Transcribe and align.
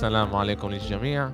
السلام 0.00 0.36
عليكم 0.36 0.70
للجميع. 0.70 1.30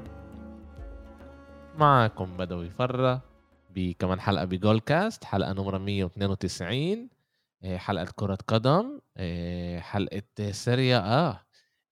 معكم 1.79 2.37
بدوي 2.37 2.71
فرة 2.71 3.23
بكمان 3.71 4.21
حلقة 4.21 4.45
بجول 4.45 4.81
كاست 4.81 5.25
حلقة 5.25 5.53
نمرة 5.53 5.79
192 5.79 7.11
آه، 7.65 7.77
حلقة 7.77 8.13
كرة 8.17 8.39
قدم. 8.49 9.01
آه، 9.17 9.79
حلقة 9.79 10.51
سيريا 10.51 10.99
آه. 10.99 11.47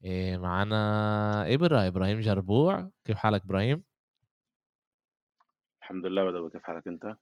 آه، 0.04 0.36
معنا 0.36 1.54
إبرا 1.54 1.86
إبراهيم 1.86 2.20
جربوع. 2.20 2.90
كيف 3.04 3.16
حالك 3.16 3.44
إبراهيم؟ 3.44 3.82
الحمد 5.82 6.06
لله 6.06 6.24
بدوي 6.24 6.50
كيف 6.50 6.62
حالك 6.62 6.88
أنت؟ 6.88 7.16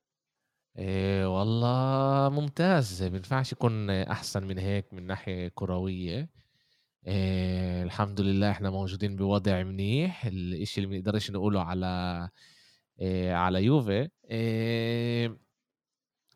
إيه 0.79 1.39
والله 1.39 2.29
ممتاز. 2.41 3.03
بينفعش 3.03 3.53
يكون 3.53 3.91
أحسن 3.91 4.47
من 4.47 4.59
هيك 4.59 4.95
من 4.95 5.07
ناحية 5.07 5.49
كروية. 5.49 6.42
إيه 7.07 7.83
الحمد 7.83 8.21
لله 8.21 8.51
إحنا 8.51 8.71
موجودين 8.71 9.17
بوضع 9.17 9.63
منيح. 9.63 10.27
الإشي 10.27 10.81
اللي 10.81 10.97
بنقدرش 10.99 11.31
نقوله 11.31 11.63
على 11.63 12.29
إيه 13.01 13.33
على 13.35 13.65
يوفي 13.65 14.09
إيه 14.31 15.39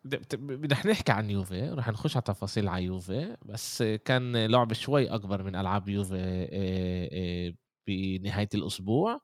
بدنا 0.05 0.87
نحكي 0.87 1.13
عن 1.13 1.31
يوفي 1.31 1.69
رح 1.71 1.89
نخش 1.89 2.17
على 2.17 2.23
تفاصيل 2.25 2.69
على 2.69 2.85
يوفي 2.85 3.37
بس 3.45 3.83
كان 3.83 4.47
لعبة 4.47 4.75
شوي 4.75 5.09
أكبر 5.15 5.43
من 5.43 5.57
ألعاب 5.57 5.89
يوفي 5.89 6.15
إيه 6.17 7.13
إيه 7.13 7.57
بنهاية 7.87 8.49
الأسبوع 8.55 9.21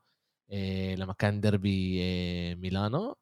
إيه 0.50 0.94
لما 0.96 1.12
كان 1.12 1.40
دربي 1.40 1.98
إيه 2.00 2.54
ميلانو 2.54 3.16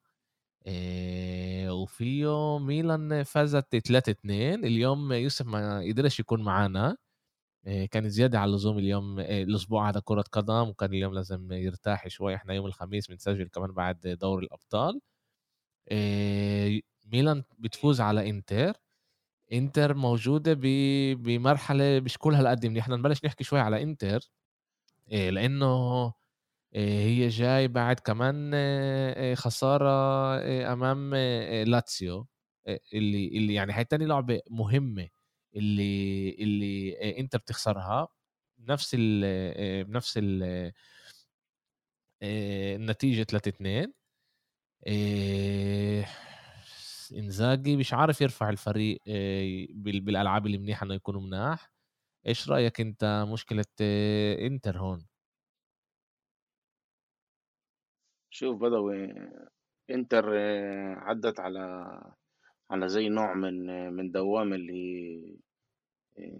وفيه 1.70 2.58
ميلان 2.58 3.22
فازت 3.22 3.76
3-2 3.76 4.10
اليوم 4.30 5.12
يوسف 5.12 5.46
ما 5.46 5.80
قدرش 5.80 6.20
يكون 6.20 6.42
معنا 6.42 6.96
كان 7.90 8.08
زيادة 8.08 8.38
على 8.40 8.48
اللزوم 8.50 8.78
اليوم 8.78 9.18
إيه 9.18 9.42
الأسبوع 9.44 9.88
هذا 9.88 10.00
كرة 10.04 10.24
قدم 10.32 10.68
وكان 10.68 10.90
اليوم 10.90 11.14
لازم 11.14 11.52
يرتاح 11.52 12.08
شوي. 12.08 12.34
إحنا 12.34 12.54
يوم 12.54 12.66
الخميس 12.66 13.06
بنسجل 13.08 13.48
كمان 13.48 13.72
بعد 13.72 14.00
دور 14.20 14.38
الأبطال. 14.42 15.00
إيه 15.90 16.82
ميلان 17.12 17.42
بتفوز 17.58 18.00
على 18.00 18.30
إنتر. 18.30 18.72
إنتر 19.52 19.94
موجودة 19.94 20.52
بمرحلة 21.14 22.00
مش 22.00 22.18
كل 22.18 22.34
هالقد 22.34 22.66
منيح. 22.66 22.84
إحنا 22.84 22.96
نبلش 22.96 23.24
نحكي 23.24 23.44
شوي 23.44 23.60
على 23.60 23.82
إنتر. 23.82 24.20
لأنه 25.08 26.12
هي 26.74 27.28
جاي 27.28 27.68
بعد 27.68 28.00
كمان 28.00 28.54
خسارة 29.36 29.90
أمام 30.72 31.14
لاتسيو. 31.66 32.26
اللي 32.94 33.28
اللي 33.28 33.54
يعني 33.54 33.72
هي 33.74 33.84
تاني 33.84 34.06
لعبة 34.06 34.40
مهمة. 34.50 35.08
اللي 35.56 36.30
اللي 36.40 37.18
أنت 37.20 37.36
بتخسرها 37.36 38.08
بنفس 38.58 38.96
ال 38.98 39.84
بنفس 39.84 40.18
ال 40.22 40.72
النتيجة 42.22 43.22
3 43.22 43.48
2 43.48 43.92
إنزاجي 47.18 47.76
مش 47.76 47.94
عارف 47.94 48.20
يرفع 48.20 48.50
الفريق 48.50 49.00
بالألعاب 49.74 50.46
اللي 50.46 50.58
منيحة 50.58 50.86
إنه 50.86 50.94
يكونوا 50.94 51.20
مناح. 51.20 51.72
إيش 52.26 52.50
رأيك 52.50 52.80
أنت 52.80 53.26
مشكلة 53.32 53.64
إنتر 54.46 54.78
هون؟ 54.78 55.06
شوف 58.30 58.60
بدوي 58.60 59.14
إنتر 59.90 60.38
عدت 60.98 61.40
على 61.40 61.60
على 62.70 62.88
زي 62.88 63.08
نوع 63.08 63.34
من 63.34 63.66
من 63.92 64.10
دوام 64.10 64.52
اللي 64.52 65.36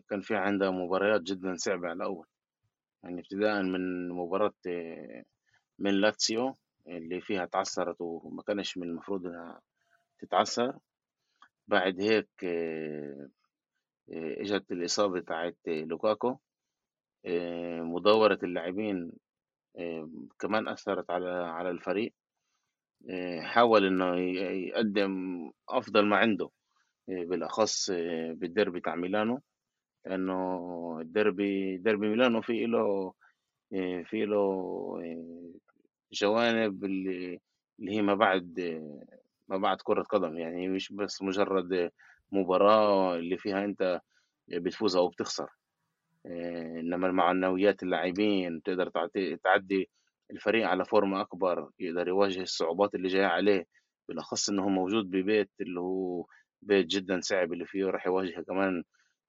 كان 0.09 0.21
في 0.21 0.37
عندها 0.37 0.71
مباريات 0.71 1.23
جدا 1.23 1.55
صعبة 1.57 1.89
على 1.89 1.97
الأول. 1.97 2.27
يعني 3.05 3.21
ابتداء 3.21 3.63
من 3.63 4.09
مباراة 4.09 4.55
من 5.79 5.91
لاتسيو 6.01 6.55
اللي 6.87 7.21
فيها 7.21 7.45
تعثرت 7.45 7.97
وما 8.01 8.43
كانش 8.43 8.79
من 8.79 8.89
المفروض 8.89 9.27
إنها 9.27 9.61
تتعثر. 10.19 10.79
بعد 11.69 12.01
هيك 12.01 12.45
إجت 14.11 14.73
الإصابة 14.73 15.21
بتاعت 15.21 15.57
لوكاكو. 15.67 16.37
مداورة 17.81 18.39
اللاعبين 18.43 19.13
كمان 20.39 20.69
أثرت 20.69 21.11
على 21.11 21.31
على 21.31 21.71
الفريق. 21.71 22.13
حاول 23.43 23.87
إنه 23.87 24.17
يقدم 24.69 25.13
أفضل 25.69 26.07
ما 26.07 26.17
عنده 26.17 26.51
بالأخص 27.09 27.91
بالديربي 28.31 28.81
بتاع 28.81 28.95
ميلانو 28.97 29.41
لأنه 30.07 30.99
الديربي 31.01 31.77
ديربي 31.77 32.09
ميلانو 32.09 32.43
في 32.43 32.67
له 32.67 33.13
في 34.05 34.25
له 34.25 35.03
جوانب 36.13 36.85
اللي 36.85 37.41
هي 37.89 38.03
ما 38.03 38.15
بعد 38.15 38.61
ما 39.49 39.57
بعد 39.57 39.81
كرة 39.85 40.03
قدم 40.03 40.39
يعني 40.39 40.69
مش 40.69 40.93
بس 40.93 41.23
مجرد 41.23 41.91
مباراة 42.33 43.17
اللي 43.17 43.37
فيها 43.39 43.65
أنت 43.65 44.01
بتفوز 44.49 44.97
أو 44.97 45.09
بتخسر 45.09 45.49
إنما 46.27 47.13
معنويات 47.13 47.83
اللاعبين 47.83 48.63
تقدر 48.63 48.91
تعدي 49.45 49.91
الفريق 50.31 50.69
على 50.69 50.85
فورمة 50.85 51.21
أكبر 51.21 51.71
يقدر 51.79 52.09
يواجه 52.09 52.43
الصعوبات 52.43 52.95
اللي 52.95 53.09
جاية 53.09 53.27
عليه 53.27 53.65
بالأخص 54.09 54.49
إنه 54.51 54.69
موجود 54.69 55.11
ببيت 55.11 55.51
اللي 55.61 55.81
هو 55.81 56.27
بيت 56.63 56.87
جدا 56.87 57.21
صعب 57.21 57.53
اللي 57.53 57.67
فيه 57.67 57.85
راح 57.85 58.07
يواجه 58.07 58.41
كمان 58.41 58.85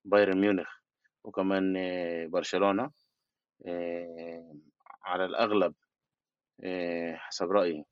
بايرن 0.05 0.41
ميونخ 0.41 0.67
وكمان 1.23 1.73
برشلونة 2.29 2.91
على 5.05 5.25
الأغلب 5.25 5.73
حسب 7.15 7.51
رأيي 7.51 7.85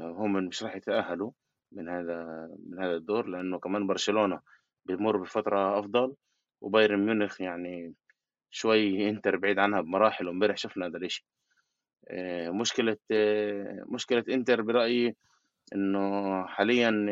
هم 0.00 0.32
مش 0.32 0.62
راح 0.62 0.76
يتأهلوا 0.76 1.30
من 1.72 1.88
هذا 1.88 2.48
من 2.66 2.78
هذا 2.82 2.96
الدور 2.96 3.26
لأنه 3.26 3.58
كمان 3.58 3.86
برشلونة 3.86 4.40
بيمر 4.84 5.16
بفترة 5.16 5.78
أفضل 5.78 6.14
وبايرن 6.60 7.06
ميونخ 7.06 7.40
يعني 7.40 7.94
شوي 8.50 9.08
إنتر 9.08 9.36
بعيد 9.36 9.58
عنها 9.58 9.80
بمراحل 9.80 10.28
وإمبارح 10.28 10.56
شفنا 10.56 10.86
هذا 10.86 10.96
الشيء 10.96 11.24
مشكلة 12.60 12.96
مشكلة 13.92 14.24
إنتر 14.30 14.62
برأيي 14.62 15.16
إنه 15.74 16.46
حاليا 16.46 17.06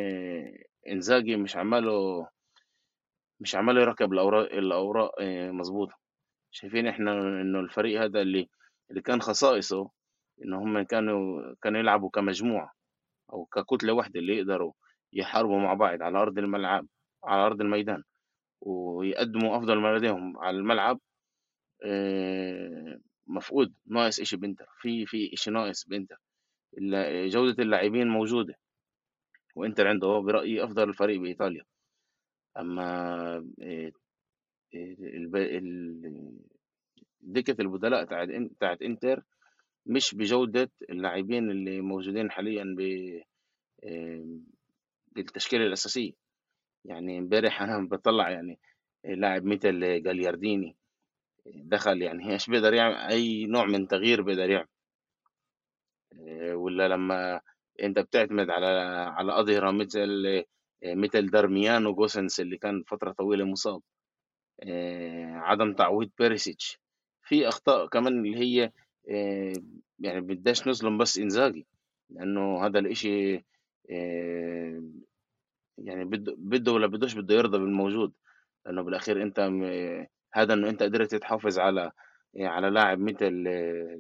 إنزاجي 0.89 1.37
مش 1.37 1.57
عماله 1.57 2.29
مش 3.41 3.57
عمال 3.57 3.77
يركب 3.79 4.13
الأوراق 4.13 4.53
الأوراق 4.53 5.11
مظبوطة. 5.51 5.95
شايفين 6.51 6.87
إحنا 6.87 7.13
إنه 7.13 7.61
الفريق 7.61 8.03
هذا 8.03 8.21
اللي 8.23 8.49
اللي 8.91 9.03
كان 9.03 9.21
خصائصه 9.23 9.91
ان 10.45 10.53
هم 10.55 10.83
كانوا 10.83 11.55
كانوا 11.63 11.81
يلعبوا 11.81 12.11
كمجموعة 12.11 12.73
أو 13.33 13.45
ككتلة 13.45 13.93
واحدة 13.93 14.21
اللي 14.21 14.37
يقدروا 14.39 14.73
يحاربوا 15.13 15.59
مع 15.59 15.75
بعض 15.75 16.03
على 16.03 16.19
أرض 16.19 16.39
الملعب 16.39 16.87
على 17.25 17.47
أرض 17.47 17.61
الميدان 17.61 18.03
ويقدموا 18.61 19.57
أفضل 19.59 19.79
ما 19.81 19.97
لديهم 19.97 20.39
على 20.39 20.57
الملعب 20.57 21.01
مفقود 23.27 23.75
ناقص 23.87 24.21
إشي 24.21 24.37
بإنتر 24.37 24.67
في 24.81 25.07
في 25.07 25.31
إشي 25.35 25.51
ناقص 25.51 25.85
بإنتر. 25.89 26.21
جودة 27.29 27.63
اللاعبين 27.63 28.09
موجودة 28.09 28.55
وإنتر 29.57 29.89
عنده 29.89 30.19
برأيي 30.21 30.65
أفضل 30.65 30.89
الفريق 30.89 31.21
بإيطاليا. 31.21 31.65
أما 32.59 33.47
دكة 37.21 37.63
البدلاء 37.63 38.05
بتاعت 38.49 38.83
إنتر 38.83 39.23
مش 39.87 40.15
بجودة 40.15 40.71
اللاعبين 40.91 41.51
اللي 41.51 41.81
موجودين 41.81 42.31
حاليا 42.31 42.65
ب 42.79 42.81
بالتشكيلة 45.13 45.67
الأساسية. 45.67 46.13
يعني 46.85 47.19
امبارح 47.19 47.63
أنا 47.63 47.89
بطلع 47.91 48.31
يعني 48.31 48.59
لاعب 49.05 49.45
مثل 49.45 50.03
جاليارديني 50.03 50.77
دخل 51.47 52.03
يعني 52.03 52.33
هيش 52.33 52.51
بيقدر 52.51 52.75
يعمل؟ 52.75 52.95
أي 52.95 53.47
نوع 53.47 53.65
من 53.65 53.89
تغيير 53.89 54.23
بيقدر 54.23 54.51
يعمل. 54.51 54.69
ولا 56.55 56.89
لما 56.89 57.41
أنت 57.83 57.99
بتعتمد 57.99 58.51
على 58.51 58.67
على 59.17 59.41
أظهرة 59.41 59.71
مثل 59.71 60.45
مثل 60.85 61.31
دارميان 61.31 61.87
وجوسنس 61.87 62.41
اللي 62.41 62.57
كان 62.59 62.83
فترة 62.87 63.13
طويلة 63.13 63.45
مصاب. 63.45 63.83
عدم 65.33 65.73
تعويض 65.75 66.11
بيريسيتش. 66.19 66.79
في 67.23 67.49
أخطاء 67.49 67.87
كمان 67.87 68.19
اللي 68.19 68.39
هي 68.39 68.73
يعني 69.99 70.21
بداش 70.21 70.69
نظلم 70.69 70.99
بس 70.99 71.19
إنزاجي. 71.19 71.67
لأنه 72.11 72.67
هذا 72.67 72.79
الإشي 72.79 73.45
يعني 75.79 76.05
بده 76.05 76.35
بده 76.39 76.73
ولا 76.73 76.87
بدوش 76.87 77.15
بده 77.15 77.35
يرضى 77.35 77.59
بالموجود. 77.59 78.13
لأنه 78.67 78.83
بالأخير 78.83 79.23
أنت 79.23 79.41
هذا 80.35 80.55
إنه 80.55 80.69
أنت 80.69 80.83
قدرت 80.83 81.15
تحافظ 81.15 81.59
على 81.59 81.93
على 82.41 82.71
لاعب 82.71 82.99
مثل 82.99 83.45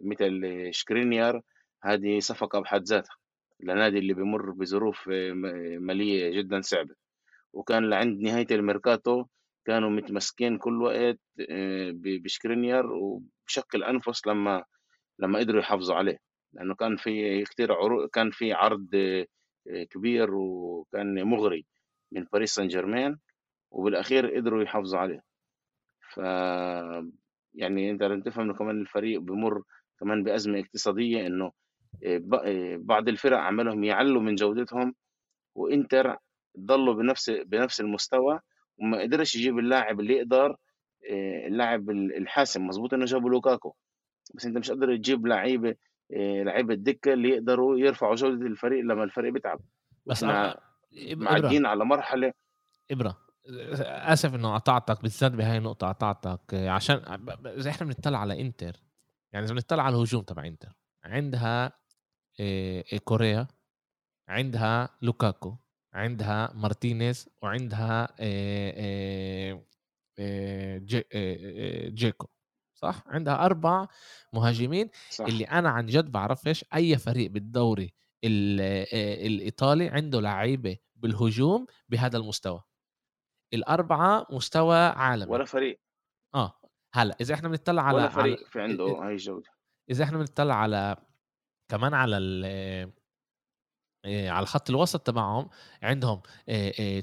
مثل 0.04 0.42
شكرينيار 0.70 1.42
هذه 1.84 2.18
صفقة 2.20 2.60
بحد 2.60 2.82
ذاتها 2.82 3.16
لنادي 3.60 3.98
اللي 3.98 4.14
بيمر 4.14 4.50
بظروف 4.50 5.08
مالية 5.78 6.30
جدا 6.30 6.60
صعبة. 6.60 6.94
وكان 7.52 7.90
لعند 7.90 8.20
نهاية 8.20 8.46
الميركاتو 8.50 9.24
كانوا 9.66 9.90
متمسكين 9.90 10.58
كل 10.58 10.82
وقت 10.82 11.18
بشكرينيار 12.22 12.86
وبشق 12.92 13.76
الأنفس 13.76 14.26
لما 14.26 14.64
لما 15.18 15.38
قدروا 15.38 15.60
يحافظوا 15.60 15.96
عليه. 15.96 16.18
لأنه 16.52 16.74
كان 16.74 16.96
في 16.96 17.44
كثير 17.44 17.76
كان 18.12 18.30
في 18.30 18.52
عرض 18.52 18.88
آه، 19.70 19.84
كبير 19.84 20.34
وكان 20.34 21.24
مغري 21.24 21.66
من 22.12 22.24
باريس 22.32 22.54
سان 22.54 22.68
جيرمان 22.68 23.18
وبالأخير 23.70 24.36
قدروا 24.36 24.62
يحافظوا 24.62 24.98
عليه. 25.00 25.22
ف 26.14 26.18
يعني 27.54 27.90
انت 27.90 28.02
لازم 28.02 28.22
تفهم 28.22 28.44
إنه 28.44 28.54
كمان 28.54 28.80
الفريق 28.80 29.20
بمر 29.20 29.62
كمان 30.00 30.22
بأزمة 30.22 30.60
اقتصادية 30.60 31.26
إنه 31.26 31.52
آه، 32.04 32.22
آه، 32.44 32.76
بعض 32.76 33.08
الفرق 33.08 33.38
عملهم 33.38 33.84
يعلوا 33.84 34.22
من 34.22 34.34
جودتهم 34.34 34.94
وإنتر 35.54 36.16
ضلوا 36.58 36.94
بنفس 36.94 37.30
بنفس 37.30 37.80
المستوى 37.80 38.40
وما 38.78 39.00
قدرش 39.00 39.36
يجيب 39.36 39.58
اللاعب 39.58 40.00
اللي 40.00 40.14
يقدر 40.14 40.56
اللاعب 41.46 41.90
الحاسم. 41.90 42.66
مظبوط 42.66 42.94
إنه 42.94 43.04
جابوا 43.04 43.30
لوكاكو 43.30 43.74
بس 44.34 44.46
أنت 44.46 44.58
مش 44.58 44.70
قادر 44.70 44.96
تجيب 44.96 45.26
لعيبة 45.26 45.76
آه، 46.12 46.42
لعيبة 46.42 46.74
الدكة 46.74 47.12
اللي 47.12 47.28
يقدروا 47.28 47.78
يرفعوا 47.78 48.14
جودة 48.14 48.46
الفريق 48.46 48.84
لما 48.84 49.04
الفريق 49.04 49.32
بيتعب. 49.32 49.60
بس 50.06 50.24
إحنا 50.24 50.60
معديين 51.16 51.66
على 51.66 51.84
مرحلة 51.84 52.32
إبرة. 52.90 53.23
اسف 53.46 54.34
إنه 54.34 54.54
قطعتك 54.54 55.02
بالذات 55.02 55.32
بهاي 55.32 55.58
النقطة 55.58 55.88
قطعتك 55.88 56.54
عشان 56.54 56.96
إذا 57.46 57.70
إحنا 57.70 57.86
بنطلع 57.86 58.18
على 58.18 58.40
إنتر 58.40 58.80
يعني 59.32 59.46
إذا 59.46 59.54
بنطلع 59.54 59.82
على 59.82 59.96
الهجوم 59.96 60.22
تبع 60.22 60.46
إنتر 60.46 60.76
عندها 61.04 61.72
آه، 62.40 62.84
كوريا 63.04 63.46
عندها 64.28 64.88
لوكاكو 65.02 65.56
عندها 65.92 66.52
مارتينيز 66.54 67.28
وعندها 67.42 68.08
آه، 68.20 69.62
جيكو 71.88 72.26
صح 72.74 73.02
عندها 73.06 73.44
أربع 73.44 73.86
مهاجمين 74.32 74.90
صح. 75.10 75.24
اللي 75.24 75.44
أنا 75.44 75.70
عن 75.70 75.86
جد 75.86 76.12
بعرفش 76.12 76.64
أي 76.74 76.98
فريق 76.98 77.30
بالدوري 77.30 77.92
الإيطالي 78.24 79.88
عنده 79.88 80.20
لعيبة 80.20 80.76
بالهجوم 80.96 81.66
بهذا 81.88 82.18
المستوى 82.18 82.62
الأربعة 83.54 84.26
مستوى 84.30 84.76
عالمي. 84.76 85.32
ولا 85.32 85.44
فريق. 85.44 85.80
آه. 86.34 86.60
هلأ 86.94 87.16
إذا 87.20 87.34
إحنا 87.34 87.48
بنطلع 87.48 87.82
على 87.82 87.96
ولا 87.96 88.08
فريق 88.08 88.38
على... 88.38 88.46
في 88.50 88.60
عنده 88.60 88.84
هاي 88.84 89.12
الجوده 89.12 89.50
إذا 89.90 90.04
إحنا 90.04 90.18
بنطلع 90.18 90.54
على 90.54 90.96
كمان 91.68 91.94
على 91.94 92.16
على 94.06 94.42
الخط 94.42 94.70
الوسط 94.70 95.00
تبعهم 95.00 95.48
عندهم 95.82 96.22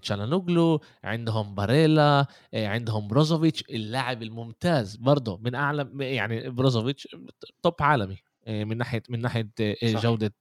تشالانوغلو 0.01 0.81
عندهم 1.03 1.55
باريلا 1.55 2.25
عندهم 2.53 3.07
بروزوفيتش 3.07 3.61
اللاعب 3.69 4.23
الممتاز 4.23 4.95
برضه 4.95 5.37
من 5.37 5.55
اعلى 5.55 5.91
يعني 5.99 6.49
بروزوفيتش 6.49 7.07
توب 7.63 7.75
عالمي 7.79 8.17
من 8.47 8.77
ناحية 8.77 9.03
من 9.09 9.21
ناحية 9.21 9.51
صح. 9.93 10.01
جودة 10.01 10.33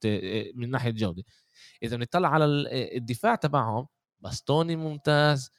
من 0.55 0.69
ناحية 0.69 0.91
جودة. 0.91 1.23
إذا 1.83 1.97
بنطلع 1.97 2.29
على 2.29 2.45
الدفاع 2.97 3.35
تبعهم 3.35 3.87
باستوني 4.19 4.75
ممتاز 4.75 5.51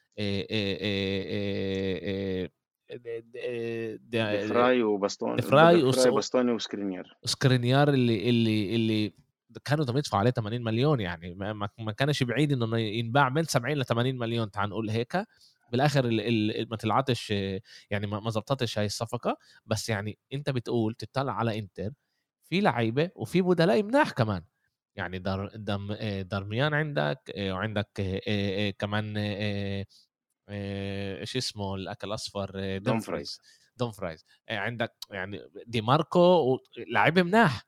دي 4.48 4.62
فراي 4.62 4.82
وباستوني 4.82 5.29
دي 5.29 5.42
فراي 5.42 5.82
وباستوني 5.82 6.52
وسكرينيار 6.52 7.16
سكرينيار 7.24 7.88
اللي 7.88 8.28
اللي 8.28 8.74
اللي 8.74 9.14
كانوا 9.64 9.84
بدهم 9.84 9.96
يدفعوا 9.96 10.20
عليه 10.20 10.30
80 10.30 10.64
مليون 10.64 11.00
يعني 11.00 11.34
ما, 11.34 11.68
ما 11.78 11.92
كانش 11.92 12.22
بعيد 12.22 12.52
إنه 12.52 12.78
ينباع 12.78 13.28
من 13.28 13.44
70 13.44 13.76
ل 13.76 13.84
80 13.84 14.18
مليون 14.18 14.50
تعال 14.50 14.70
نقول 14.70 14.90
هيك. 14.90 15.24
بالآخر 15.72 16.10
ما 16.70 16.76
طلعتش 16.76 17.30
يعني 17.90 18.06
ما 18.06 18.30
زبطتش 18.30 18.78
هاي 18.78 18.86
الصفقة. 18.86 19.36
بس 19.66 19.88
يعني 19.88 20.18
أنت 20.32 20.50
بتقول 20.50 20.94
تطلع 20.94 21.32
على 21.32 21.58
إنتر 21.58 21.90
في 22.48 22.60
لعيبة 22.60 23.10
وفي 23.14 23.42
بدلاء 23.42 23.82
مناح 23.82 24.10
كمان. 24.10 24.42
يعني 24.96 25.18
دار 25.18 25.50
دم 25.54 25.94
درميان 26.22 26.74
عندك 26.74 27.32
وعندك 27.38 28.20
كمان 28.78 29.16
إيش 30.48 31.36
اسمه 31.36 31.74
الأكل 31.74 32.08
الأصفر 32.08 32.78
دومفرايز 32.78 33.40
دومفرايز 33.76 34.24
عندك 34.50 34.96
يعني 35.10 35.40
دي 35.66 35.80
ماركو 35.80 36.58
لعيبه 36.88 37.22
مناح 37.22 37.66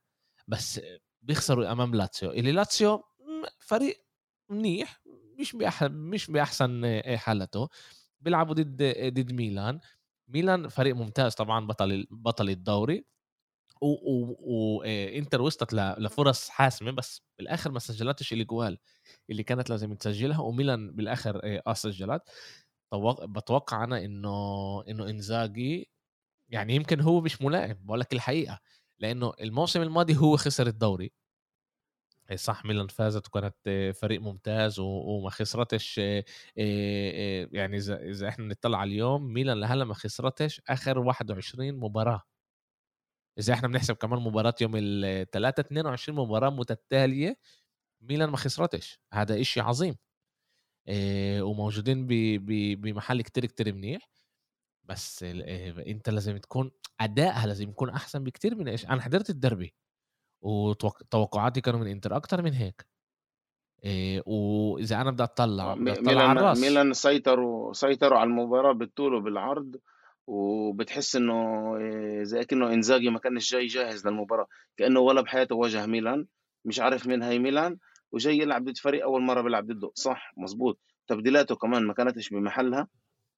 بس 0.49 0.81
بيخسروا 1.23 1.73
أمام 1.73 1.94
لاتسيو. 1.94 2.31
اللي 2.31 2.53
لاتسيو 2.53 3.05
فريق 3.59 4.05
منيح 4.49 5.03
مش 5.38 5.55
مش 5.82 6.31
بأحسن 6.31 7.00
حالته. 7.17 7.69
بيلعبوا 8.21 8.55
ضد 8.55 8.82
ضد 9.15 9.32
ميلان. 9.32 9.81
ميلان 10.29 10.69
فريق 10.69 10.94
ممتاز 10.94 11.35
طبعا 11.35 11.67
بطل 11.67 12.06
بطل 12.11 12.50
الدوري. 12.50 13.05
وانتر 13.82 15.43
وصلت 15.43 15.75
لفرص 15.75 16.49
حاسمة 16.49 16.91
بس 16.91 17.23
بالآخر 17.38 17.71
ما 17.73 17.79
سجلتش 17.79 18.32
الاجوال 18.32 18.79
اللي 19.31 19.43
كانت 19.43 19.71
لازم 19.71 19.94
تسجلها 19.94 20.41
وميلان 20.41 20.93
بالآخر 20.97 21.41
آه 21.67 21.73
سجلت. 21.75 22.23
بتوقع 23.25 23.85
أنا 23.85 24.05
إنه 24.05 24.31
إنه 24.88 25.11
إنزاجي 25.11 25.91
يعني 26.50 26.75
يمكن 26.76 27.00
هو 27.00 27.21
مش 27.21 27.43
ملائم 27.43 27.79
بقول 27.85 28.00
لك 28.00 28.12
الحقيقة 28.15 28.61
لأنه 29.00 29.32
الموسم 29.43 29.82
الماضي 29.82 30.17
هو 30.17 30.37
خسر 30.37 30.67
الدوري. 30.67 31.12
صح 32.37 32.65
ميلان 32.65 32.87
فازت 32.88 33.26
وكانت 33.26 33.55
فريق 34.00 34.21
ممتاز 34.21 34.79
وما 34.81 35.31
خسرتش 35.31 35.99
يعني 37.53 37.76
إذا 37.76 37.97
إذا 38.03 38.29
إحنا 38.29 38.44
نطلع 38.47 38.85
اليوم 38.85 39.32
ميلان 39.32 39.61
لهلأ 39.61 39.85
ما 39.85 39.94
خسرتش 39.94 40.61
آخر 40.69 40.99
21 40.99 41.75
مباراة. 41.81 42.23
اذا 43.38 43.54
إحنا 43.54 43.69
بنحسب 43.69 43.94
كمان 43.94 44.20
مباراة 44.20 44.54
يوم 44.60 44.72
الثلاثاء 44.76 45.66
22 45.66 46.19
مباراة 46.19 46.50
متتالية 46.50 47.36
ميلان 48.00 48.31
ما 48.31 48.36
خسرتش. 48.36 49.00
هذا 49.12 49.40
إشي 49.40 49.60
عظيم. 49.60 49.96
وموجودين 51.40 52.06
بمحل 52.76 53.22
كتير 53.22 53.46
كتير 53.46 53.75
منيح. 53.75 54.10
بس 54.84 55.22
إنت 55.22 56.10
لازم 56.10 56.36
تكون 56.36 56.70
أدائها 57.00 57.46
لازم 57.46 57.69
يكون 57.69 57.90
أحسن 57.90 58.25
بكتير 58.25 58.54
من 58.54 58.69
إيش. 58.69 58.86
أنا 58.86 59.02
حضرت 59.02 59.31
الدربي 59.31 59.75
وتوقعاتي 60.42 61.60
كانوا 61.60 61.80
من 61.80 61.87
إنتر 61.87 62.16
أكتر 62.16 62.42
من 62.42 62.52
هيك. 62.52 62.87
إيه 63.84 64.22
وإذا 64.26 65.00
أنا 65.00 65.10
بدي 65.10 65.22
أطلع 65.22 65.75
بدي 65.75 65.92
أطلع 65.92 66.22
على 66.22 66.40
الرأس. 66.40 66.60
ميلان 66.60 66.92
سيطروا 66.92 67.73
سيطروا 67.73 68.18
على 68.18 68.28
المباراة 68.30 68.73
بالطول 68.73 69.14
وبالعرض. 69.14 69.76
وبتحس 70.26 71.16
إنه 71.16 71.35
إيه، 71.76 72.23
زي 72.25 72.45
كأنه 72.45 72.73
إنزاجي 72.73 73.11
ما 73.11 73.19
كانش 73.19 73.52
جاي 73.52 73.66
جاهز 73.66 74.07
للمباراة 74.07 74.47
كأنه 74.76 75.00
ولا 75.00 75.21
بحياته 75.21 75.54
واجه 75.57 75.87
ميلان 75.87 76.26
مش 76.64 76.81
عارف 76.81 77.07
مين 77.07 77.23
هي 77.23 77.38
ميلان 77.38 77.78
وجاي 78.12 78.38
يلعب 78.38 78.64
ضد 78.64 78.78
فريق 78.78 79.02
أول 79.04 79.23
مرة 79.23 79.40
بيلعب 79.43 79.66
ضده. 79.66 79.90
صح 79.95 80.33
مزبوط 80.37 80.81
تبديلاته 81.09 81.57
كمان 81.57 81.83
ما 81.87 81.95
كانتش 81.95 82.31
بمحلها. 82.31 82.88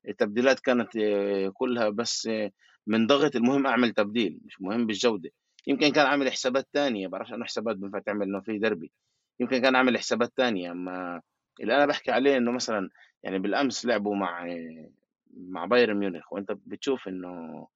التبديلات 0.08 0.60
كانت 0.60 0.96
آه، 0.96 1.48
كلها 1.54 1.88
بس 1.88 2.26
آه، 2.26 2.52
من 2.86 3.06
ضغط. 3.06 3.36
المهم 3.36 3.66
أعمل 3.66 3.92
تبديل 3.92 4.40
مش 4.44 4.60
مهم 4.60 4.86
بالجوده 4.86 5.30
يمكن 5.66 5.92
كان 5.92 6.06
عامل 6.06 6.32
حسابات 6.32 6.68
تانية 6.72 7.08
بعرفش 7.08 7.32
أنه 7.32 7.44
حسابات 7.44 7.76
بينفع 7.76 7.98
تعمل 7.98 8.22
إنه 8.26 8.40
في 8.40 8.58
دربي 8.58 8.92
يمكن 9.40 9.58
كان 9.62 9.76
عامل 9.76 9.98
حسابات 9.98 10.32
تانية 10.36 10.70
أما 10.70 11.22
اللي 11.60 11.76
أنا 11.76 11.86
بحكي 11.86 12.10
عليه 12.10 12.36
إنه 12.36 12.52
مثلا 12.52 12.90
يعني 13.22 13.38
بالأمس 13.38 13.86
لعبوا 13.86 14.16
مع 14.16 14.46
مع 15.36 15.64
بايرن 15.64 15.96
ميونخ 15.96 16.32
وأنت 16.32 16.52
بتشوف 16.52 17.08
إنه 17.08 17.66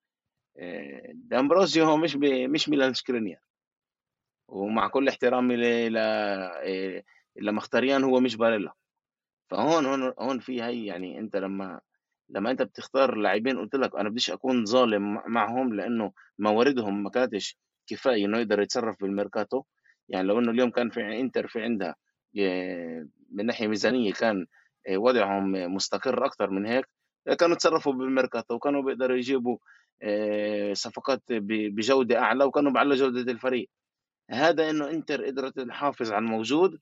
آه، 0.58 1.12
دامبروزيو 1.14 1.84
هو 1.84 1.96
مش 1.96 2.16
مش 2.48 2.68
ميلان 2.68 2.94
سكرينيار. 2.94 3.40
ومع 4.48 4.88
كل 4.88 5.08
احترامي 5.08 5.56
ل 5.56 5.98
لمخيتاريان 7.36 8.04
هو 8.04 8.20
مش 8.20 8.36
باريلا. 8.36 8.72
فهون 9.50 9.86
هون 9.86 10.14
هون 10.18 10.38
في 10.40 10.62
هي 10.62 10.86
يعني 10.86 11.18
أنت 11.18 11.36
لما 11.36 11.80
لما 12.30 12.50
أنت 12.50 12.62
بتختار 12.62 13.14
لاعبين 13.16 13.58
قلت 13.58 13.74
لك 13.74 13.96
أنا 13.96 14.08
بديش 14.08 14.30
أكون 14.30 14.64
ظالم 14.66 15.22
معهم 15.26 15.74
لأنه 15.74 16.12
مواردهم 16.38 17.02
ما 17.02 17.10
كانتش 17.10 17.58
كفاية 17.86 18.24
إنه 18.26 18.38
يقدر 18.38 18.60
يتصرف 18.62 18.96
بالميركاتو. 19.00 19.62
يعني 20.08 20.28
لو 20.28 20.38
إنه 20.38 20.50
اليوم 20.50 20.70
كان 20.70 20.90
في 20.90 21.20
إنتر 21.20 21.48
في 21.48 21.62
عندها 21.62 21.96
من 23.32 23.46
ناحية 23.46 23.66
ميزانية 23.66 24.12
كان 24.12 24.46
وضعهم 24.90 25.52
مستقر 25.74 26.26
أكثر 26.26 26.50
من 26.50 26.66
هيك 26.66 26.86
كانوا 27.38 27.56
تصرفوا 27.56 27.92
بالميركاتو 27.92 28.54
وكانوا 28.54 28.82
بيقدروا 28.82 29.16
يجيبوا 29.16 29.58
صفقات 30.72 31.22
بجودة 31.30 32.18
أعلى 32.18 32.44
وكانوا 32.44 32.72
بعلى 32.72 32.94
جودة 32.94 33.32
الفريق. 33.32 33.70
هذا 34.30 34.70
إنه 34.70 34.90
إنتر 34.90 35.24
قدرت 35.24 35.60
تحافظ 35.60 36.12
على 36.12 36.24
الموجود. 36.24 36.78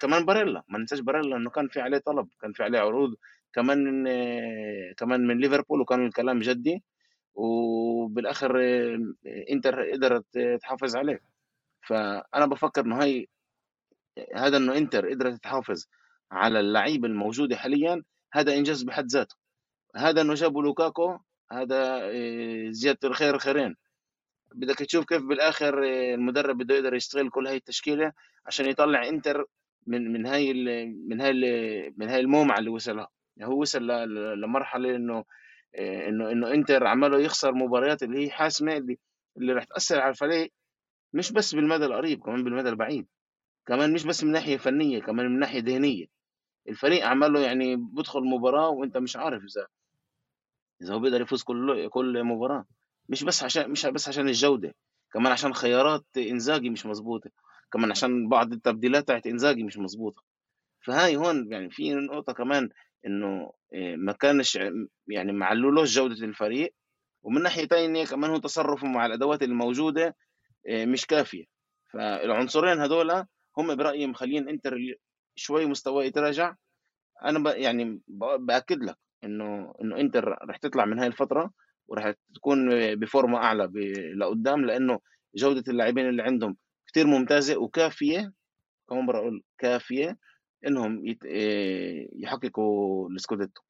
كمان 0.00 0.24
باريلا 0.24 0.62
ما 0.68 0.78
ننساش 0.78 1.00
باريلا 1.00 1.36
إنه 1.36 1.50
كان 1.50 1.68
في 1.68 1.80
عليه 1.80 1.98
طلب 1.98 2.28
كان 2.40 2.52
في 2.52 2.62
عليه 2.62 2.78
عروض 2.78 3.14
كمان 3.52 3.84
من 3.84 4.04
كمان 4.94 5.26
من 5.26 5.38
ليفربول 5.38 5.80
وكان 5.80 6.06
الكلام 6.06 6.38
جدي. 6.38 6.82
وبالآخر 7.34 8.60
إنتر 9.50 9.90
قدرت 9.90 10.38
تحافظ 10.60 10.96
عليه. 10.96 11.20
فأنا 11.86 12.46
بفكر 12.46 12.84
إنه 12.84 13.02
هي 13.04 13.26
هذا 14.34 14.56
إنه 14.56 14.76
إنتر 14.76 15.10
قدرت 15.10 15.42
تحافظ 15.42 15.84
على 16.30 16.60
اللعيبه 16.60 17.08
الموجوده 17.08 17.56
حاليا 17.56 18.02
هذا 18.32 18.56
إنجاز 18.56 18.82
بحد 18.82 19.06
ذاته. 19.06 19.36
هذا 19.96 20.20
إنه 20.20 20.34
جابوا 20.34 20.62
لوكاكو 20.62 21.18
هذا 21.52 22.10
زيادة 22.70 23.08
الخير 23.08 23.38
خيرين. 23.38 23.76
بدك 24.54 24.78
تشوف 24.78 25.04
كيف 25.04 25.22
بالآخر 25.22 25.84
آه، 25.84 26.14
المدرب 26.14 26.58
بده 26.58 26.74
يقدر 26.74 26.94
يستغل 26.94 27.30
كل 27.30 27.46
هاي 27.46 27.56
التشكيلة 27.56 28.12
عشان 28.46 28.66
يطلع 28.66 29.08
إنتر 29.08 29.46
من 29.86 30.12
من 30.12 30.26
هاي 30.26 30.52
من 31.08 31.20
هاي 31.20 31.32
من 31.96 32.08
هاي 32.08 32.20
المومعة 32.20 32.58
اللي 32.58 32.70
وصلها. 32.70 33.08
يعني 33.36 33.52
هو 33.52 33.60
وصل 33.60 33.86
لمرحلة 34.40 34.96
إنه 34.96 35.24
آه، 35.74 36.08
إنه 36.08 36.32
إنه 36.32 36.54
إنتر 36.54 36.86
عمله 36.86 37.20
يخسر 37.20 37.52
مباريات 37.54 38.02
اللي 38.02 38.26
هي 38.26 38.30
حاسمة 38.30 38.76
اللي 38.76 38.98
اللي 39.38 39.52
رح 39.52 39.64
تأثر 39.64 40.00
على 40.00 40.10
الفريق 40.10 40.52
مش 41.12 41.32
بس 41.32 41.54
بالمدى 41.54 41.84
القريب 41.86 42.20
كمان 42.22 42.44
بالمدى 42.44 42.68
البعيد. 42.68 43.06
كمان 43.66 43.92
مش 43.92 44.04
بس 44.06 44.24
من 44.24 44.32
ناحية 44.32 44.56
فنية 44.56 45.00
كمان 45.00 45.26
من 45.26 45.38
ناحية 45.38 45.60
ذهنية. 45.62 46.06
الفريق 46.68 47.06
عمله 47.06 47.40
يعني 47.40 47.76
بدخل 47.76 48.20
مباراة 48.24 48.68
وإنت 48.70 48.96
مش 48.96 49.16
عارف 49.16 49.42
إذا 49.44 49.66
إذا 50.84 50.94
هو 50.94 50.98
بيقدر 50.98 51.20
يفوز 51.20 51.42
كل 51.42 51.88
كل 51.88 52.24
مباراة. 52.24 52.64
مش 53.08 53.24
بس 53.24 53.42
عشان 53.44 53.70
مش 53.70 53.86
بس 53.86 54.08
عشان 54.08 54.28
الجودة 54.28 54.74
كمان 55.12 55.32
عشان 55.32 55.54
خيارات 55.54 56.04
إنزاجي 56.16 56.70
مش 56.70 56.86
مظبوطة. 56.86 57.30
كمان 57.72 57.90
عشان 57.90 58.28
بعض 58.28 58.52
التبديلات 58.52 59.08
تاعت 59.08 59.26
إنزاجي 59.26 59.62
مش 59.64 59.78
مظبوطة. 59.78 60.22
فهاي 60.86 61.16
هون 61.16 61.52
يعني 61.52 61.70
في 61.70 61.94
نقطة 61.94 62.32
كمان 62.32 62.68
إنه 63.06 63.52
آه، 63.74 63.96
ما 63.96 64.12
كانش 64.12 64.58
يعني 65.08 65.32
ما 65.32 65.46
علولوش 65.46 65.94
جودة 65.94 66.24
الفريق. 66.26 66.74
ومن 67.22 67.42
ناحية 67.42 67.66
ثانية 67.66 68.04
كمان 68.06 68.30
هو 68.30 68.38
تصرفه 68.38 68.86
مع 68.86 69.06
الأدوات 69.06 69.42
الموجودة 69.42 70.16
آه، 70.68 70.84
مش 70.84 71.06
كافية. 71.06 71.44
فالعنصرين 71.92 72.80
هذول 72.80 73.24
هم 73.58 73.74
برأيي 73.76 74.06
مخلين 74.06 74.48
إنتر 74.48 74.76
شوي 75.36 75.66
مستواه 75.66 76.04
يتراجع. 76.04 76.54
أنا 77.24 77.54
يعني 77.56 78.00
بأكد 78.38 78.82
لك 78.82 78.96
إنه 79.24 79.74
إنه 79.82 80.00
إنتر 80.00 80.38
رح 80.48 80.56
تطلع 80.56 80.84
من 80.84 80.98
هاي 80.98 81.06
الفترة 81.06 81.50
ورح 81.88 82.14
تكون 82.34 82.68
بفورمة 82.94 83.38
أعلى 83.38 83.70
لقدام 84.16 84.64
لأنه 84.64 85.00
جودة 85.36 85.64
اللاعبين 85.68 86.08
اللي 86.08 86.22
عندهم 86.22 86.56
كثير 86.86 87.06
ممتازة 87.06 87.56
وكافية 87.56 88.32
كمان 88.88 89.04
مره 89.06 89.18
أقول 89.18 89.42
كافية 89.58 90.18
إنهم 90.66 91.06
يت... 91.06 91.24
آه، 91.26 92.06
يحققوا 92.12 93.10
السكوديتو. 93.10 93.62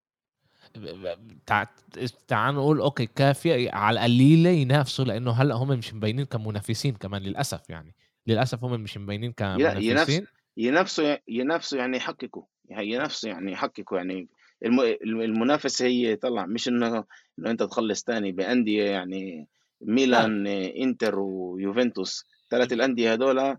تعال 2.29 2.55
نقول 2.55 2.81
okay 2.81 3.07
كافية 3.07 3.71
على 3.73 3.99
القليلة 3.99 4.51
ينافسوا 4.51 5.05
لأنه 5.05 5.31
هلأ 5.31 5.55
هم 5.55 5.69
مش 5.69 5.95
مبينين 5.95 6.25
كمنافسين 6.25 6.95
كمان 6.95 7.23
للأسف 7.23 7.71
يعني. 7.71 7.95
للأسف 8.27 8.65
هم 8.65 8.81
مش 8.81 8.99
مبينين 8.99 9.33
كمنافسين. 9.33 10.27
ينافسوا 10.57 11.17
ينافسوا 11.29 11.79
يعني 11.79 11.97
يحققوا. 11.97 12.45
يعني 12.65 12.91
ينافسوا 12.91 13.31
يعني 13.31 13.53
يحققوا 13.53 13.99
يعني 13.99 14.29
المنافسه 14.65 15.87
هي 15.87 16.17
طلع 16.17 16.47
مش 16.47 16.69
إنه 16.69 17.05
إنه 17.39 17.51
أنت 17.51 17.63
تخلص 17.63 18.05
ثاني 18.05 18.33
بأندية 18.33 18.85
يعني 18.85 19.49
ميلان 19.81 20.47
إنتر 20.47 21.19
ويوفنتوس. 21.19 22.27
ثلاث 22.51 22.73
الأندية 22.73 23.13
هذول 23.13 23.57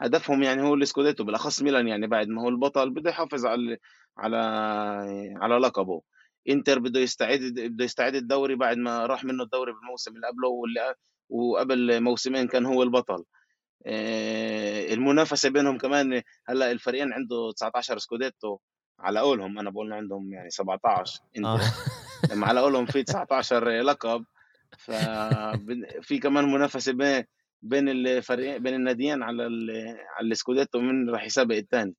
هدفهم 0.00 0.42
يعني 0.42 0.62
هو 0.62 0.74
السكوديتو 0.74 1.24
بالأخص 1.24 1.62
ميلان 1.62 1.88
يعني 1.88 2.06
بعد 2.06 2.28
ما 2.28 2.42
هو 2.42 2.48
البطل 2.48 2.90
بده 2.90 3.10
يحافظ 3.10 3.46
على 3.46 3.78
على 4.18 4.36
على 5.36 5.54
لقبه. 5.54 6.02
إنتر 6.48 6.78
بده 6.78 7.00
يستعيد 7.00 7.60
بده 7.60 7.84
يستعيد 7.84 8.14
الدوري 8.14 8.54
بعد 8.56 8.76
ما 8.76 9.06
راح 9.06 9.24
منه 9.24 9.42
الدوري 9.42 9.72
بالموسم 9.72 10.16
اللي 10.16 10.26
قبله 10.26 10.48
واللي 10.48 10.94
وقبل 11.28 12.00
موسمين 12.02 12.46
كان 12.48 12.66
هو 12.66 12.82
البطل. 12.82 13.24
آه، 13.86 14.94
المنافسة 14.94 15.48
بينهم 15.50 15.78
كمان 15.78 16.22
هلأ 16.48 16.70
الفريقين 16.72 17.12
عنده 17.12 17.52
19 17.56 17.98
سكوديتو 17.98 18.58
على 18.98 19.20
قولهم 19.20 19.58
أنا 19.58 19.70
بقول 19.70 19.92
عندهم 19.92 20.32
يعني 20.32 20.50
17 20.50 21.20
انت 21.36 21.46
آه. 21.46 21.60
لما 22.32 22.46
على 22.46 22.60
قولهم 22.60 22.86
في 22.86 23.02
19 23.02 23.68
لقب 23.68 24.24
ففي 24.78 26.18
كمان 26.18 26.44
منافسة 26.44 26.92
بين 26.92 27.24
بين 27.62 27.88
الفريقين 27.88 28.62
بين 28.62 28.74
الناديين 28.74 29.22
على 29.22 29.42
على 30.16 30.28
السكوديتو 30.32 30.80
من 30.80 31.10
راح 31.10 31.24
يسابق 31.24 31.54
الثاني 31.54 31.94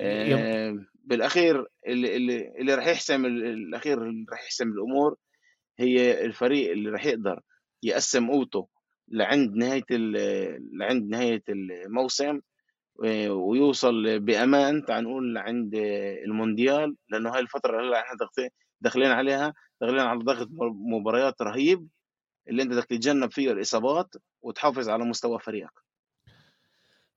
آه 0.00 0.78
بالأخير 1.04 1.66
اللي 1.86 2.16
اللي, 2.16 2.52
اللي 2.58 2.74
راح 2.74 2.86
يحسم 2.86 3.26
الأخير 3.26 4.02
اللي 4.02 4.26
راح 4.30 4.42
يحسم 4.42 4.68
الأمور 4.68 5.16
هي 5.78 6.24
الفريق 6.24 6.70
اللي 6.70 6.90
راح 6.90 7.06
يقدر 7.06 7.40
يقسم 7.82 8.30
قوته 8.30 8.68
لعند 9.08 9.56
نهاية 9.56 9.84
لعند 10.72 11.10
نهاية 11.10 11.42
الموسم 11.48 12.40
ويوصل 12.98 14.18
بأمان 14.20 14.84
تعال 14.84 15.04
نقول 15.04 15.34
لعند 15.34 15.74
المونديال 16.24 16.96
لأنه 17.08 17.34
هاي 17.34 17.40
الفترة 17.40 17.80
اللي 17.80 18.00
إحنا 18.00 18.18
داخلين 18.80 19.10
عليها 19.10 19.54
داخلين 19.80 20.00
على 20.00 20.18
ضغط 20.18 20.48
مباريات 20.92 21.42
رهيب 21.42 21.88
اللي 22.48 22.62
أنت 22.62 22.72
بدك 22.72 22.84
تتجنب 22.84 23.32
فيه 23.32 23.52
الإصابات 23.52 24.14
وتحافظ 24.42 24.88
على 24.88 25.04
مستوى 25.04 25.38
فريقك. 25.38 25.72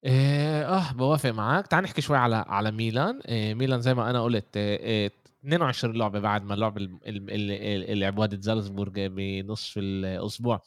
آه 0.06 0.94
بوافق 0.94 1.30
معك 1.30 1.68
تعال 1.68 1.84
نحكي 1.84 2.02
شوي 2.02 2.18
على 2.18 2.36
على 2.48 2.72
ميلان. 2.72 3.20
إيه 3.20 3.54
ميلان 3.54 3.82
زي 3.82 3.94
ما 3.94 4.10
أنا 4.10 4.24
قلت 4.24 4.58
إيه 4.58 5.12
22 5.46 5.98
لعبة 5.98 6.20
بعد 6.20 6.44
ما 6.44 6.54
لعب 6.54 6.78
اللي 6.78 7.96
لعب 7.96 8.42
زالزبورغ 8.42 8.92
بنصف 8.96 9.78
الأسبوع. 9.78 10.62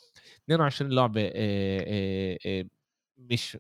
22 0.45 0.91
لعبة 0.91 1.33
مش 3.19 3.59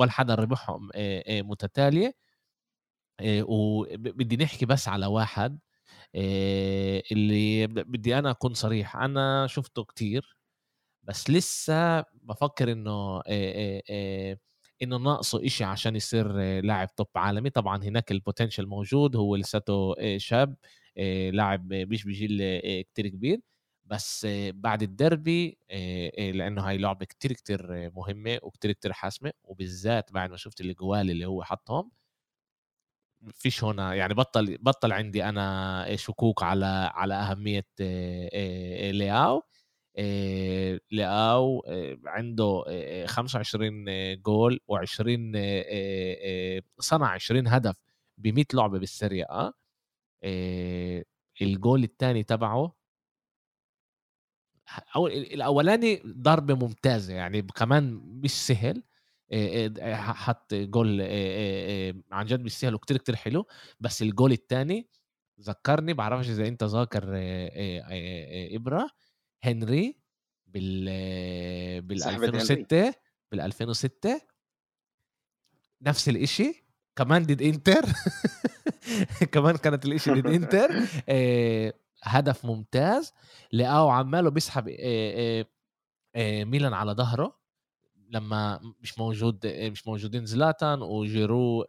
ولا 0.00 0.10
حدا 0.10 0.34
ربحهم 0.34 0.88
متتالية 1.28 2.14
وبدي 3.24 4.36
نحكي 4.36 4.66
بس 4.66 4.88
على 4.88 5.06
واحد 5.06 5.58
اللي 7.12 7.66
بدي 7.66 8.18
أنا 8.18 8.30
أكون 8.30 8.54
صريح 8.54 8.96
أنا 8.96 9.46
شفته 9.46 9.84
كتير 9.84 10.36
بس 11.04 11.30
لسه 11.30 12.00
بفكر 12.22 12.72
إنه 12.72 13.22
إنه 14.82 14.96
ناقصه 14.98 15.46
إشي 15.46 15.64
عشان 15.64 15.96
يصير 15.96 16.32
لاعب 16.60 16.94
توب 16.96 17.08
عالمي. 17.16 17.50
طبعا 17.50 17.84
هناك 17.84 18.10
البوتنشال 18.12 18.68
موجود 18.68 19.16
هو 19.16 19.36
لساته 19.36 19.94
شاب 20.18 20.56
لاعب 21.32 21.72
مش 21.74 22.04
بجيل 22.04 22.38
كتير 22.82 23.08
كبير. 23.08 23.40
بس 23.90 24.26
بعد 24.50 24.82
الدربي 24.82 25.58
لأنه 26.18 26.62
هاي 26.68 26.78
لعبة 26.78 27.06
كتير 27.06 27.32
كتير 27.32 27.90
مهمة 27.96 28.38
وكتير 28.42 28.72
كتير 28.72 28.92
حاسمة 28.92 29.32
وبالذات 29.44 30.12
بعد 30.12 30.30
ما 30.30 30.36
شفت 30.36 30.60
الجوال 30.60 31.10
اللي 31.10 31.26
هو 31.26 31.42
حطهم 31.44 31.90
فيش 33.34 33.64
هنا 33.64 33.94
يعني 33.94 34.14
بطل 34.14 34.58
بطل 34.60 34.92
عندي 34.92 35.24
أنا 35.24 35.96
شكوك 35.96 36.42
على 36.42 36.90
على 36.94 37.14
أهمية 37.14 37.66
لياو 38.92 39.42
لياو 40.92 41.62
عنده 42.06 42.64
25 43.06 43.84
جول 44.22 44.60
و20 44.72 45.36
صنع 46.78 47.06
20 47.08 47.46
هدف 47.48 47.76
ب 48.18 48.28
100 48.28 48.44
لعبة 48.54 48.78
بالسيريا 48.78 49.52
الجول 51.42 51.84
الثاني 51.84 52.22
تبعه 52.22 52.74
الأولاني 55.06 56.02
ضربه 56.06 56.54
ممتازه 56.54 57.14
يعني 57.14 57.42
كمان 57.42 57.92
مش 58.04 58.30
سهل. 58.30 58.82
حط 59.92 60.54
جول 60.54 61.00
عن 62.12 62.26
جد 62.26 62.40
مش 62.40 62.58
سهل 62.58 62.74
وكتير 62.74 62.96
كتير 62.96 63.16
حلو. 63.16 63.46
بس 63.80 64.02
الجول 64.02 64.32
الثاني 64.32 64.88
ذكرني 65.40 65.92
بعرفش 65.94 66.28
إذا 66.28 66.48
أنت 66.48 66.64
ذاكر 66.64 67.04
إبرا 68.56 68.90
هنري 69.42 69.96
بال 70.46 70.84
بال 71.82 72.04
2006 72.04 72.94
بال 73.32 73.40
2006 73.40 74.20
نفس 75.82 76.08
الإشي. 76.08 76.64
كمان 76.96 77.26
ضد 77.26 77.42
انتر 77.42 77.84
كمان 79.32 79.56
كانت 79.56 79.84
الإشي 79.84 80.14
ضد 80.14 80.26
انتر 80.42 80.70
هدف 82.02 82.44
ممتاز 82.46 83.14
لقاه 83.52 83.92
عماله 83.92 84.30
بيسحب 84.30 84.64
ميلان 86.46 86.72
على 86.72 86.92
ظهره 86.92 87.40
لما 88.10 88.74
مش 88.80 88.98
موجود 88.98 89.46
مش 89.46 89.86
موجودين 89.86 90.26
زلاتان 90.26 90.82
وجيرو 90.82 91.66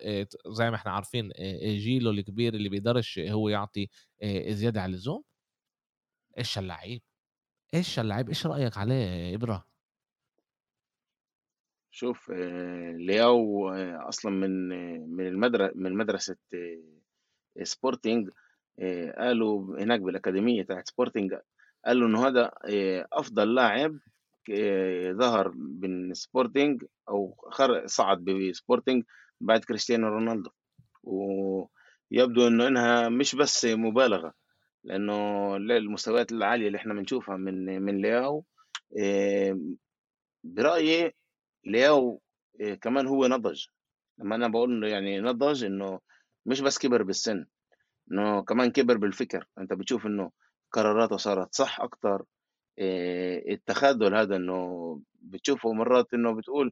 زي 0.47 0.69
ما 0.69 0.75
إحنا 0.75 0.91
عارفين 0.91 1.31
جيله 1.63 2.11
الكبير 2.11 2.53
اللي 2.53 2.69
بيقدرش 2.69 3.19
هو 3.19 3.49
يعطي 3.49 3.87
زيادة 4.49 4.81
على 4.81 4.89
اللزوم. 4.89 5.23
إيش 6.37 6.57
اللعيب؟ 6.57 7.01
إيش 7.73 7.99
اللعيب؟ 7.99 8.29
إيش 8.29 8.47
رأيك 8.47 8.77
عليه 8.77 9.35
ابرا 9.35 9.65
شوف 11.91 12.29
لياو 12.95 13.69
أصلا 14.09 14.31
من 14.31 14.69
من 15.09 15.27
المدرسة 15.27 15.71
من 15.75 15.93
مدرسة 15.97 16.37
سبورتينج 17.63 18.29
آه، 18.79 19.11
قالوا 19.11 19.79
هناك 19.83 19.99
بالأكاديمية 19.99 20.63
تاعت 20.63 20.87
سبورتنج 20.87 21.33
قالوا 21.85 22.07
إنه 22.07 22.27
هذا 22.27 22.51
آه، 22.65 23.07
أفضل 23.13 23.55
لاعب 23.55 23.99
آه، 24.53 25.11
ظهر 25.11 25.51
من 25.55 26.13
سبورتنج 26.13 26.83
أو 27.09 27.35
صعد 27.85 28.25
بسبورتنج 28.25 29.03
بعد 29.41 29.65
كريستيانو 29.65 30.07
رونالدو. 30.07 30.49
ويبدو 31.03 32.47
إنه 32.47 32.67
إنها 32.67 33.09
مش 33.09 33.35
بس 33.35 33.65
مبالغة 33.65 34.33
لأنه 34.83 35.55
المستويات 35.57 36.31
العالية 36.31 36.67
اللي 36.67 36.77
إحنا 36.77 36.93
بنشوفها 36.93 37.37
من 37.37 37.81
من 37.81 38.01
لياو 38.01 38.45
برأيي 40.43 41.13
لياو 41.65 42.21
كمان 42.81 43.07
هو 43.07 43.27
نضج. 43.27 43.65
لما 44.17 44.35
أنا 44.35 44.47
بقول 44.47 44.71
إنه 44.71 44.87
يعني 44.87 45.19
نضج 45.19 45.63
إنه 45.63 45.99
مش 46.45 46.61
بس 46.61 46.77
كبر 46.79 47.03
بالسن. 47.03 47.45
إنه 48.11 48.43
كمان 48.43 48.71
كبر 48.71 48.97
بالفكر. 48.97 49.47
أنت 49.59 49.73
بتشوف 49.73 50.05
إنه 50.05 50.31
قراراته 50.71 51.17
صارت 51.17 51.55
صح 51.55 51.81
أكتر. 51.81 52.23
إيه 52.79 53.53
التخاذل 53.53 54.15
هذا 54.15 54.35
إنه 54.35 55.01
بتشوفه 55.21 55.73
مرات 55.73 56.13
إنه 56.13 56.35
بتقول 56.35 56.71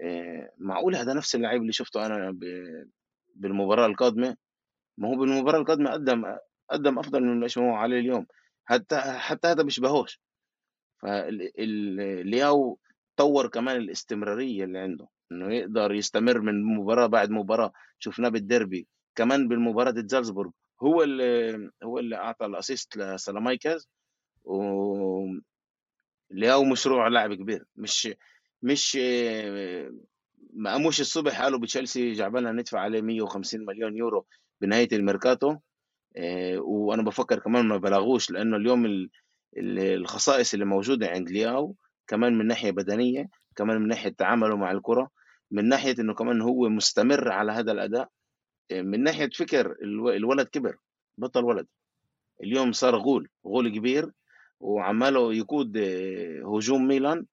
إيه 0.00 0.52
معقول 0.58 0.96
هذا 0.96 1.14
نفس 1.14 1.34
اللعيب 1.34 1.62
اللي 1.62 1.72
شفته 1.72 2.06
أنا 2.06 2.38
بالمباراة 3.34 3.86
القادمة؟ 3.86 4.36
ما 4.98 5.08
هو 5.08 5.16
بالمباراة 5.16 5.58
القادمة 5.58 5.90
قدم 5.90 6.36
قدم 6.70 6.98
أفضل 6.98 7.22
من 7.22 7.42
إيش 7.42 7.58
هو 7.58 7.74
عليه 7.74 7.98
اليوم. 7.98 8.26
حتى 8.64 8.96
حتى 9.00 9.48
هذا 9.48 9.62
بيشبهوش 9.62 10.20
فالياو 11.02 12.78
طور 13.16 13.46
كمان 13.46 13.76
الاستمرارية 13.76 14.64
اللي 14.64 14.78
عنده. 14.78 15.08
إنه 15.32 15.54
يقدر 15.54 15.92
يستمر 15.92 16.40
من 16.40 16.64
مباراة 16.64 17.06
بعد 17.06 17.30
مباراة. 17.30 17.72
شفناه 17.98 18.28
بالديربي. 18.28 18.88
كمان 19.14 19.48
بالمباراة 19.48 19.94
زالزبورغ. 19.96 20.50
هو 20.82 21.02
اللي 21.02 21.70
هو 21.82 21.98
اللي 21.98 22.16
أعطى 22.16 22.46
ال 22.46 22.53
assist 22.53 22.96
لسالاماكيرز 22.96 23.88
و 24.44 25.24
اللي 26.30 26.52
هو 26.52 26.64
مشروع 26.64 27.08
لاعب 27.08 27.34
كبير. 27.34 27.64
مش 27.76 28.08
مش 28.62 28.96
ما 30.52 30.72
قاموش 30.72 31.00
الصبح 31.00 31.42
قالوا 31.42 31.58
بتشيلسي 31.58 32.12
جعبنا 32.12 32.52
ندفع 32.52 32.80
عليه 32.80 33.00
150 33.00 33.64
مليون 33.64 33.96
يورو 33.96 34.26
بنهاية 34.60 34.88
الميركاتو. 34.92 35.56
آه، 36.16 36.58
وأنا 36.58 37.02
بفكر 37.02 37.38
كمان 37.38 37.64
ما 37.68 37.76
بلغوش 37.76 38.30
لأنه 38.30 38.56
اليوم 38.56 39.08
الخصائص 39.58 40.52
اللي 40.54 40.64
موجودة 40.64 41.08
عند 41.08 41.30
لياو 41.30 41.76
كمان 42.06 42.38
من 42.38 42.46
ناحية 42.46 42.70
بدنية 42.70 43.28
كمان 43.56 43.80
من 43.80 43.88
ناحية 43.88 44.08
تعامله 44.10 44.56
مع 44.56 44.70
الكرة 44.70 45.10
من 45.50 45.68
ناحية 45.68 45.94
إنه 45.98 46.14
كمان 46.14 46.40
هو 46.42 46.68
مستمر 46.68 47.32
على 47.32 47.52
هذا 47.52 47.72
الأداء. 47.72 48.08
من 48.72 49.02
ناحية 49.02 49.30
فكر 49.30 49.76
الولد 49.82 50.46
كبر 50.48 50.76
بطل 51.18 51.44
ولد. 51.44 51.66
اليوم 52.42 52.72
صار 52.72 52.96
غول 52.96 53.28
غول 53.46 53.68
كبير 53.68 54.10
وعماله 54.60 55.34
يقود 55.34 55.76
آه، 55.76 56.42
هجوم 56.56 56.88
ميلان 56.88 57.26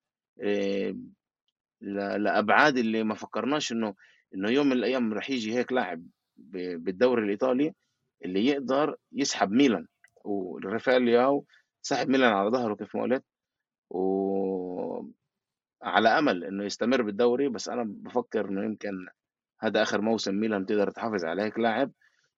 لأبعاد 1.81 2.77
اللي 2.77 3.03
ما 3.03 3.15
فكرناش 3.15 3.71
إنه 3.71 3.93
إنه 4.35 4.51
يوم 4.51 4.65
من 4.67 4.73
الأيام 4.73 5.13
رح 5.13 5.29
يجي 5.29 5.53
هيك 5.53 5.71
لاعب 5.71 6.03
بالدوري 6.77 7.23
الإيطالي 7.23 7.73
اللي 8.25 8.45
يقدر 8.45 8.95
يسحب 9.11 9.51
ميلان. 9.51 9.87
ورافائيل 10.25 11.01
لياو 11.01 11.45
سحب 11.81 12.09
ميلان 12.09 12.33
على 12.33 12.49
ظهره 12.49 12.75
كيف 12.75 12.95
ما 12.95 13.01
قلت 13.03 13.23
وعلى 13.89 15.09
أمل 16.09 16.43
إنه 16.43 16.63
يستمر 16.63 17.01
بالدوري 17.01 17.49
بس 17.49 17.69
أنا 17.69 17.83
بفكر 17.87 18.49
إنه 18.49 18.65
يمكن 18.65 19.07
هذا 19.59 19.81
آخر 19.81 20.01
موسم 20.01 20.35
ميلان 20.35 20.65
تقدر 20.65 20.89
تحافظ 20.89 21.25
على 21.25 21.41
هيك 21.41 21.59
لاعب 21.59 21.91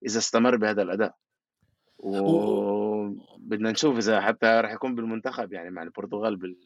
إذا 0.05 0.17
استمر 0.17 0.55
بهذا 0.55 0.81
الأداء. 0.81 1.15
وبدنا 1.99 3.71
نشوف 3.71 3.97
إذا 3.97 4.21
حتى 4.21 4.45
راح 4.45 4.71
يكون 4.71 4.95
بالمنتخب 4.95 5.53
يعني 5.53 5.69
مع 5.69 5.83
البرتغال 5.83 6.35
بال 6.35 6.57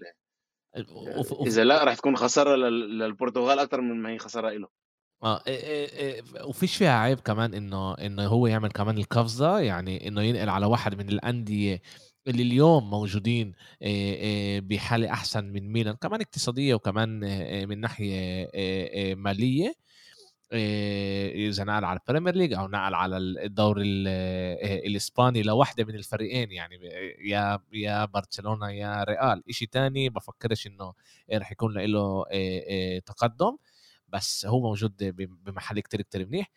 إذا 1.48 1.64
لا 1.64 1.84
راح 1.84 1.96
تكون 1.96 2.16
خسارة 2.16 2.56
للبرتغال 2.56 3.60
أكثر 3.60 3.82
من 3.82 4.02
ما 4.02 4.10
هي 4.10 4.18
خسارة 4.18 4.50
له 4.50 4.68
آه 5.24 5.44
إيه 5.48 5.64
إيه 5.64 5.90
إيه 5.90 6.24
وفيش 6.46 6.78
فيها 6.78 7.00
عيب 7.00 7.20
كمان 7.20 7.54
إنه 7.54 7.94
إنه 7.94 8.28
هو 8.28 8.48
يعمل 8.48 8.72
كمان 8.72 8.98
القفزة 8.98 9.60
يعني 9.60 10.08
إنه 10.08 10.22
ينقل 10.22 10.50
على 10.50 10.66
واحد 10.66 10.96
من 10.96 11.10
الأندية 11.10 11.82
اللي 12.28 12.44
اليوم 12.44 12.90
موجودين 12.90 13.54
بحالة 14.70 15.10
أحسن 15.10 15.44
من 15.44 15.72
ميلان 15.72 15.96
كمان 15.96 16.22
اقتصادية 16.22 16.76
وكمان 16.76 17.20
من 17.70 17.80
ناحية 17.80 18.48
مالية. 19.16 19.74
إذا 20.54 21.64
نقل 21.64 21.86
على 21.86 22.00
البريمير 22.00 22.36
ليج 22.36 22.54
أو 22.54 22.68
نقل 22.68 22.94
على 22.94 23.18
الدوري 23.18 23.84
الإسباني 24.88 25.44
لوحده 25.44 25.84
من 25.84 25.96
الفريقين 25.96 26.52
يعني 26.52 26.76
يا 27.20 27.60
يا 27.74 28.06
برشلونة 28.06 28.70
يا 28.72 29.04
ريال. 29.04 29.44
شيء 29.50 29.68
تاني 29.68 30.10
بفكرش 30.10 30.68
إنه 30.68 30.94
رح 31.34 31.52
يكون 31.52 31.78
له 31.78 32.26
تقدم. 33.06 33.58
بس 34.08 34.46
هو 34.46 34.62
موجود 34.62 34.96
بمحل 35.46 35.80
كتير 35.80 36.02
كتير 36.02 36.26
منيح. 36.26 36.52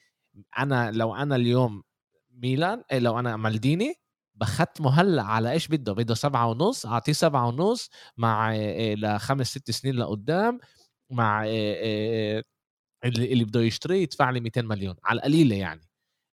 أنا 0.59 0.91
لو 0.91 1.15
أنا 1.15 1.37
اليوم 1.37 1.83
ميلان 2.31 2.83
لو 2.93 3.19
أنا 3.19 3.37
مالديني 3.37 3.95
بختمه 4.35 5.01
هلأ 5.01 5.23
على 5.23 5.53
إيش 5.53 5.69
بده؟ 5.69 5.93
بده 5.93 6.15
سبعة 6.15 6.47
ونص 6.51 6.87
أعطيه 6.87 7.13
سبعة 7.13 7.49
ونص 7.49 7.91
مع 8.17 8.57
لخمس 8.77 9.47
ست 9.47 9.71
سنين 9.71 9.95
لقدام 9.95 10.61
مع 11.11 11.45
اللي, 13.05 13.33
اللي 13.33 13.45
بده 13.45 13.61
يشتريه 13.61 14.03
يدفع 14.03 14.31
لي 14.31 14.41
200 14.41 14.65
مليون 14.65 14.95
على 15.05 15.17
القليلة 15.19 15.57
يعني. 15.57 15.81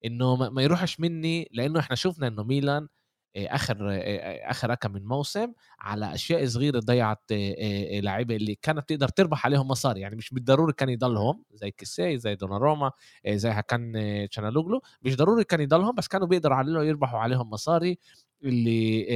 إنه 0.05 0.37
ما 0.51 0.62
يروحش 0.62 1.01
مني 1.01 1.48
لأنه 1.53 1.81
إحنا 1.81 1.96
شفنا 1.96 2.27
إنه 2.27 2.42
ميلان 2.42 2.88
آخر 3.37 3.77
آخر 4.51 4.75
كم 4.75 4.92
من 4.92 5.05
موسم 5.05 5.53
على 5.79 6.14
أشياء 6.14 6.46
صغيرة 6.46 6.79
ضيعت 6.81 7.22
لعيبة 8.03 8.37
اللي 8.37 8.55
كانت 8.62 8.88
تقدر 8.88 9.09
تربح 9.09 9.46
عليهم 9.46 9.68
مصاري. 9.68 10.01
يعني 10.01 10.16
مش 10.16 10.31
بالضروري 10.31 10.72
كان 10.72 10.88
يضلهم 10.88 11.44
زي 11.53 11.70
كيسي 11.70 12.18
زي 12.18 12.35
دوناروما 12.35 12.90
زي 13.29 13.62
كان 13.68 13.92
تشالهانوغلو 14.31 14.83
مش 15.03 15.16
ضروري 15.16 15.44
كان 15.44 15.61
يضلهم 15.61 15.94
بس 15.94 16.09
كانوا 16.09 16.27
بيقدروا 16.27 16.57
عليهم 16.57 16.83
يربحوا 16.83 17.18
عليهم 17.18 17.51
مصاري 17.51 17.98
اللي 18.44 19.07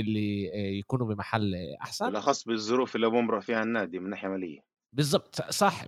اللي 0.00 0.44
يكونوا 0.78 1.06
بمحل 1.14 1.54
أحسن. 1.80 2.06
بالأخص 2.06 2.44
بالظروف 2.44 2.96
اللي 2.96 3.10
بمرق 3.10 3.40
فيها 3.40 3.62
النادي 3.62 3.98
من 3.98 4.10
ناحية 4.10 4.28
مالية. 4.28 4.71
بالضبط. 4.92 5.50
صح. 5.50 5.84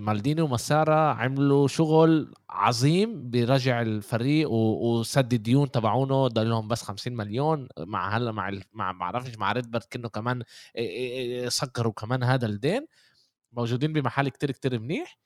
مالديني 0.00 0.40
وماسارا 0.42 0.94
عملوا 1.12 1.68
شغل 1.68 2.34
عظيم 2.50 3.30
برجع 3.30 3.82
الفريق 3.82 4.50
وسد 4.50 5.32
الديون 5.32 5.70
تبعونه 5.70 6.28
ضل 6.28 6.48
لهم 6.50 6.68
بس 6.68 6.82
50 6.82 7.16
مليون. 7.16 7.68
مع 7.78 8.16
هلا 8.16 8.32
مع 8.32 8.50
مع 8.72 8.92
بعرفش 8.92 9.36
مع 9.38 9.52
ريدبيرد 9.52 9.84
كأنه 9.92 10.08
كمان 10.08 10.42
سكروا 11.48 11.92
كمان 11.92 12.22
هذا 12.22 12.46
الدين. 12.46 12.86
موجودين 13.52 13.92
بمحل 13.92 14.28
كتير 14.28 14.50
كتير 14.52 14.78
منيح 14.78 15.18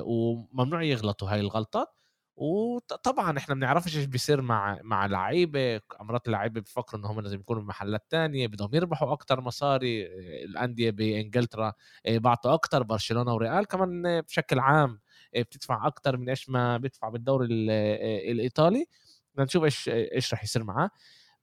وممنوع 0.00 0.82
يغلطوا 0.82 1.30
هاي 1.30 1.40
الغلطات. 1.40 1.88
وطبعا 2.36 3.38
إحنا 3.38 3.54
ما 3.54 3.60
بنعرفش 3.60 3.96
إيش 3.96 4.04
بيصير 4.04 4.42
مع 4.42 4.78
مع 4.82 5.06
لعيبة 5.06 5.80
امرات 6.00 6.26
اللعيبة 6.26 6.60
بفكروا 6.60 7.00
إن 7.00 7.06
هم 7.06 7.20
لازم 7.20 7.40
يكونوا 7.40 7.62
بمحلات 7.62 8.06
تانية 8.10 8.46
بدهم 8.46 8.70
يربحوا 8.74 9.12
أكتر 9.12 9.40
مصاري 9.40 10.06
الأندية 10.44 10.90
بإنجلترا 10.90 11.72
آه، 12.06 12.18
بعطوا 12.18 12.54
أكتر 12.54 12.82
برشلونة 12.82 13.34
وريال 13.34 13.66
كمان 13.66 14.20
بشكل 14.20 14.58
عام 14.58 15.00
آه، 15.36 15.42
بتدفع 15.42 15.86
أكتر 15.86 16.16
من 16.16 16.28
إيش 16.28 16.48
ما 16.48 16.76
بيدفع 16.76 17.08
بالدوري 17.08 17.66
آه، 17.70 18.32
الإيطالي. 18.32 18.86
بدنا 19.34 19.44
نشوف 19.44 19.64
إيش 19.64 19.88
إيش 19.88 20.34
رح 20.34 20.44
يصير 20.44 20.64
معاه. 20.64 20.90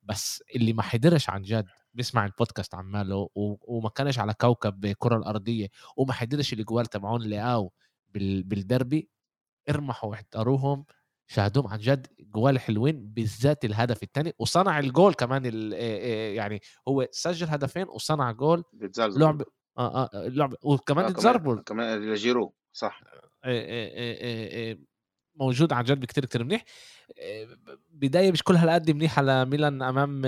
بس 0.03 0.43
اللي 0.56 0.73
ما 0.73 0.82
حضرش 0.84 1.29
عن 1.29 1.41
جد 1.41 1.65
بيسمع 1.93 2.25
البودكاست 2.25 2.75
عماله 2.75 3.29
وما 3.36 3.89
كانش 3.89 4.19
على 4.19 4.34
كوكب 4.34 4.86
الكره 4.86 5.17
الأرضية 5.17 5.67
وما 5.97 6.13
حضرش 6.13 6.53
الاجوال 6.53 6.86
تبعون 6.86 7.21
لياو 7.21 7.73
بالدربي 8.10 9.10
ارمحوا 9.69 10.10
واحتروهم 10.10 10.86
شاهدوهم 11.28 11.67
عن 11.67 11.80
جد 11.80 12.08
جوال 12.19 12.60
حلوين 12.60 13.08
بالذات 13.08 13.65
الهدف 13.65 14.04
الثاني 14.04 14.34
وصنع 14.39 14.80
الجول 14.80 15.13
كمان 15.13 15.71
يعني 16.36 16.62
هو 16.88 17.08
سجل 17.12 17.47
هدفين 17.47 17.88
وصنع 17.88 18.32
جول 18.32 18.63
لعب 18.99 19.41
آه 19.78 20.04
آه 20.04 20.28
لعب 20.28 20.56
وكمان 20.63 21.06
اتزربوا 21.06 21.58
آه 21.58 21.62
كمان 21.62 22.13
لجيرو 22.13 22.54
صح. 22.73 23.02
موجود 25.36 25.73
عن 25.73 25.84
جد 25.84 26.06
كتير 26.06 26.26
كتير 26.26 26.43
منيح. 26.43 26.63
بداية 27.89 28.32
مش 28.32 28.43
كل 28.43 28.56
هالقد 28.56 28.91
منيحة 28.91 29.21
لميلان 29.21 29.82
أمام 29.82 30.21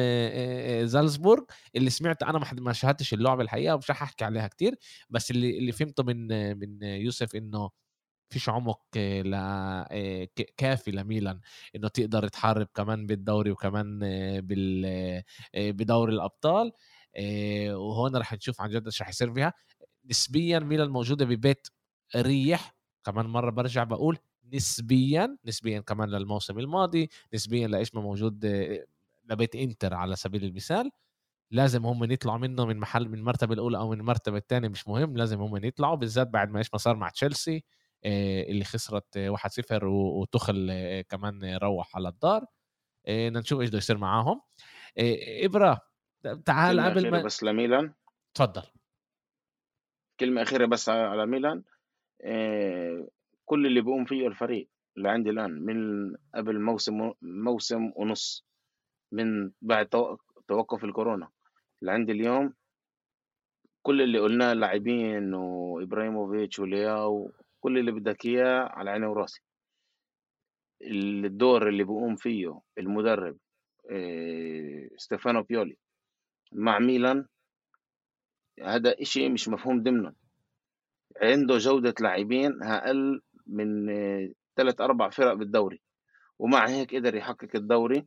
زالزبورغ. 0.88 1.43
اللي 1.76 1.89
سمعت 1.89 2.24
أنا 2.24 2.54
ما 2.54 2.74
شاهدتش 2.74 3.13
اللعبة 3.13 3.41
الحقيقة 3.41 3.76
ومش 3.76 3.91
أحكي 3.91 4.26
عليها 4.26 4.48
كتير 4.48 4.76
بس 5.10 5.32
اللي 5.32 5.58
اللي 5.58 5.71
فهمته 5.71 6.04
من 6.04 6.28
من 6.60 6.84
يوسف 6.84 7.36
إنه 7.36 7.69
فيش 8.30 8.50
عمق 8.50 8.82
كافي 10.58 10.92
لميلان 10.92 11.40
إنه 11.76 11.88
تقدر 11.88 12.28
تحارب 12.28 12.68
كمان 12.76 13.06
بالدوري 13.06 13.52
وكمان 13.52 14.00
بال 14.40 15.24
بدوري 15.56 16.14
الأبطال. 16.14 16.72
وهون 17.72 18.16
رح 18.16 18.34
نشوف 18.34 18.62
عن 18.62 18.70
جد 18.70 18.86
إيش 18.86 19.02
رح 19.02 19.10
يصير 19.10 19.34
فيها. 19.34 19.54
نسبيا 20.06 20.60
ميلان 20.60 20.90
موجودة 20.90 21.26
ببيت 21.26 21.68
ريح 22.16 22.76
كمان 23.06 23.26
مرة 23.26 23.50
برجع 23.50 23.84
بقول 23.84 24.18
نسبيا 24.54 25.38
نسبيا 25.46 25.80
كمان 25.80 26.10
للموسم 26.10 26.60
الماضي 26.60 27.10
نسبيا 27.34 27.68
لإيش 27.68 27.96
ما 27.96 28.02
موجود 28.02 28.46
لبيت 29.30 29.56
إنتر 29.56 29.94
على 29.94 30.16
سبيل 30.16 30.44
المثال. 30.44 30.92
لازم 31.52 31.86
هم 31.86 32.12
يطلعوا 32.12 32.38
منه 32.38 32.66
من 32.66 32.78
محل 32.78 33.10
من 33.10 33.18
المرتبة 33.18 33.54
الأولى 33.54 33.78
أو 33.78 33.90
من 33.90 34.00
المرتبة 34.00 34.38
الثانية 34.38 34.68
مش 34.68 34.88
مهم 34.88 35.18
لازم 35.18 35.42
هم 35.42 35.66
يطلعوا 35.66 35.96
بالذات 35.96 36.28
بعد 36.28 36.50
ما 36.52 36.60
إيش 36.60 36.70
ما 36.74 36.78
صار 36.80 36.96
مع 36.96 37.10
تشيلسي. 37.10 37.64
اللي 38.06 38.63
خسرت 38.63 39.18
1-0 39.18 39.84
وتخل 39.84 40.68
آه، 40.72 41.02
كمان 41.02 41.58
روح 41.58 41.96
على 41.96 42.10
الدار. 42.10 42.46
آه، 43.08 43.28
بدنا 43.28 43.39
نشوف 43.39 43.62
إيش 43.62 43.70
بده 43.70 43.78
يصير 43.78 43.98
معاهم. 43.98 44.41
إبرة 45.44 45.82
تعال 46.46 46.80
قبل 46.80 47.12
ما 47.12 47.22
بس 47.22 47.44
لميلان. 47.44 47.94
تفضل. 48.34 48.63
كلمة 50.20 50.41
أخيرة 50.41 50.65
بس 50.65 50.89
على 50.89 51.26
ميلان. 51.26 51.63
كل 53.46 53.65
اللي 53.65 53.82
بيقوم 53.82 54.06
فيه 54.06 54.28
الفريق 54.28 54.70
اللي 54.98 55.10
عندي 55.10 55.30
الآن 55.30 55.52
من 55.52 56.12
قبل 56.36 56.62
موسم 56.62 57.12
موسم 57.22 57.91
ونص 57.96 58.46
من 59.12 59.52
بعد 59.62 59.88
توقف 60.48 60.84
الكورونا 60.84 61.30
اللي 61.82 61.91
عندي 61.91 62.12
اليوم. 62.12 62.54
كل 63.82 64.02
اللي 64.02 64.20
قلناه 64.20 64.54
لاعبين 64.54 65.34
وإبراهيموفيتش 65.34 66.60
ولياو 66.60 67.32
كل 67.65 67.78
اللي 67.78 67.91
بدك 67.91 68.25
إياه 68.25 68.69
على 68.73 68.89
عيني 68.91 69.06
وراسي. 69.06 69.41
الدور 70.82 71.69
اللي 71.69 71.84
بيقوم 71.84 72.15
فيه 72.15 72.60
المدرب 72.78 73.38
ستيفانو 74.97 75.43
بيولي 75.43 75.78
مع 76.51 76.80
ميلان 76.80 77.25
هذا 78.63 78.95
إشي 79.01 79.30
مش 79.30 79.49
مفهوم 79.49 79.84
ضمنا 79.84 80.13
عنده 81.21 81.58
جودة 81.58 81.93
لاعبين 81.99 82.63
أقل 82.63 83.21
من 83.47 83.88
ثلاث 84.56 84.82
أربع 84.82 85.10
فرق 85.10 85.34
بالدوري 85.34 85.82
ومع 86.39 86.67
هيك 86.69 86.95
قدر 86.95 87.15
يحقق 87.15 87.56
الدوري 87.56 88.06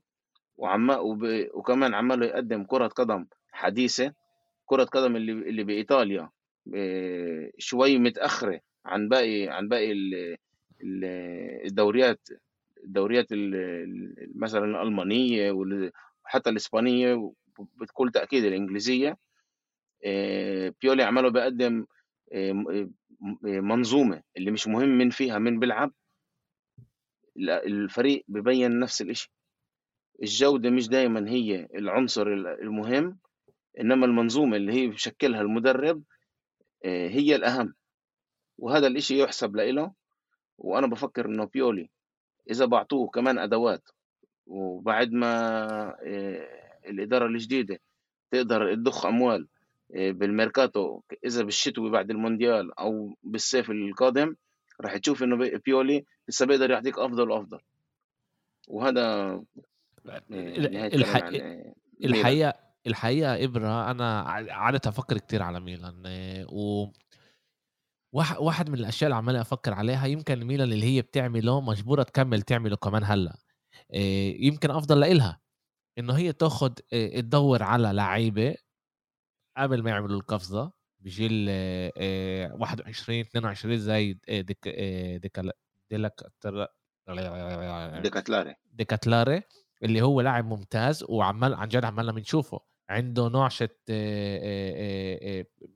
وعم 0.56 0.90
وب... 0.90 1.20
وكمان 1.54 1.94
عماله 1.94 2.26
يقدم 2.26 2.64
كرة 2.64 2.86
قدم 2.86 3.26
حديثة 3.52 4.14
كرة 4.66 4.84
قدم 4.84 5.16
اللي 5.16 5.32
اللي 5.32 5.64
بإيطاليا 5.64 6.30
شوي 7.58 7.98
متأخرة. 7.98 8.60
عن 8.88 9.08
باقي 9.08 9.48
عن 9.48 9.68
باقي 9.68 9.92
الدوريات 11.66 12.28
الدوريات 12.84 13.26
مثلا 14.34 14.64
الألمانية 14.64 15.52
وحتى 16.24 16.50
الإسبانية 16.50 17.32
بكل 17.58 18.10
تأكيد 18.10 18.44
الإنجليزية. 18.44 19.18
بيولي 20.82 21.02
عمله 21.02 21.28
بيقدم 21.28 21.86
منظومة 23.42 24.22
اللي 24.36 24.50
مش 24.50 24.68
مهم 24.68 24.88
من 24.88 25.10
فيها 25.10 25.38
من 25.38 25.58
بيلعب. 25.58 25.92
الفريق 27.38 28.24
ببين 28.28 28.78
نفس 28.78 29.02
الإشي. 29.02 29.32
الجودة 30.22 30.70
مش 30.70 30.88
دايما 30.88 31.30
هي 31.30 31.68
العنصر 31.74 32.26
المهم 32.62 33.18
إنما 33.80 34.06
المنظومة 34.06 34.56
اللي 34.56 34.72
هي 34.72 34.86
بشكلها 34.86 35.40
المدرب 35.40 36.02
هي 36.84 37.36
الأهم. 37.36 37.74
وهذا 38.58 38.86
الإشي 38.86 39.18
يحسب 39.22 39.56
له 39.56 39.92
وأنا 40.58 40.86
بفكر 40.86 41.26
إنه 41.26 41.44
بيولي. 41.44 41.88
إذا 42.50 42.64
بعطوه 42.64 43.08
كمان 43.08 43.38
أدوات 43.38 43.88
وبعد 44.46 45.12
ما 45.12 45.96
الإدارة 46.86 47.26
الجديدة 47.26 47.80
تقدر 48.30 48.74
تضخ 48.74 49.06
أموال 49.06 49.48
بالميركاتو 49.90 51.00
إذا 51.24 51.42
بالشتوي 51.42 51.90
بعد 51.90 52.10
المونديال 52.10 52.78
أو 52.78 53.14
بالصيف 53.22 53.70
القادم 53.70 54.36
راح 54.80 54.96
تشوف 54.96 55.22
إنه 55.22 55.58
بيولي 55.66 56.04
لسه 56.28 56.46
بيقدر 56.46 56.70
يعطيك 56.70 56.98
أفضل 56.98 57.30
وأفضل. 57.30 57.58
وهذا 58.68 59.40
الح... 60.30 61.14
الحقيقة 62.04 62.54
الحقيقة 62.86 63.44
إبرة 63.44 63.90
أنا 63.90 64.24
قعدت 64.50 64.86
أفكر 64.86 65.18
كتير 65.18 65.42
على 65.42 65.60
ميلان 65.60 66.02
و 66.52 66.86
واحد 68.12 68.70
من 68.70 68.78
الأشياء 68.78 69.08
اللي 69.08 69.16
عمال 69.16 69.36
أفكر 69.36 69.74
عليها 69.74 70.06
يمكن 70.06 70.44
ميلان 70.44 70.72
اللي 70.72 70.86
هي 70.86 71.02
بتعمله 71.02 71.60
مجبورة 71.60 72.02
تكمل 72.02 72.42
تعمله 72.42 72.76
كمان 72.76 73.04
هلأ. 73.04 73.38
يمكن 74.40 74.70
أفضل 74.70 75.00
لإلها. 75.00 75.40
إنه 75.98 76.16
هي 76.16 76.32
تاخذ 76.32 76.72
تدور 76.90 77.62
على 77.62 77.92
لعيبة 77.92 78.54
قبل 79.56 79.82
ما 79.82 79.90
يعملوا 79.90 80.16
القفزة 80.16 80.72
بجيل 81.00 81.48
21 81.48 83.20
22 83.20 83.78
زي 83.78 84.12
ديك 84.28 84.68
ديك 85.22 85.40
ديكاتلاري. 85.90 86.68
ديكاتلاري 88.72 89.42
اللي 89.82 90.02
هو 90.02 90.20
لاعب 90.20 90.44
ممتاز 90.44 91.04
وعمال 91.08 91.54
عن 91.54 91.68
جد 91.68 91.84
عمالنا 91.84 92.12
بنشوفه. 92.12 92.60
عنده 92.90 93.28
نعشة 93.28 93.68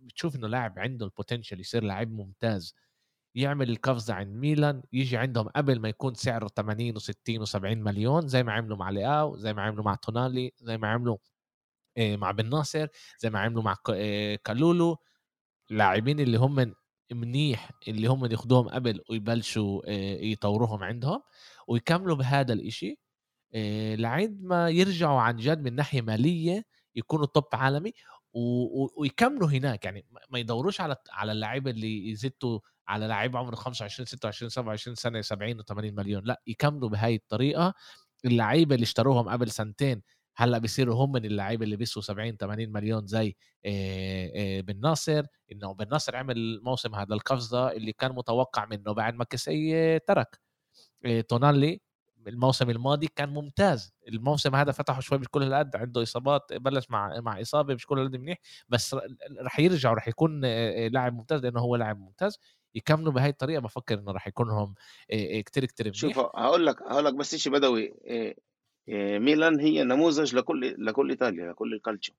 بتشوف 0.02 0.36
إنه 0.36 0.48
لاعب 0.48 0.78
عنده 0.78 1.06
البوتنشال 1.06 1.60
يصير 1.60 1.84
لاعب 1.84 2.10
ممتاز 2.10 2.74
يعمل 3.34 3.70
القفزة 3.70 4.14
عند 4.14 4.36
ميلان 4.36 4.82
يجي 4.92 5.16
عندهم 5.16 5.48
قبل 5.48 5.80
ما 5.80 5.88
يكون 5.88 6.14
سعره 6.14 6.48
80 6.48 6.98
و60 6.98 7.46
و70 7.46 7.56
مليون 7.64 8.28
زي 8.28 8.42
ما 8.42 8.52
عملوا 8.52 8.76
مع 8.76 8.90
لياو 8.90 9.36
زي 9.36 9.54
ما 9.54 9.62
عملوا 9.62 9.84
مع 9.84 9.94
تونالي 9.94 10.52
زي 10.60 10.78
ما 10.78 10.88
عملوا 10.88 11.16
مع 11.98 12.30
بن 12.30 12.48
ناصر 12.50 12.86
زي 13.18 13.30
ما 13.30 13.40
عملوا 13.40 13.62
مع 13.62 13.76
كالولو. 14.44 14.96
لاعبين 15.70 16.20
اللي 16.20 16.38
هم 16.38 16.74
منيح 17.12 17.70
اللي 17.88 18.06
هم 18.06 18.24
ياخذوهم 18.26 18.68
قبل 18.68 19.00
ويبلشوا 19.10 19.90
يطوروهم 20.24 20.82
عندهم 20.82 21.22
ويكملوا 21.68 22.16
بهذا 22.16 22.52
الإشي 22.52 22.98
لعند 23.96 24.42
ما 24.42 24.70
يرجعوا 24.70 25.20
عن 25.20 25.36
جد 25.36 25.62
من 25.62 25.74
ناحية 25.74 26.02
مالية 26.02 26.64
يكونوا 26.96 27.26
توب 27.26 27.44
عالمي 27.52 27.92
ويكملوا 28.96 29.48
هناك. 29.48 29.84
يعني 29.84 30.06
ما 30.30 30.38
يدوروش 30.38 30.80
على 30.80 30.96
على 31.10 31.32
اللعيبه 31.32 31.70
اللي 31.70 32.10
يزتوا 32.10 32.60
على 32.88 33.06
لعيب 33.06 33.36
عمره 33.36 33.54
25 33.56 34.06
26 34.06 34.48
27 34.50 34.94
سنة 34.94 35.20
70 35.20 35.62
و80 35.62 35.72
مليون. 35.72 36.22
لا 36.24 36.42
يكملوا 36.46 36.88
بهاي 36.88 37.14
الطريقة. 37.14 37.74
اللعيبة 38.24 38.74
اللي 38.74 38.84
اشتروهم 38.84 39.28
قبل 39.28 39.50
سنتين 39.50 40.02
هلأ 40.36 40.58
بيصيروا 40.58 41.04
هم 41.04 41.12
من 41.12 41.24
اللعيبه 41.24 41.64
اللي 41.64 41.76
بيسوا 41.76 42.02
70 42.02 42.36
80 42.36 42.72
مليون 42.72 43.06
زي 43.06 43.36
بن 44.62 44.80
ناصر. 44.80 45.22
إنه 45.52 45.72
بن 45.74 45.88
ناصر 45.88 46.16
عمل 46.16 46.36
الموسم 46.36 46.94
هذا 46.94 47.14
القفزة 47.14 47.72
اللي 47.72 47.92
كان 47.92 48.12
متوقع 48.12 48.64
منه 48.66 48.92
بعد 48.92 49.14
ما 49.14 49.24
كسي 49.24 49.98
ترك. 49.98 50.40
تونالي 51.28 51.80
الموسم 52.28 52.70
الماضي 52.70 53.06
كان 53.16 53.28
ممتاز. 53.28 53.94
الموسم 54.08 54.54
هذا 54.54 54.72
فتحه 54.72 55.00
شوي 55.00 55.18
مش 55.18 55.28
كل 55.28 55.42
هالقد 55.42 55.76
عنده 55.76 56.02
إصابات 56.02 56.52
بلش 56.52 56.90
مع 56.90 57.20
مع 57.20 57.40
إصابة 57.40 57.74
مش 57.74 57.86
كل 57.86 57.98
هالقد 57.98 58.16
منيح 58.16 58.38
بس 58.68 58.96
رح 59.40 59.60
يرجع 59.60 59.90
ورح 59.90 60.08
يكون 60.08 60.40
لاعب 60.86 61.14
ممتاز 61.14 61.42
لأنه 61.42 61.60
هو 61.60 61.76
لاعب 61.76 62.00
ممتاز. 62.00 62.38
يكملوا 62.74 63.12
بهاي 63.12 63.30
الطريقة 63.30 63.60
بفكر 63.60 63.98
إنه 63.98 64.12
رح 64.12 64.26
يكون 64.26 64.48
لهم 64.48 64.74
كتير 65.42 65.64
كتير 65.64 65.86
منيح. 65.86 65.96
شوف 65.96 66.18
هقول 66.18 66.66
لك 66.66 66.82
هقول 66.82 67.04
لك 67.04 67.14
بس 67.14 67.34
شيء 67.34 67.52
بدوي 67.52 67.94
ميلان 69.18 69.60
هي 69.60 69.84
نموذج 69.84 70.34
لكل 70.34 70.86
لكل 70.86 71.10
إيطاليا 71.10 71.50
لكل 71.50 71.74
الكالتشو. 71.74 72.12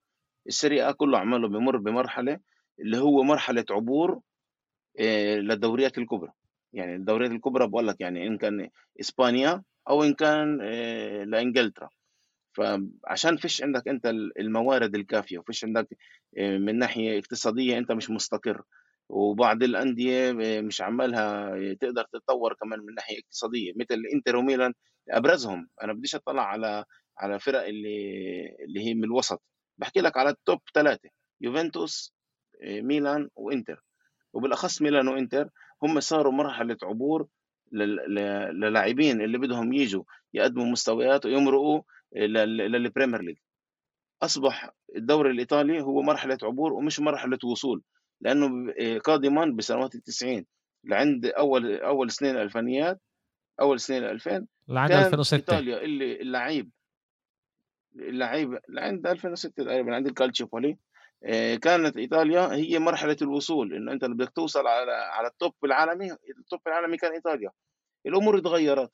السيريا 0.47 0.91
كله 0.91 1.17
عماله 1.19 1.47
بمر 1.47 1.77
بمرحلة 1.77 2.39
اللي 2.79 2.97
هو 2.97 3.23
مرحلة 3.23 3.65
عبور 3.69 4.19
للدوريات 5.39 5.97
الكبرى. 5.97 6.31
يعني 6.73 6.95
الدوريات 6.95 7.31
الكبرى 7.31 7.67
بقول 7.67 7.87
لك 7.87 8.01
يعني 8.01 8.27
إن 8.27 8.37
كان 8.37 8.69
إسبانيا 8.99 9.63
أو 9.89 10.03
إن 10.03 10.13
كان 10.13 10.57
لإنجلترا. 11.23 11.89
فعشان 12.53 13.37
فيش 13.37 13.63
عندك 13.63 13.87
أنت 13.87 14.05
الموارد 14.39 14.95
الكافية 14.95 15.39
وفيش 15.39 15.63
عندك 15.65 15.87
من 16.37 16.77
ناحية 16.79 17.19
اقتصادية 17.19 17.77
أنت 17.77 17.91
مش 17.91 18.09
مستقر. 18.09 18.61
وبعض 19.09 19.63
الأندية 19.63 20.31
مش 20.61 20.81
عمالها 20.81 21.55
تقدر 21.73 22.03
تتطور 22.13 22.53
كمان 22.53 22.79
من 22.79 22.93
ناحية 22.95 23.19
اقتصادية. 23.19 23.73
مثل 23.75 24.03
إنتر 24.13 24.35
وميلان 24.35 24.73
أبرزهم. 25.09 25.69
أنا 25.83 25.93
بديش 25.93 26.15
أطلع 26.15 26.43
على 26.43 26.85
على 27.17 27.39
فرق 27.39 27.65
اللي 27.65 28.55
اللي 28.65 28.87
هي 28.87 28.93
من 28.93 29.03
الوسط. 29.03 29.41
بحكي 29.77 29.99
لك 30.01 30.17
على 30.17 30.29
ال 30.29 30.37
top 30.37 30.59
ثلاثة 30.73 31.09
يوفنتوس 31.41 32.13
ميلان 32.63 33.29
وإنتر. 33.35 33.83
وبالأخص 34.33 34.81
ميلان 34.81 35.07
وإنتر 35.07 35.49
هم 35.83 35.99
صاروا 35.99 36.31
مرحلة 36.31 36.77
عبور 36.83 37.27
للاعبين 37.73 39.21
اللي 39.21 39.37
بدهم 39.37 39.73
يجوا 39.73 40.03
يقدموا 40.33 40.65
مستويات 40.65 41.25
ويمرقوا 41.25 41.81
للبريمير 42.15 43.21
ليج. 43.21 43.37
أصبح 44.21 44.69
الدوري 44.95 45.31
الإيطالي 45.31 45.81
هو 45.81 46.01
مرحلة 46.01 46.37
عبور 46.43 46.73
ومش 46.73 46.99
مرحلة 46.99 47.39
وصول 47.43 47.81
لأنه 48.21 48.73
قادما 49.03 49.45
بسنوات 49.45 49.95
التسعين 49.95 50.45
لعند 50.83 51.25
أول 51.25 51.75
أول 51.75 52.11
سنين 52.11 52.35
الألفينيات 52.35 53.01
أول 53.61 53.79
سنين 53.79 54.03
2000 54.03 54.45
لعند 54.67 54.89
كان 54.89 54.99
2006 54.99 55.35
إيطاليا 55.35 55.81
اللي 55.81 56.21
اللعيب 56.21 56.69
اللعيب 57.95 58.59
لعند 58.69 59.07
2006 59.07 59.63
تقريبا 59.63 59.95
عند 59.95 60.07
الكالتشيبولي 60.07 60.77
كانت 61.61 61.97
إيطاليا 61.97 62.53
هي 62.53 62.79
مرحلة 62.79 63.17
الوصول 63.21 63.73
إنه 63.73 63.91
أنت 63.91 64.05
بدك 64.05 64.29
توصل 64.29 64.67
على 64.67 64.91
على 64.91 65.27
ال 65.27 65.34
top 65.34 65.53
العالمي 65.63 66.11
ال 66.11 66.23
top 66.23 66.59
العالمي 66.67 66.97
كان 66.97 67.11
إيطاليا. 67.11 67.51
الأمور 68.05 68.37
اتغيرت. 68.37 68.91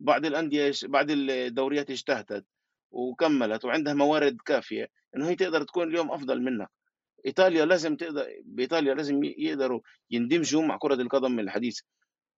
بعض 0.00 0.26
الأندية 0.26 0.72
بعض 0.84 1.06
الدوريات 1.10 1.90
اجتهدت 1.90 2.46
وكملت 2.90 3.64
وعندها 3.64 3.94
موارد 3.94 4.36
كافية 4.44 4.88
إنه 5.16 5.28
هي 5.28 5.34
تقدر 5.34 5.62
تكون 5.62 5.88
اليوم 5.88 6.12
أفضل 6.12 6.42
منك. 6.42 6.68
إيطاليا 7.26 7.64
لازم 7.64 7.96
تقدر 7.96 8.26
بإيطاليا 8.44 8.94
لازم 8.94 9.24
يقدروا 9.24 9.80
يندمجوا 10.10 10.62
مع 10.62 10.76
كرة 10.76 10.94
القدم 10.94 11.40
الحديثة. 11.40 11.82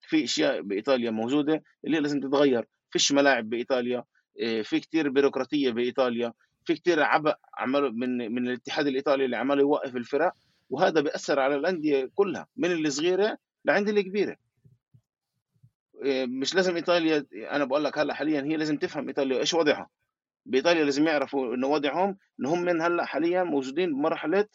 في 0.00 0.24
أشياء 0.24 0.60
بإيطاليا 0.62 1.10
موجودة 1.10 1.62
اللي 1.84 2.00
لازم 2.00 2.20
تتغير. 2.20 2.66
فيش 2.90 3.12
ملاعب 3.12 3.48
بإيطاليا 3.48 4.04
في 4.62 4.80
كتير 4.80 5.08
بيروقراطية 5.08 5.70
بإيطاليا. 5.70 6.32
في 6.68 6.74
كتير 6.74 7.02
عبء 7.02 7.34
عملوا 7.58 7.90
من 7.90 8.32
من 8.34 8.48
الاتحاد 8.48 8.86
الإيطالي 8.86 9.24
اللي 9.24 9.36
عمال 9.36 9.58
يوقف 9.60 9.96
الفرق 9.96 10.32
وهذا 10.70 11.00
بيأثر 11.00 11.40
على 11.40 11.54
الأندية 11.54 12.10
كلها 12.14 12.46
من 12.56 12.86
الصغيرة 12.86 13.38
لعند 13.64 13.88
الكبيرة 13.88 14.36
إيه، 16.02 16.26
مش 16.26 16.54
لازم 16.54 16.76
إيطاليا 16.76 17.26
أنا 17.32 17.64
بقول 17.64 17.84
لك 17.84 17.98
هلأ 17.98 18.14
حاليا 18.14 18.42
هي 18.42 18.56
لازم 18.56 18.76
تفهم 18.76 19.08
إيطاليا 19.08 19.38
إيش 19.38 19.54
وضعها 19.54 19.88
بإيطاليا 20.46 20.84
لازم 20.84 21.06
يعرفوا 21.06 21.54
إنه 21.54 21.66
وضعهم 21.66 22.18
إن 22.40 22.46
هم 22.46 22.62
من 22.62 22.80
هلأ 22.80 23.04
حاليا 23.04 23.42
موجودين 23.42 23.92
بمرحلة 23.92 24.48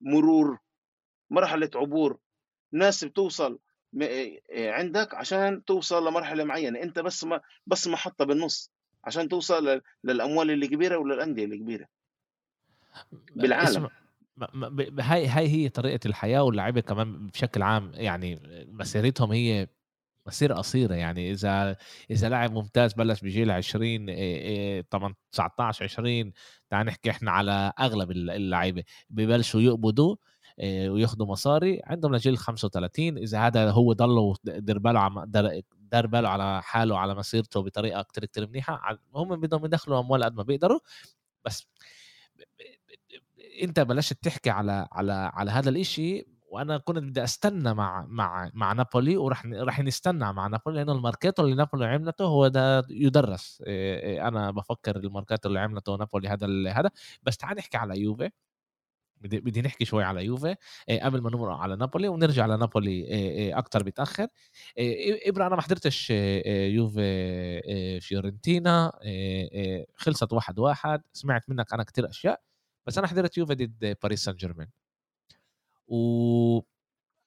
مرور 0.00 0.58
مرحلة 1.30 1.70
عبور. 1.74 2.18
ناس 2.72 3.04
بتوصل 3.04 3.58
إيه، 4.00 4.70
عندك 4.70 5.14
عشان 5.14 5.64
توصل 5.64 6.08
لمرحلة 6.08 6.44
معينة 6.44 6.82
أنت 6.82 6.98
بس 6.98 7.24
ما 7.24 7.40
بس 7.66 7.88
محطة 7.88 8.24
بالنص. 8.24 8.73
عشان 9.06 9.28
توصل 9.28 9.80
للأموال 10.04 10.50
الكبيرة 10.50 10.96
وللأندية 10.96 11.44
الكبيرة 11.44 11.86
بالعالم. 13.36 13.88
هاي 15.00 15.26
هاي 15.26 15.48
هي 15.48 15.68
طريقة 15.68 16.00
الحياة 16.06 16.42
واللعيبة 16.42 16.80
كمان 16.80 17.26
بشكل 17.26 17.62
عام 17.62 17.92
يعني 17.94 18.40
مسيرتهم 18.68 19.32
هي 19.32 19.68
مسيرة 20.26 20.54
قصيرة 20.54 20.94
يعني 20.94 21.30
إذا 21.30 21.76
إذا 22.10 22.28
لاعب 22.28 22.52
ممتاز 22.52 22.92
بلش 22.92 23.20
بجيل 23.20 23.50
20 23.50 24.06
طبعا 24.82 25.14
19 25.32 25.84
20 25.84 26.32
تعال 26.70 26.86
نحكي 26.86 27.10
إحنا 27.10 27.30
على 27.30 27.72
أغلب 27.80 28.10
اللعيبة 28.10 28.84
ببلشوا 29.10 29.60
يقبضوا 29.60 30.16
وياخذوا 30.62 31.26
مصاري 31.26 31.80
عندهم 31.84 32.14
لجيل 32.14 32.38
35 32.38 33.18
إذا 33.18 33.38
هذا 33.38 33.70
هو 33.70 33.92
ضله 33.92 34.34
دير 34.44 34.78
باله 34.78 35.24
دار 35.94 36.06
باله 36.06 36.28
على 36.28 36.62
حاله 36.62 36.98
على 36.98 37.14
مسيرته 37.14 37.62
بطريقة 37.62 38.02
كتير 38.02 38.24
كتير 38.24 38.46
منيحة. 38.48 38.98
هم 39.14 39.36
بدهم 39.36 39.64
يدخلوا 39.64 40.00
أموال 40.00 40.24
قد 40.24 40.34
ما 40.36 40.42
بيقدروا. 40.42 40.80
بس 41.44 41.68
أنت 43.62 43.80
بلشت 43.80 44.24
تحكي 44.24 44.50
على 44.50 44.88
على 44.92 45.12
على 45.12 45.50
هذا 45.50 45.70
الإشي 45.70 46.26
وأنا 46.50 46.78
كنت 46.78 46.98
بدي 46.98 47.24
أستنى 47.24 47.74
مع 47.74 48.06
مع 48.08 48.50
مع 48.54 48.72
نابولي 48.72 49.16
وراح 49.16 49.46
راح 49.46 49.80
نستنى 49.80 50.32
مع 50.32 50.46
نابولي 50.46 50.76
لأنه 50.78 50.92
الماركاتو 50.92 51.42
اللي 51.44 51.54
نابولي 51.54 51.86
عملته 51.86 52.24
هو 52.24 52.48
ده 52.48 52.86
يدرس. 52.90 53.62
أنا 54.28 54.50
بفكر 54.50 54.96
الماركاتو 54.96 55.48
اللي 55.48 55.60
عملته 55.60 55.96
نابولي 55.96 56.28
هذا 56.28 56.46
هذا. 56.72 56.90
بس 57.22 57.36
تعال 57.36 57.56
نحكي 57.56 57.76
على 57.76 58.00
يوفي. 58.00 58.30
بدي 59.24 59.40
بدي 59.40 59.62
نحكي 59.62 59.84
شوي 59.84 60.04
على 60.04 60.24
يوفي. 60.24 60.56
قبل 61.02 61.20
ما 61.20 61.30
نمر 61.30 61.50
على 61.50 61.76
نابولي 61.76 62.08
ونرجع 62.08 62.46
لنابولي 62.46 63.04
أكثر 63.58 63.82
بيتاخر 63.82 64.26
ابرا 65.26 65.46
أنا 65.46 65.56
ما 65.56 65.62
حضرتش 65.62 66.10
يوفي 66.10 68.00
فيورنتينا. 68.00 68.92
خلصت 69.94 70.32
واحد 70.32 70.58
واحد. 70.58 71.02
سمعت 71.12 71.50
منك 71.50 71.72
أنا 71.72 71.84
كتير 71.84 72.08
أشياء 72.08 72.40
بس 72.86 72.98
أنا 72.98 73.06
حضرت 73.06 73.38
يوفي 73.38 73.54
ضد 73.54 73.96
باريس 74.02 74.24
سان 74.24 74.34
جيرمان. 74.34 74.68
و 75.88 76.60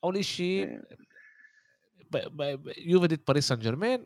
أول 0.04 0.26
شيء 0.26 0.82
يوفي 2.78 3.08
ضد 3.08 3.24
باريس 3.28 3.48
سان 3.48 3.60
جيرمان. 3.60 4.06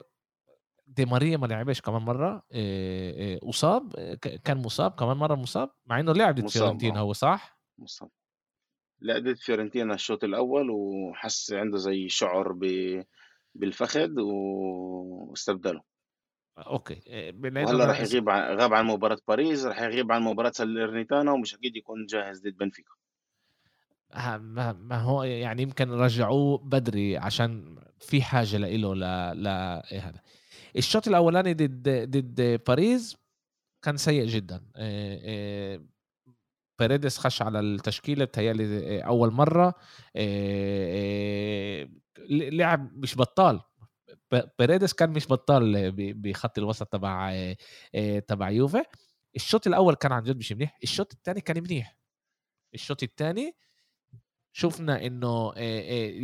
دي 0.87 1.05
ماريا 1.05 1.37
ما 1.37 1.47
لعبش 1.47 1.81
كمان 1.81 2.01
مرة. 2.01 2.43
أصاب 3.49 3.95
كان 4.43 4.57
مصاب 4.57 4.91
كمان 4.91 5.17
مرة 5.17 5.35
مصاب 5.35 5.69
مع 5.85 5.99
إنه 5.99 6.13
لعب 6.13 6.35
ضد 6.35 6.47
فيورنتينا 6.47 6.99
آه. 6.99 7.01
هو 7.01 7.13
صح؟ 7.13 7.60
مصاب 7.81 8.09
لعب 9.01 9.23
ضد 9.23 9.37
فيورنتينا 9.37 9.93
الشوط 9.93 10.23
الأول 10.23 10.69
وحس 10.69 11.53
عنده 11.53 11.77
زي 11.77 12.09
شعر 12.09 12.51
ب... 12.51 12.65
بالفخذ 13.55 14.19
واستبدله. 14.19 15.81
أوكي. 16.57 17.01
وهلا 17.43 17.85
راح 17.85 18.01
يغيب 18.01 18.29
عن 18.29 18.57
غاب 18.57 18.73
عن 18.73 18.85
مباراة 18.85 19.17
باريس 19.27 19.65
راح 19.65 19.81
يغيب 19.81 20.11
عن 20.11 20.21
مباراة 20.21 20.51
سالرنيتانا 20.51 21.31
ومش 21.31 21.55
أكيد 21.55 21.75
يكون 21.75 22.05
جاهز 22.05 22.41
ضد 22.41 22.57
بنفيكا. 22.57 22.91
ما 24.37 24.71
ما 24.71 24.97
هو 24.97 25.23
يعني 25.23 25.61
يمكن 25.61 25.89
رجعوه 25.89 26.57
بدري 26.57 27.17
عشان 27.17 27.79
في 27.99 28.21
حاجة 28.21 28.57
له 28.57 28.95
ل 28.95 28.99
ل 29.43 29.47
إيه 29.91 29.99
هذا. 29.99 30.21
الشوط 30.77 31.07
الأولاني 31.07 31.53
ضد 31.53 31.89
ضد 32.09 32.61
باريس 32.67 33.17
كان 33.81 33.97
سيء 33.97 34.25
جدا. 34.25 34.63
بيريدس 36.81 37.17
خش 37.17 37.41
على 37.41 37.59
التشكيلة 37.59 38.25
بتهيألي 38.25 38.99
أول 39.01 39.31
مرة 39.31 39.73
لعب 42.29 42.97
مش 42.97 43.17
بطال. 43.17 43.61
بيريدس 44.59 44.93
كان 44.93 45.09
مش 45.09 45.27
بطال 45.27 45.91
بخط 46.13 46.57
الوسط 46.57 46.87
تبع 46.87 47.53
تبع 48.27 48.49
يوفي 48.49 48.83
الشوط 49.35 49.67
الأول 49.67 49.95
كان 49.95 50.11
عن 50.11 50.23
جد 50.23 50.37
مش 50.37 50.51
منيح 50.51 50.79
الشوط 50.83 51.13
الثاني 51.13 51.41
كان 51.41 51.63
منيح. 51.63 51.97
الشوط 52.73 53.03
الثاني 53.03 53.55
شفنا 54.53 55.05
إنه 55.05 55.53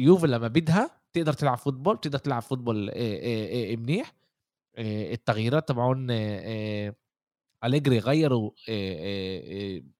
يوفي 0.03 0.27
لما 0.27 0.47
بدها 0.47 1.01
تقدر 1.13 1.33
تلعب 1.33 1.57
football 1.57 1.95
بتقدر 1.95 2.17
تلعب 2.17 2.41
football 2.41 2.91
منيح. 3.77 4.13
التغييرات 4.77 5.67
تبعون 5.67 6.07
أليجري 7.63 7.99
غيروا 7.99 8.51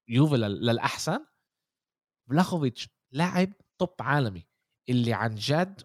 يوفي 0.07 0.37
للأحسن؟ 0.37 1.19
بلاخوفيتش 2.27 2.89
لاعب 3.11 3.53
top 3.79 3.89
عالمي 3.99 4.45
اللي 4.89 5.13
عن 5.13 5.35
جد 5.35 5.81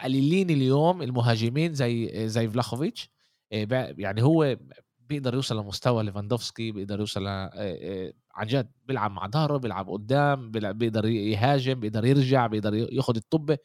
قليلين 0.00 0.50
اليوم 0.50 1.02
المهاجمين 1.02 1.74
زي 1.74 2.28
زي 2.28 2.48
فلاخوفيتش 2.48 3.10
يعني 3.50 4.22
هو 4.22 4.56
بيقدر 4.98 5.34
يوصل 5.34 5.56
لمستوى 5.58 6.02
ليفاندوفسكي 6.04 6.72
بيقدر 6.72 7.00
يوصل 7.00 7.26
عن 7.26 8.46
جد 8.46 8.72
بيلعب 8.84 9.10
مع 9.10 9.26
ظهره 9.28 9.56
بيلعب 9.56 9.90
قدام 9.90 10.50
بيقدر 10.50 11.06
يهاجم 11.06 11.80
بيقدر 11.80 12.04
يرجع 12.04 12.46
بيقدر 12.46 12.74
ياخذ 12.74 13.16
الطبة 13.16 13.58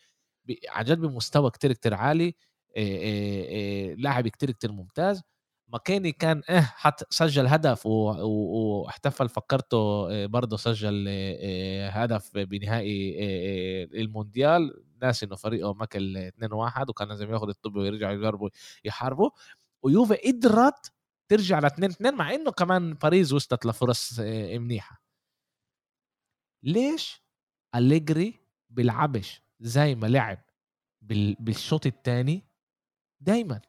عن 0.69 0.86
جد 0.86 0.99
بمستوى 1.02 1.52
كتير 1.52 1.73
كتير 1.73 1.93
عالي 1.93 2.36
لاعب 3.97 4.28
كتير 4.28 4.52
كتير 4.52 4.71
ممتاز. 4.71 5.21
ماكيني 5.74 6.12
كان 6.12 6.42
آه 6.50 6.60
حط 6.62 7.14
سجل 7.14 7.48
هدف 7.48 7.86
واحتفل 7.86 9.30
فكرته 9.30 10.26
برضه 10.26 10.58
سجل 10.58 11.08
هدف 11.92 12.38
بنهائي 12.38 13.16
المونديال. 14.02 14.84
ناس 15.02 15.24
إنه 15.24 15.36
فريقه 15.36 15.74
ماكل 15.74 16.18
2 16.18 16.54
1 16.54 16.90
وكان 16.90 17.08
لازم 17.08 17.34
ياخذ 17.34 17.50
الطب 17.50 17.76
ويرجعوا 17.76 18.14
يجربوا 18.14 18.50
يحاربوا. 18.86 19.30
ويوفي 19.84 20.16
قدرت 20.16 20.92
ترجع 21.28 21.60
ل 21.60 21.66
2 21.66 21.92
2 21.92 22.14
مع 22.16 22.34
إنه 22.34 22.52
كمان 22.52 22.94
باريس 22.94 23.34
وصلت 23.34 23.66
لفرص 23.66 24.20
منيحة. 24.20 25.02
ليش 26.64 27.24
أليجري 27.76 28.40
بيلعبش 28.70 29.42
زي 29.60 29.96
ما 29.96 30.08
لعب 30.08 30.40
بالشوط 31.40 31.86
الثاني 31.86 32.48
دايما. 33.22 33.62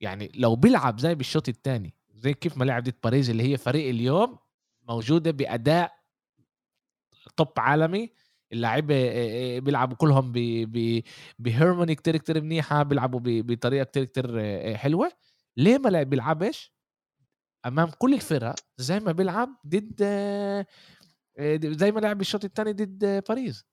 يعني 0.00 0.32
لو 0.34 0.56
بيلعب 0.56 1.00
زي 1.00 1.14
بالشوط 1.14 1.48
الثاني 1.48 1.94
زي 2.14 2.34
كيف 2.34 2.56
ما 2.56 2.64
لعب 2.64 2.82
ضد 2.82 2.94
باريس 3.04 3.30
اللي 3.30 3.42
هي 3.42 3.56
فريق 3.56 3.88
اليوم 3.88 4.38
موجودة 4.88 5.30
بأداء 5.30 5.98
توب 7.36 7.52
عالمي 7.58 8.12
اللعيبه 8.52 8.94
بيلعبوا 9.58 9.96
كلهم 9.96 10.32
بهرموني 11.38 11.94
كتير 11.94 12.16
كتير 12.16 12.40
منيحة 12.40 12.82
بيلعبوا 12.82 13.20
بطريقة 13.24 13.84
كتير 13.84 14.04
كتير 14.04 14.76
حلوة. 14.76 15.12
ليه 15.56 15.78
ما 15.78 16.02
بيلعبش 16.02 16.72
أمام 17.66 17.90
كل 17.90 18.14
الفرق 18.14 18.54
زي 18.76 19.00
ما 19.00 19.12
بيلعب 19.12 19.48
ضد 19.66 20.02
زي 21.64 21.92
ما 21.92 22.00
لعب 22.00 22.18
بالشوط 22.18 22.44
الثاني 22.44 22.72
ضد 22.72 23.24
باريس. 23.28 23.64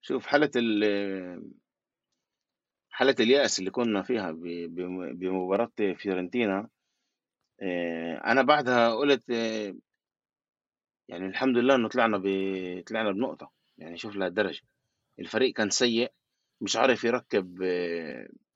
شوف 0.00 0.26
حالة 0.26 0.50
ال 0.56 1.56
حالة 2.96 3.14
اليأس 3.20 3.58
اللي 3.58 3.70
كنا 3.70 4.02
فيها 4.02 4.30
بمباراة 5.12 5.72
فيورنتينا 5.96 6.68
أنا 8.26 8.42
بعدها 8.42 8.94
قلت 8.94 9.30
يعني 11.08 11.26
الحمد 11.26 11.56
لله 11.56 11.74
إنه 11.74 11.88
طلعنا. 11.88 12.18
طلعنا 12.86 13.12
بنقطة 13.12 13.52
يعني 13.78 13.98
شوف 13.98 14.16
لهالدرجة 14.16 14.60
الفريق 15.18 15.54
كان 15.54 15.70
سيء 15.70 16.12
مش 16.60 16.76
عارف 16.76 17.04
يركب 17.04 17.62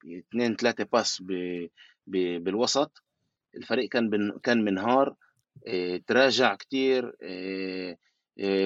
اثنين 0.07 0.57
ثلاثة 0.57 0.85
باس 0.85 1.23
ب... 1.23 1.33
ب... 2.07 2.45
بالوسط 2.45 3.03
الفريق 3.57 3.89
كان. 3.89 4.39
كان 4.43 4.65
منهار 4.65 5.15
تراجع 6.07 6.55
كتير 6.55 7.17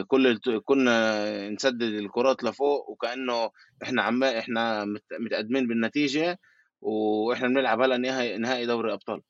كل 0.09 0.41
كنا 0.65 1.49
نسدد 1.51 1.83
الكرات 1.83 2.45
لفوق 2.45 2.91
وكأنه 2.91 3.51
إحنا 3.83 4.03
عم 4.03 4.25
إحنا 4.25 4.85
متقدمين 5.21 5.67
بالنتيجة 5.67 6.39
وإحنا 6.81 7.49
بنلعب 7.49 7.81
هلأ 7.81 7.97
نهائي 8.37 8.67
دوري 8.67 8.93
أبطال. 8.93 9.23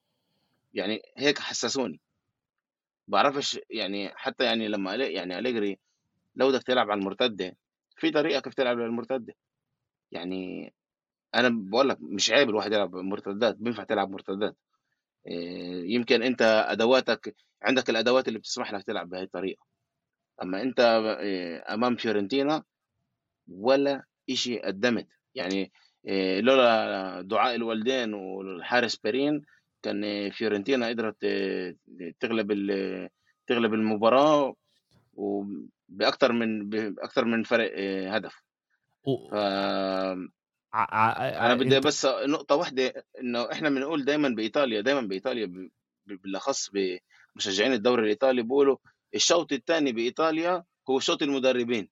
يعني 0.74 1.02
هيك 1.18 1.38
حسسوني. 1.38 2.00
بعرفش 3.08 3.60
يعني 3.70 4.10
حتى 4.16 4.44
يعني 4.44 4.68
لما 4.68 4.94
يعني 4.94 5.38
أليجري 5.38 5.78
لو 6.36 6.48
بدك 6.48 6.62
تلعب 6.62 6.90
على 6.90 6.98
المرتدة 7.00 7.56
في 7.96 8.10
طريقة 8.10 8.40
كيف 8.40 8.54
تلعب 8.54 8.76
على 8.76 8.86
المرتدة؟ 8.86 9.34
يعني 10.12 10.72
أنا 11.34 11.48
بقول 11.52 11.88
لك 11.88 11.98
مش 12.00 12.30
عيب 12.30 12.50
الواحد 12.50 12.72
يلعب 12.72 12.96
مرتدات 12.96 13.56
بينفع 13.56 13.84
تلعب 13.84 14.10
مرتدات. 14.10 14.56
يمكن 15.86 16.22
أنت 16.22 16.42
أدواتك 16.68 17.36
عندك 17.62 17.90
الأدوات 17.90 18.28
اللي 18.28 18.38
بتسمح 18.38 18.72
لك 18.72 18.84
تلعب 18.84 19.08
بهي 19.08 19.22
الطريقة. 19.22 19.73
أما 20.42 20.62
أنت 20.62 20.80
آه، 20.80 21.74
أمام 21.74 21.96
فيورنتينا 21.96 22.62
ولا 23.48 24.04
شيء 24.32 24.66
قدمت. 24.66 25.08
يعني 25.34 25.72
آه، 26.08 26.40
لولا 26.40 27.20
دعاء 27.20 27.54
الوالدين 27.54 28.14
والحارس 28.14 28.96
بيرين 28.96 29.42
كان 29.82 30.30
فيورنتينا 30.30 30.88
قدرت 30.88 31.24
آه، 31.24 31.74
تغلب 32.20 32.52
تغلب 33.46 33.74
المباراة 33.74 34.54
وباكثر 35.14 36.32
من 36.32 36.68
باكثر 36.70 37.24
من 37.24 37.42
فرق 37.42 37.72
هدف. 38.08 38.42
ف 39.30 39.34
أنا 40.74 41.54
بدي 41.54 41.80
بس 41.80 42.06
نقطة 42.06 42.54
واحدة 42.54 43.04
إنه 43.20 43.52
إحنا 43.52 43.70
بنقول 43.70 44.04
دائما 44.04 44.28
بإيطاليا 44.28 44.80
دائما 44.80 45.00
بإيطاليا 45.00 45.70
بالأخص 46.06 46.70
بمشجعين 46.70 47.72
الدوري 47.72 48.02
الإيطالي 48.02 48.42
بيقولوا 48.42 48.76
الشوط 49.14 49.52
الثاني 49.52 49.92
بإيطاليا 49.92 50.64
هو 50.90 51.00
شوط 51.00 51.22
المدربين. 51.22 51.88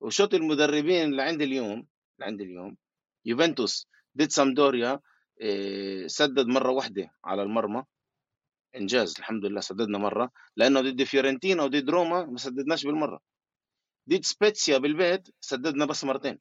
وشوط 0.00 0.34
المدربين 0.34 1.02
اللي 1.10 1.22
عند 1.22 1.42
اليوم 1.42 1.78
اللي 1.78 2.26
عند 2.26 2.40
اليوم 2.40 2.76
يوفنتوس 3.24 3.86
ضد 4.18 4.30
سامدوريا 4.30 5.00
آه، 5.42 6.06
سدد 6.06 6.46
مرة 6.46 6.70
واحدة 6.72 7.10
على 7.24 7.42
المرمى. 7.42 7.84
إنجاز 8.76 9.14
الحمد 9.18 9.44
لله 9.44 9.60
سددنا 9.60 9.98
مرة. 9.98 10.30
لأنه 10.56 10.80
ضد 10.80 11.02
فيورنتينا 11.02 11.62
وضد 11.62 11.90
روما 11.90 12.24
ما 12.26 12.38
سددناش 12.38 12.84
بالمرة. 12.84 13.20
ضد 14.10 14.24
سبيتسيا 14.24 14.78
بالبيت 14.78 15.28
سددنا 15.40 15.84
بس 15.84 16.04
مرتين. 16.04 16.38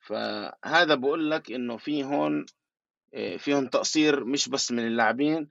فهذا 0.00 0.94
بقول 0.94 1.30
لك 1.30 1.50
إنه 1.52 1.76
في 1.76 2.04
هون 2.04 2.46
آه، 3.14 3.36
فيهم 3.36 3.66
تقصير 3.68 4.24
مش 4.24 4.48
بس 4.48 4.72
من 4.72 4.86
اللاعبين 4.86 5.50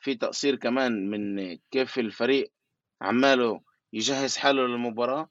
في 0.00 0.14
تقصير 0.14 0.56
كمان 0.56 1.10
من 1.10 1.56
كيف 1.70 1.98
الفريق 1.98 2.52
عماله 3.02 3.60
يجهز 3.92 4.36
حاله 4.36 4.66
للمباراة 4.66 5.30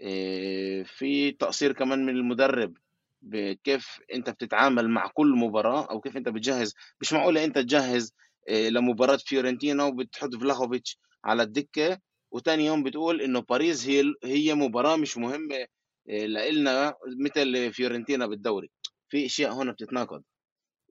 آه، 0.00 0.82
في 0.82 1.32
تقصير 1.32 1.72
كمان 1.72 2.06
من 2.06 2.16
المدرب 2.16 2.76
بكيف 3.22 4.00
انت 4.14 4.30
بتتعامل 4.30 4.88
مع 4.90 5.06
كل 5.06 5.28
مباراة 5.36 5.86
أو 5.90 6.00
كيف 6.00 6.16
انت 6.16 6.28
بتجهز. 6.28 6.74
مش 7.00 7.12
معقولة 7.12 7.44
انت 7.44 7.58
تجهز 7.58 8.14
آه، 8.48 8.68
لمباراة 8.68 9.16
فيورنتينا 9.16 9.84
وبتحط 9.84 10.34
فلاخوفيتش 10.34 10.98
على 11.24 11.42
الدكة 11.42 11.98
وتاني 12.30 12.66
يوم 12.66 12.82
بتقول 12.82 13.20
إنه 13.20 13.40
باريس 13.40 13.86
هي 13.88 14.04
هي 14.24 14.54
مباراة 14.54 14.96
مش 14.96 15.18
مهمة 15.18 15.66
لإلنا 16.06 16.94
مثل 17.20 17.72
فيورنتينا 17.72 18.26
بالدوري. 18.26 18.70
في 19.08 19.26
أشياء 19.26 19.52
هون 19.52 19.72
بتتناقض. 19.72 20.22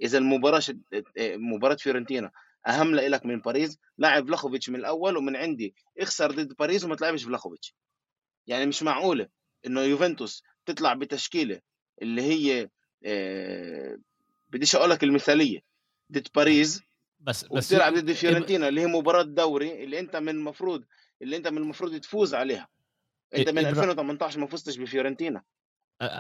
إذا 0.02 0.18
المباراة 0.18 0.60
شد... 0.60 0.82
مباراة 1.20 1.76
فيورنتينا 1.76 2.32
أهم 2.68 2.96
لك 2.96 3.26
من 3.26 3.40
باريس. 3.40 3.78
لاعب 3.98 4.28
فلاخوفيتش 4.28 4.70
من 4.70 4.76
الأول 4.76 5.18
ومن 5.18 5.36
عندي. 5.36 5.76
اخسر 6.00 6.32
ضد 6.32 6.56
باريس 6.60 6.84
وما 6.84 6.96
تلعبش 6.96 7.24
فلاخوفيتش. 7.24 7.76
يعني 8.48 8.66
مش 8.66 8.84
معقولة 8.84 9.28
إنه 9.66 9.82
يوفنتوس 9.82 10.44
تطلع 10.66 10.94
بتشكيلة 10.94 11.62
اللي 12.02 12.22
هي 12.22 12.70
آه 13.06 13.98
بديش 14.50 14.76
أقول 14.76 14.90
لك 14.90 15.04
المثالية. 15.04 15.60
ضد 16.12 16.28
باريس 16.36 16.82
بس 17.20 17.46
بس 17.46 17.72
وتلعب 17.72 17.94
ضد 17.94 18.12
فيورنتينا 18.12 18.68
اللي 18.68 18.82
هي 18.82 18.86
مباراة 18.86 19.24
دوري 19.24 19.84
اللي 19.84 20.00
أنت 20.00 20.16
من 20.16 20.30
المفروض 20.30 20.84
اللي 21.22 21.38
أنت 21.38 21.48
من 21.48 21.58
المفروض 21.58 22.00
تفوز 22.00 22.34
عليها. 22.34 22.68
أنت 23.36 23.50
من 23.50 23.66
2018 23.66 24.40
ما 24.40 24.48
فزتش 24.48 24.78
بفيورنتينا. 24.78 25.44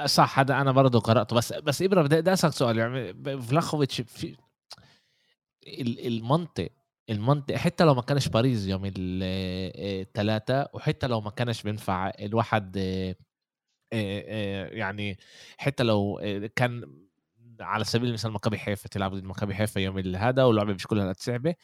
صح 0.06 0.40
هذا 0.40 0.62
أنا 0.62 0.72
برضه 0.72 1.00
قرأته. 1.00 1.36
بس 1.36 1.54
بس 1.54 1.82
ابره 1.82 2.02
بدي 2.02 2.34
أسألك 2.34 2.54
سؤال 2.54 2.78
يعني 2.78 3.14
فلاخوفيتش 3.42 4.02
في 4.02 4.36
المنطق 6.08 6.70
المنطق 7.10 7.56
حتى 7.56 7.84
لو 7.84 7.96
ما 7.96 8.02
كانش 8.02 8.28
باريس 8.28 8.68
يوم 8.68 8.92
الثلاثة 8.96 10.68
وحتى 10.74 11.08
لو 11.08 11.22
ما 11.22 11.30
كانش 11.30 11.64
بينفع 11.64 12.12
الواحد 12.20 12.78
يعني 14.72 15.18
حتى 15.58 15.84
لو 15.84 16.22
كان 16.56 17.00
على 17.62 17.84
سبيل 17.84 18.10
المثال 18.10 18.32
مكابي 18.32 18.58
حيفا 18.58 18.90
تلعب 18.90 19.16
ضد 19.16 19.24
مكابي 19.24 19.56
حيفا 19.56 19.80
يوم 19.80 20.16
هذا 20.16 20.44
واللعبه 20.44 20.74
مش 20.74 20.88
كلها 20.88 21.14
صعبه 21.14 21.56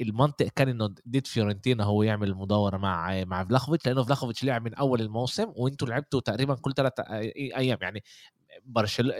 المنطق 0.00 0.48
كان 0.56 0.68
إنه 0.68 0.86
ضد 0.86 1.26
فيورنتينا 1.26 1.84
هو 1.84 2.02
يعمل 2.02 2.28
المداوره 2.28 2.76
مع 2.76 3.24
مع 3.24 3.44
فلاخوفيتش 3.44 3.86
لأنه 3.86 4.02
فلاخوفيتش 4.02 4.44
لعب 4.44 4.64
من 4.64 4.74
أول 4.74 5.00
الموسم 5.00 5.52
وأنتم 5.56 5.86
لعبتوا 5.86 6.20
تقريبا 6.20 6.54
كل 6.54 6.72
ثلاث 6.72 6.92
أيام 7.00 7.78
يعني 7.82 8.02
برشلونه 8.64 9.14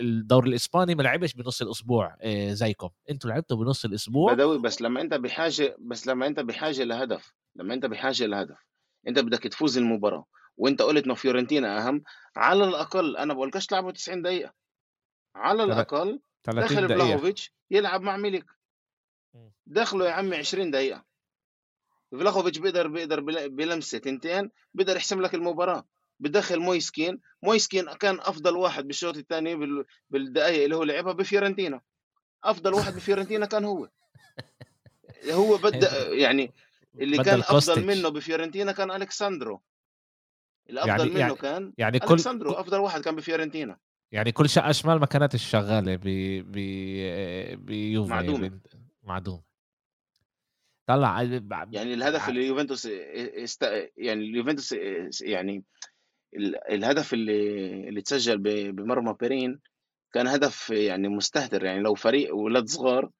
الدوري 0.00 0.48
الإسباني 0.48 0.94
ما 0.94 1.02
لعبش 1.02 1.34
بنص 1.34 1.62
الأسبوع 1.62 2.16
آه، 2.20 2.52
زيكم. 2.52 2.88
أنتم 3.10 3.28
لعبتوا 3.28 3.56
بنص 3.56 3.84
الأسبوع. 3.84 4.32
بدوي 4.32 4.58
بس 4.58 4.82
لما 4.82 5.00
انت 5.00 5.14
بحاجة 5.14 5.76
بس 5.78 6.06
لما 6.06 6.26
انت 6.26 6.40
بحاجة 6.40 6.84
لهدف 6.84 7.34
لما 7.56 7.74
انت 7.74 7.86
بحاجة 7.86 8.26
لهدف 8.26 8.58
انت 9.08 9.18
بدك 9.18 9.42
تفوز 9.42 9.78
المباراة 9.78 10.24
وانت 10.56 10.82
قلت 10.82 11.04
إنه 11.04 11.14
فيورنتينا 11.14 11.86
أهم 11.88 12.02
على 12.36 12.64
الأقل 12.64 13.16
أنا 13.16 13.34
بقولكش 13.34 13.66
تلعبوا 13.66 13.90
90 13.90 14.22
دقيقة. 14.22 14.52
على 15.34 15.62
الأقل 15.62 16.20
دخل 16.46 16.88
فلاخوفيتش 16.88 17.52
يلعب 17.70 18.00
مع 18.00 18.16
ميليك. 18.16 18.46
دخلوا 19.66 20.06
يا 20.06 20.12
عمي 20.12 20.36
20 20.36 20.70
دقيقة. 20.70 21.04
فلاخوفيتش 22.12 22.58
بيقدر 22.58 22.88
بيقدر 22.88 23.20
بلمسة 23.48 23.98
تنتين 23.98 24.50
بيقدر 24.74 24.96
يحسم 24.96 25.20
لك 25.22 25.34
المباراة. 25.34 25.84
بدخل 26.20 26.58
مويس 26.60 26.94
كين 26.94 27.20
مويس 27.42 27.71
كين 27.71 27.92
كان 27.92 28.20
أفضل 28.20 28.56
واحد 28.56 28.86
بالشوط 28.86 29.16
الثاني 29.16 29.84
بالدقائق 30.10 30.64
اللي 30.64 30.76
هو 30.76 30.82
لعبها 30.82 31.12
بفيورنتينا 31.12 31.80
أفضل 32.44 32.74
واحد 32.74 32.94
بفيورنتينا 32.94 33.46
كان 33.46 33.64
هو. 33.64 33.88
هو 35.30 35.56
بدأ 35.56 36.08
يعني 36.08 36.52
اللي 37.00 37.24
كان 37.24 37.40
أفضل 37.40 37.86
منه 37.86 38.08
بفيورنتينا 38.08 38.72
كان 38.72 38.90
الكساندرو 38.90 39.62
الأفضل 40.70 40.90
يعني 40.90 41.10
منه 41.10 41.20
يعني 41.20 41.34
كان 41.34 41.72
يعني 41.78 41.98
كل 41.98 42.14
الكساندرو 42.14 42.52
أفضل 42.52 42.78
واحد 42.78 43.00
كان 43.00 43.16
بفيورنتينا 43.16 43.78
يعني 44.12 44.32
كل 44.32 44.48
شقة 44.48 44.72
شمال 44.72 45.00
ما 45.00 45.06
كانتش 45.06 45.50
شغاله 45.50 45.96
ب 45.96 46.02
ب 46.52 46.56
بيوفي 47.66 48.10
معدومة. 48.10 48.60
معدوم 49.02 49.42
طلع 50.86 51.22
يعني 51.22 51.94
الهدف 51.94 52.28
اللي 52.28 52.46
يوفنتوس 52.46 52.86
است... 52.86 53.62
يعني 53.96 54.24
اليوفنتوس 54.24 54.72
يعني 55.22 55.64
الهدف 56.70 57.12
اللي 57.12 57.88
اللي 57.88 58.02
تسجل 58.02 58.38
بمرمى 58.72 59.16
بيرين 59.20 59.60
كان 60.12 60.26
هدف 60.26 60.70
يعني 60.70 61.08
مستهتر. 61.08 61.64
يعني 61.64 61.80
لو 61.80 61.94
فريق 61.94 62.34
ولاد 62.34 62.68
صغار 62.68 63.10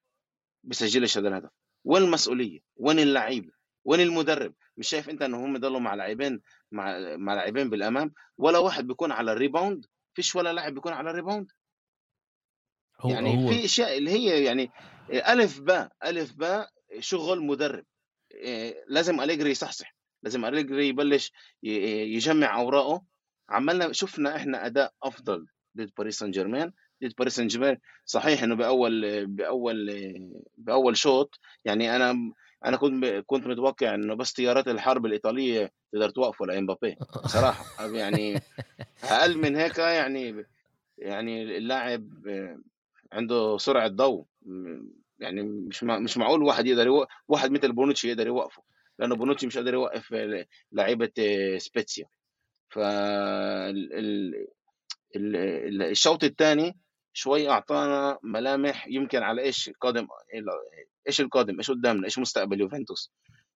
بيسجلش 0.65 1.19
هذا 1.19 1.29
الهدف. 1.29 1.51
وين 1.85 2.03
المسؤولية؟ 2.03 2.61
وين 2.77 2.99
اللعيبة؟ 2.99 3.53
وين 3.85 4.01
المدرب؟ 4.01 4.55
مش 4.77 4.89
شايف 4.89 5.11
أنت 5.11 5.23
انه 5.23 5.45
هم 5.45 5.59
ضلوا 5.59 5.81
مع 5.81 5.95
لاعبين 5.95 6.41
مع 6.73 7.17
مع 7.17 7.35
لاعبين 7.35 7.71
بالأمام؟ 7.71 8.13
ولا 8.39 8.59
واحد 8.59 8.87
بيكون 8.87 9.13
على 9.13 9.33
ال 9.33 9.39
rebound؟ 9.39 9.87
فيش 10.15 10.37
ولا 10.37 10.53
لاعب 10.53 10.75
بيكون 10.75 10.93
على 10.93 11.11
ال 11.11 11.15
rebound. 11.15 11.53
هو 13.01 13.11
يعني 13.11 13.45
هو. 13.45 13.49
في 13.49 13.65
أشياء 13.65 13.99
اللي 13.99 14.11
هي 14.11 14.45
يعني 14.45 14.71
ألف 15.11 15.61
باء 15.61 15.93
ألف 16.05 16.35
باء 16.35 16.71
شغل 16.99 17.41
مدرب. 17.41 17.85
لازم 18.89 19.21
أليجري 19.21 19.51
يصحصح. 19.51 19.96
لازم 20.27 20.45
أليجري 20.45 20.89
يبلش 20.89 21.33
يجمع 21.63 22.61
أوراقه. 22.61 23.03
عملنا 23.49 23.93
شفنا 23.93 24.37
إحنا 24.37 24.67
أداء 24.67 24.93
أفضل 25.03 25.47
ضد 25.77 25.91
باريس 25.99 26.19
سان 26.19 26.31
جيرمان 26.31 26.73
ضد 27.05 27.13
باريس 27.19 27.37
سان 27.37 27.47
جيرمان 27.47 27.79
صحيح 28.05 28.43
إنه 28.43 28.55
بأول 28.55 29.27
بأول 29.27 29.91
بأول 30.59 30.97
شوط 30.97 31.41
يعني 31.65 31.97
أنا 31.97 32.33
أنا 32.65 32.77
كنت 32.77 33.05
كنت 33.27 33.47
متوقع 33.47 33.95
إنه 33.95 34.15
بس 34.15 34.33
طيارات 34.33 34.69
الحرب 34.69 35.07
الإيطالية 35.07 35.73
تقدر 35.93 36.11
توقفه 36.11 36.47
لامبابي 36.47 36.97
صراحة 37.27 37.87
يعني 37.91 38.41
أقل 39.05 39.39
من 39.39 39.57
هيك 39.57 39.79
يعني 39.79 40.47
يعني 40.99 41.57
اللاعب 41.57 42.09
عنده 43.13 43.59
سرعة 43.59 43.89
ضوء 43.89 44.25
يعني 45.19 45.43
مش 45.43 45.85
مش 45.85 46.17
معقول 46.19 46.43
واحد 46.43 46.67
يقدر 46.67 46.87
يوقف 46.87 47.09
واحد 47.29 47.51
مثل 47.51 47.73
بونوتشي 47.73 48.09
يقدر 48.09 48.27
يوقفه. 48.27 48.63
لأنه 48.99 49.17
بونوتشي 49.17 49.47
مش 49.47 49.59
قادر 49.59 49.75
يوقف 49.75 50.15
لعيبة 50.73 51.13
سبيتسيا. 51.59 52.07
ف 52.69 52.79
الشوط 55.17 56.25
الثاني 56.25 56.79
شوي 57.13 57.49
أعطانا 57.49 58.19
ملامح 58.23 58.87
يمكن 58.89 59.23
على 59.23 59.43
إيش 59.43 59.71
قادم 59.81 60.07
إيش 61.09 61.21
القادم 61.21 61.59
إيش 61.59 61.71
قدامنا 61.71 62.05
إيش 62.05 62.19
مستقبل 62.19 62.61
يوفنتوس. 62.61 63.13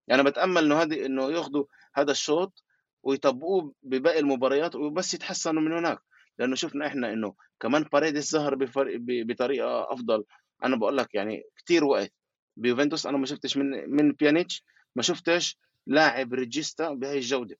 يعني 0.09 0.22
بتأمل 0.22 0.64
إنه 0.64 0.82
هذه 0.82 1.07
إنه 1.07 1.30
ياخذوا 1.32 1.64
هذا 1.95 2.11
الشوط 2.11 2.64
ويطبقوه 3.03 3.74
بباقي 3.82 4.18
المباريات 4.18 4.74
وبس 4.74 5.14
يتحسنوا 5.14 5.62
من 5.62 5.72
هناك. 5.72 5.99
لأنه 6.38 6.55
شفنا 6.55 6.86
إحنا 6.86 7.12
إنه 7.12 7.34
كمان 7.61 7.82
باريدس 7.82 8.32
ظهر 8.32 8.55
بطريقة 8.99 9.93
أفضل. 9.93 10.24
أنا 10.64 10.76
بقول 10.76 10.97
لك 10.97 11.14
يعني 11.14 11.43
كثير 11.57 11.84
وقت. 11.84 12.12
بيوفنتوس 12.57 13.07
أنا 13.07 13.18
ما 13.18 13.26
شفتش 13.26 13.57
من 13.57 13.91
من 13.91 14.12
بيانيتش 14.12 14.64
ما 14.97 15.03
شفتش 15.03 15.59
لاعب 15.86 16.34
regista 16.34 16.92
بهي 16.93 17.18
الجودة. 17.18 17.57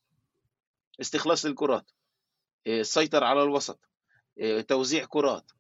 استخلاص 1.01 1.45
الكرات 1.47 1.91
إيه، 2.67 2.83
سيطر 2.83 3.25
على 3.25 3.43
الوسط 3.43 3.81
إيه، 4.39 4.61
توزيع 4.61 5.05
كرات 5.05 5.51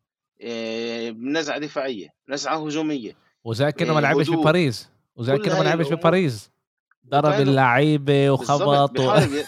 إيه، 0.41 1.11
نزعة 1.11 1.59
دفاعية 1.59 2.09
نزعة 2.29 2.66
هجومية 2.66 3.16
وزي 3.45 3.73
كانه 3.73 3.95
ما 3.95 4.01
لعبش 4.01 4.31
بباريس 4.31 4.89
وزي 5.16 5.39
كانه 5.39 5.59
ما 5.59 5.64
لعبش 5.64 5.93
بباريس 5.93 6.51
ضرب 7.09 7.41
اللعيبة 7.41 8.31
وخبط 8.31 9.01
و 9.01 9.11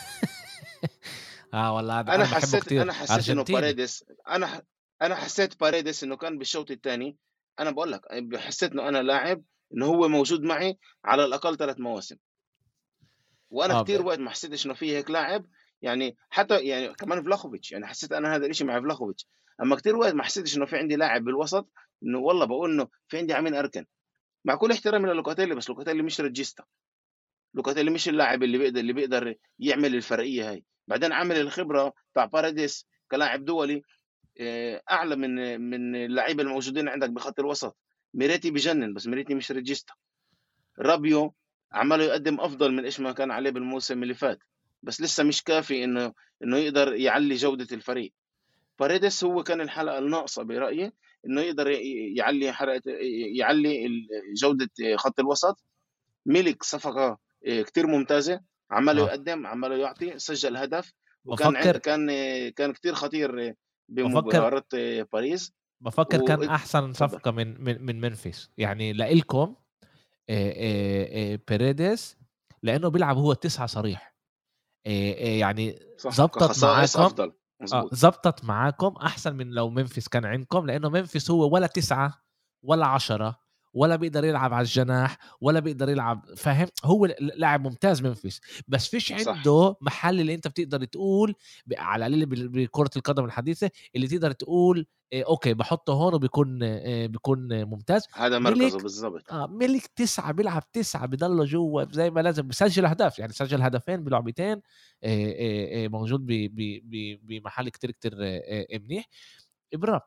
آه 1.55 1.75
والله 1.75 2.03
باحبه 2.03 2.25
حسيت 2.25 2.62
كتير، 2.64 2.83
أنا 2.83 2.93
حسيت 2.93 3.11
أرجنتيني. 3.11 3.61
باريدس 3.61 4.05
أنا 4.29 4.47
ح 4.47 4.61
أنا 5.03 5.14
حسيت 5.14 5.61
باريدس 5.61 6.05
إنه 6.05 6.16
كان 6.16 6.39
بالشوط 6.39 6.70
التاني 6.70 7.16
أنا 7.61 7.70
باقول 7.70 7.93
لك 7.93 8.01
حسيت 8.37 8.73
إنه 8.73 8.89
أنا 8.89 9.03
لاعب 9.03 9.43
إنه 9.75 9.87
هو 9.87 10.09
موجود 10.09 10.43
معي 10.43 10.79
على 11.05 11.25
الأقل 11.25 11.57
3 11.57 11.81
مواسم. 11.81 12.16
وأنا 13.51 13.75
آه 13.75 13.83
كتير 13.83 14.03
ب 14.03 14.07
وقت 14.07 14.18
ما 14.18 14.31
حسيتش 14.31 14.66
إنه 14.66 14.75
في 14.75 14.97
هيك 14.97 15.11
لاعب 15.11 15.47
يعني 15.83 16.16
حتى 16.31 16.59
يعني 16.61 16.95
كمان 16.95 17.23
فلاخوفيتش 17.23 17.73
يعني 17.73 17.87
حسيت 17.87 18.12
أنا 18.12 18.37
هذا 18.37 18.47
الإشي 18.47 18.64
مع 18.64 18.81
فلاخوفيتش، 18.81 19.27
أمّا 19.62 19.77
كتير 19.77 19.97
وقت 19.97 20.14
ما 20.14 20.23
حسيتش 20.23 20.57
إنه 20.57 20.66
في 20.66 20.77
عندي 20.77 20.97
لاعب 20.97 21.25
بالوسط 21.25 21.68
إنه 22.03 22.18
والله 22.18 22.47
باقول 22.47 22.70
إنه 22.70 22.89
في 23.09 23.18
عندي 23.18 23.33
على 23.35 23.45
مين 23.45 23.55
أركن، 23.55 23.87
مع 24.45 24.55
كل 24.55 24.73
احترامي 24.73 25.09
للوكاتيلي 25.09 25.55
بس 25.55 25.70
لوكاتيلي 25.70 26.03
مش 26.03 26.20
regista، 26.20 26.64
لوكاتيلي 27.55 27.91
مش 27.91 28.09
اللاعب 28.09 28.43
اللي 28.43 28.59
بيقدر 28.59 28.81
اللي 28.81 28.93
بيقدر 28.93 29.35
يعمل 29.59 29.95
الفرقية 29.95 30.51
هاي، 30.51 30.64
بعدين 30.89 31.12
عامل 31.12 31.37
الخبرة 31.37 31.93
بتاع 32.12 32.25
باريديس 32.25 32.87
كلاعب 33.11 33.45
دولي 33.45 33.83
آآ 34.41 34.83
أعلى 34.91 35.16
من 35.16 35.61
من 35.61 35.97
اللعيبة 35.97 36.43
الموجودين 36.43 36.89
عندك 36.89 37.11
بخط 37.11 37.41
الوسط، 37.41 37.79
ميريتي 38.14 38.50
بيجنن 38.50 38.94
بس 38.94 39.06
ميريتي 39.06 39.34
مش 39.34 39.52
regista، 39.53 39.95
رابيو 40.80 41.34
عمّاله 41.72 42.04
يقدم 42.04 42.40
أفضل 42.40 42.72
من 42.72 42.84
إيش 42.84 43.00
ما 43.00 43.12
كان 43.12 43.30
عليه 43.30 43.50
بالموسم 43.50 44.02
اللي 44.02 44.14
فات، 44.14 44.38
بس 44.82 45.00
لسه 45.02 45.24
مش 45.24 45.42
كافي 45.44 45.84
إنه 45.84 46.12
إنه 46.44 46.58
يقدر 46.58 46.94
يعلّي 46.94 47.34
جودة 47.34 47.68
الفريق. 47.72 48.14
باريدس 48.80 49.24
هو 49.24 49.42
كان 49.42 49.60
الحلقة 49.60 49.98
الناقصة 49.98 50.42
برأيي 50.42 50.92
إنه 51.26 51.40
يقدر 51.42 51.68
يعلّي 52.18 52.46
ي 52.88 53.38
يعلّي 53.38 53.86
ال 53.86 54.08
جودة 54.36 54.70
خط 54.96 55.20
الوسط، 55.20 55.64
مِلِك 56.26 56.62
صفقة 56.62 57.18
آآ 57.48 57.62
كتير 57.62 57.86
ممتازة، 57.86 58.40
عمّاله 58.70 59.00
آه. 59.00 59.02
يقدّم، 59.02 59.46
عمّاله 59.46 59.76
يعطي، 59.76 60.18
سجّل 60.18 60.56
هدف، 60.56 60.92
وكان 61.28 61.56
عند 61.56 61.76
بافكّر 61.76 61.78
كان 61.78 62.08
كان 62.56 62.72
كتير 62.72 62.94
خطير 62.94 63.54
بافكّر 64.02 64.44
بمباراة 64.44 64.64
باريس 65.12 65.52
بافكّر 65.83 66.26
كان 66.26 66.39
و 66.39 66.51
أحسن 66.51 66.91
اتفضل. 66.91 67.11
صفقة 67.11 67.30
من 67.30 67.64
من 67.64 67.87
من 67.87 68.01
ممفيس، 68.01 68.51
يعني 68.59 68.93
لإلكم 68.93 69.55
باريدس 71.49 72.16
لإنه 72.62 72.89
بيلعب 72.89 73.16
هو 73.16 73.33
9 73.33 73.66
صريح، 73.66 74.14
يعني 74.85 75.78
كخصائص 76.05 76.97
معاكم 76.97 77.33
آه،. 77.72 77.89
زبطت 77.93 78.45
معاكم 78.45 78.97
أحسن 78.97 79.37
من 79.37 79.51
لو 79.51 79.70
ممفيس 79.70 80.09
كان 80.09 80.24
عندكم، 80.24 80.66
لإنه 80.66 80.89
ممفيس 80.89 81.30
هو 81.30 81.55
ولا 81.55 81.66
9 81.66 82.22
ولا 82.62 82.87
10 82.87 83.41
ولا 83.75 83.97
بيقدر 83.97 84.25
يلعب 84.25 84.53
على 84.55 84.62
الجناح 84.62 85.18
ولا 85.41 85.61
بيقدر 85.61 85.89
يلعب 85.89 86.25
فاهم؟ 86.37 86.68
هو 86.85 87.07
لاعب 87.20 87.61
ممتاز 87.68 88.03
ممفيس، 88.03 88.41
بس 88.68 88.89
فيش 88.89 89.12
صح. 89.16 89.53
عنده 89.53 89.77
محل 89.81 90.20
اللي 90.20 90.35
أنت 90.35 90.49
بتقدر 90.49 90.85
تقول 90.85 91.35
على 91.79 92.07
القليل 92.07 92.27
بال 92.27 92.49
بكرة 92.49 92.91
القدم 92.97 93.25
الحديثة 93.25 93.70
اللي 93.97 94.07
تقدر 94.09 94.33
تقول 94.33 94.87
آآ 95.12 95.25
okay 95.24 95.55
باحطه 95.55 95.93
هون 95.93 96.14
وبيكون 96.14 96.62
آآ 96.62 97.07
بيكون 97.07 97.64
ممتاز. 97.64 98.03
هذا 98.14 98.39
مركزه 98.39 98.79
بالضبط. 98.81 99.25
آه، 99.33 99.47
مِلِك 99.47 99.87
9 99.87 100.33
بيلعب 100.33 100.73
9 100.73 101.07
بضلّه 101.07 101.45
جوّا 101.45 101.85
زي 101.93 102.11
ما 102.11 102.20
لازم، 102.20 102.49
بيسجّل 102.49 102.85
أهداف، 102.87 103.18
يعني 103.18 103.33
سجّل 103.33 103.62
هدفين 103.62 104.05
بلعبتين 104.05 104.62
آآ 105.05 105.89
موجود 105.89 106.27
بمحل 107.23 107.68
كتير، 107.68 107.91
كتير 107.91 108.14
منيح. 108.81 109.05
إبرا 109.75 110.01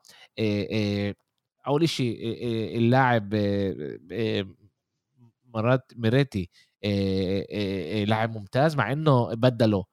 آآ 1.65 1.69
أول 1.69 1.83
إشي 1.83 2.11
آآ 2.11 2.77
اللاعب 2.77 3.33
آآ 3.33 4.45
مرات 5.45 5.91
ميريتي 5.95 6.49
لاعب 8.07 8.37
ممتاز 8.37 8.75
مع 8.75 8.91
إنه 8.91 9.33
بدّله 9.35 9.85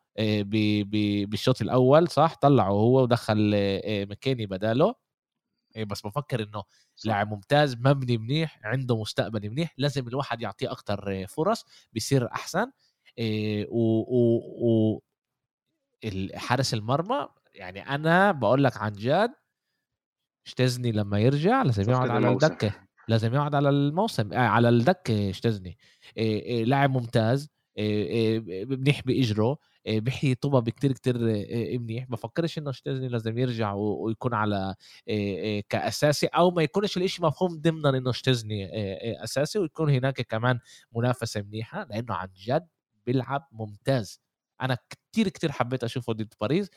بالشوط 1.26 1.62
الأول 1.62 2.08
صح، 2.08 2.34
طلّعه 2.34 2.68
هو 2.70 3.02
ودخّل 3.02 3.52
آآ 3.54 4.04
ماكيني 4.04 4.46
بداله، 4.46 4.94
آآ 5.76 5.84
بس 5.84 6.02
بافكّر 6.02 6.42
إنه 6.44 6.64
صح. 6.96 7.06
لاعب 7.08 7.32
ممتاز، 7.34 7.76
مبني 7.76 8.18
منيح، 8.18 8.60
عنده 8.64 9.00
مستقبل 9.00 9.50
منيح، 9.50 9.74
لازم 9.78 10.08
الواحد 10.08 10.42
يعطيه 10.42 10.72
أكتر 10.72 11.26
فرص 11.28 11.64
بيصير 11.94 12.32
أحسن. 12.32 12.72
آآ 13.20 13.66
و 13.70 13.78
و 14.08 14.96
و 14.96 15.00
حارس 16.36 16.74
المرمى 16.74 17.28
يعني 17.54 17.88
أنا 17.94 18.32
باقول 18.32 18.64
لك 18.64 18.76
عن 18.76 18.92
جد 18.92 19.34
شتيزني 20.44 20.92
لمّا 20.92 21.18
يرجع 21.20 21.62
لازم 21.62 21.90
يقعد 21.90 22.10
صفقة 22.10 22.14
على. 22.14 22.28
الدكة، 22.28 22.74
لازم 23.08 23.34
يقعد 23.34 23.54
على 23.54 23.68
الموسم 23.68 24.32
آآ 24.32 24.38
على 24.48 24.68
آآ 26.18 26.22
آآ 26.60 26.64
لاعب 26.64 26.90
ممتاز 26.90 27.48
ب 28.38 28.72
منيح 28.72 29.00
بإجره 29.06 29.56
آآ 29.86 29.98
بيحيي 29.98 30.34
طُبَب 30.34 30.68
كتير، 30.70 30.92
كتير 30.92 31.18
منيح، 31.78 32.04
بافكّرش 32.10 32.58
إنه 32.58 32.72
شتيزني 32.72 33.08
لازم 33.08 33.38
يرجع 33.38 33.72
ويكون 33.72 34.34
على 34.34 34.74
كأساسي 35.68 36.26
أو 36.26 36.50
ما 36.50 36.62
يكونش 36.62 36.96
الإشي 36.96 37.22
مفهوم 37.22 37.60
ضمنًا 37.60 37.90
آآ 38.66 39.20
آآ 39.20 39.24
أساسي 39.24 39.58
ويكون 39.58 39.90
هناك 39.90 40.20
كمان 40.20 40.58
منافسة 40.96 41.42
منيحة، 41.42 41.84
لإنه 41.84 42.14
عن 42.14 42.28
جد 42.36 42.68
بيلعب 43.06 43.48
ممتاز. 43.52 44.20
أنا 44.62 44.78
كتير، 44.90 45.28
كتير 45.28 45.52
حبيت 45.52 45.84
أشوفه 45.84 46.12
ضد 46.12 46.34
باريس، 46.40 46.70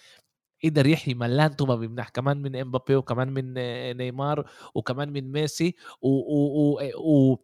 قدر 0.63 0.87
يحيي 0.87 1.13
ملان 1.13 1.49
طُبَب 1.53 1.81
منيح 1.91 2.09
كمان 2.09 2.37
من 2.41 2.55
إمبابي 2.55 2.95
وكمان 2.95 3.29
من 3.33 3.53
نيمار 3.97 4.49
وكمان 4.75 5.09
من 5.13 5.31
ميسي 5.31 5.75
و 6.01 6.07
و 6.09 6.79
و 6.79 7.31
و 7.31 7.37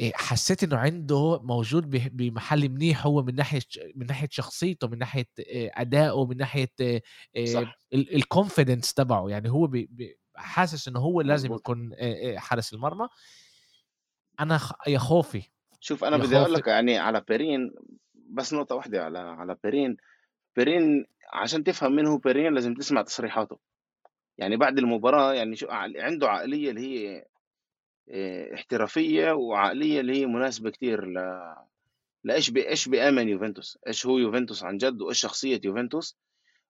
آآ 0.00 0.12
حسّيت 0.14 0.62
إنه 0.64 0.76
عنده 0.76 1.40
موجود 1.42 1.90
بمحل 2.16 2.68
منيح 2.68 3.06
هو 3.06 3.22
من 3.22 3.34
ناحية 3.34 3.58
ش 3.68 3.78
من 3.96 4.06
ناحية 4.06 4.28
شخصيته، 4.30 4.88
من 4.88 4.98
ناحية 4.98 5.28
آآ 5.40 5.70
أدائه، 5.74 6.26
من 6.26 6.36
ناحية 6.36 6.72
آآ 6.80 7.00
صح. 7.44 7.74
ال 7.94 8.22
الconfidence 8.22 8.94
تبعه، 8.94 9.28
يعني 9.28 9.50
هو 9.50 9.70
حاسس 10.36 10.88
إنه 10.88 11.00
هو 11.00 11.20
لازم. 11.20 11.54
يكون 11.54 11.90
حارس 12.36 12.72
المرمى. 12.74 13.08
أنا 14.40 14.58
خ 14.58 14.72
يا 14.88 14.98
خوفي، 14.98 15.42
شوف 15.80 16.04
يا 16.16 16.24
بدي 16.24 16.36
خوفي 16.36 16.54
لك 16.54 16.66
يعني 16.66 16.98
على 16.98 17.20
بيرين 17.28 17.72
بس 18.14 18.52
نقطة 18.54 18.74
واحدة 18.74 19.04
على 19.04 19.18
على 19.18 19.56
بيرين، 19.64 19.96
بيرين 20.56 21.06
عشان 21.32 21.64
تفهم 21.64 21.96
مين 21.96 22.06
هو 22.06 22.16
بيرين 22.18 22.54
لازم 22.54 22.74
تسمع 22.74 23.02
تصريحاته، 23.02 23.58
يعني 24.38 24.56
بعد 24.56 24.78
المباراة 24.78 25.34
يعني 25.34 25.56
شو 25.56 25.66
عنده 25.70 26.28
عقلية 26.28 26.70
اللي 26.70 26.80
هي 26.80 27.24
آآ 28.10 28.54
احترافية 28.54 29.32
وعقلية 29.32 30.00
اللي 30.00 30.20
هي 30.20 30.26
مناسبة 30.26 30.70
كتير 30.70 31.06
ل 31.06 31.44
لإيش 32.24 32.50
ب 32.50 32.56
إيش 32.56 32.88
بيآمن 32.88 33.28
يوفنتوس، 33.28 33.78
إيش 33.86 34.06
هو 34.06 34.18
يوفنتوس 34.18 34.64
عن 34.64 34.76
جد؟ 34.76 35.02
وإيش 35.02 35.20
شخصية 35.20 35.60
يوفنتوس، 35.64 36.16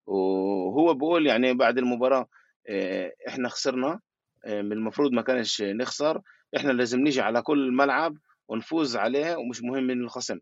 وهو 0.06 0.94
بيقول 0.94 1.26
يعني 1.26 1.54
بعد 1.54 1.78
المباراة 1.78 2.28
آآ 2.68 3.12
إحنا 3.28 3.48
خسرنا 3.48 4.00
من 4.46 4.72
المفروض 4.72 5.12
ما 5.12 5.22
كانش 5.22 5.62
نخسر، 5.62 6.22
إحنا 6.56 6.72
لازم 6.72 7.00
نيجي 7.00 7.20
على 7.20 7.42
كل 7.42 7.72
ملعب 7.72 8.16
ونفوز 8.48 8.96
عليه 8.96 9.36
ومش 9.36 9.62
مهم 9.62 9.86
مين 9.86 10.00
الخصم. 10.00 10.38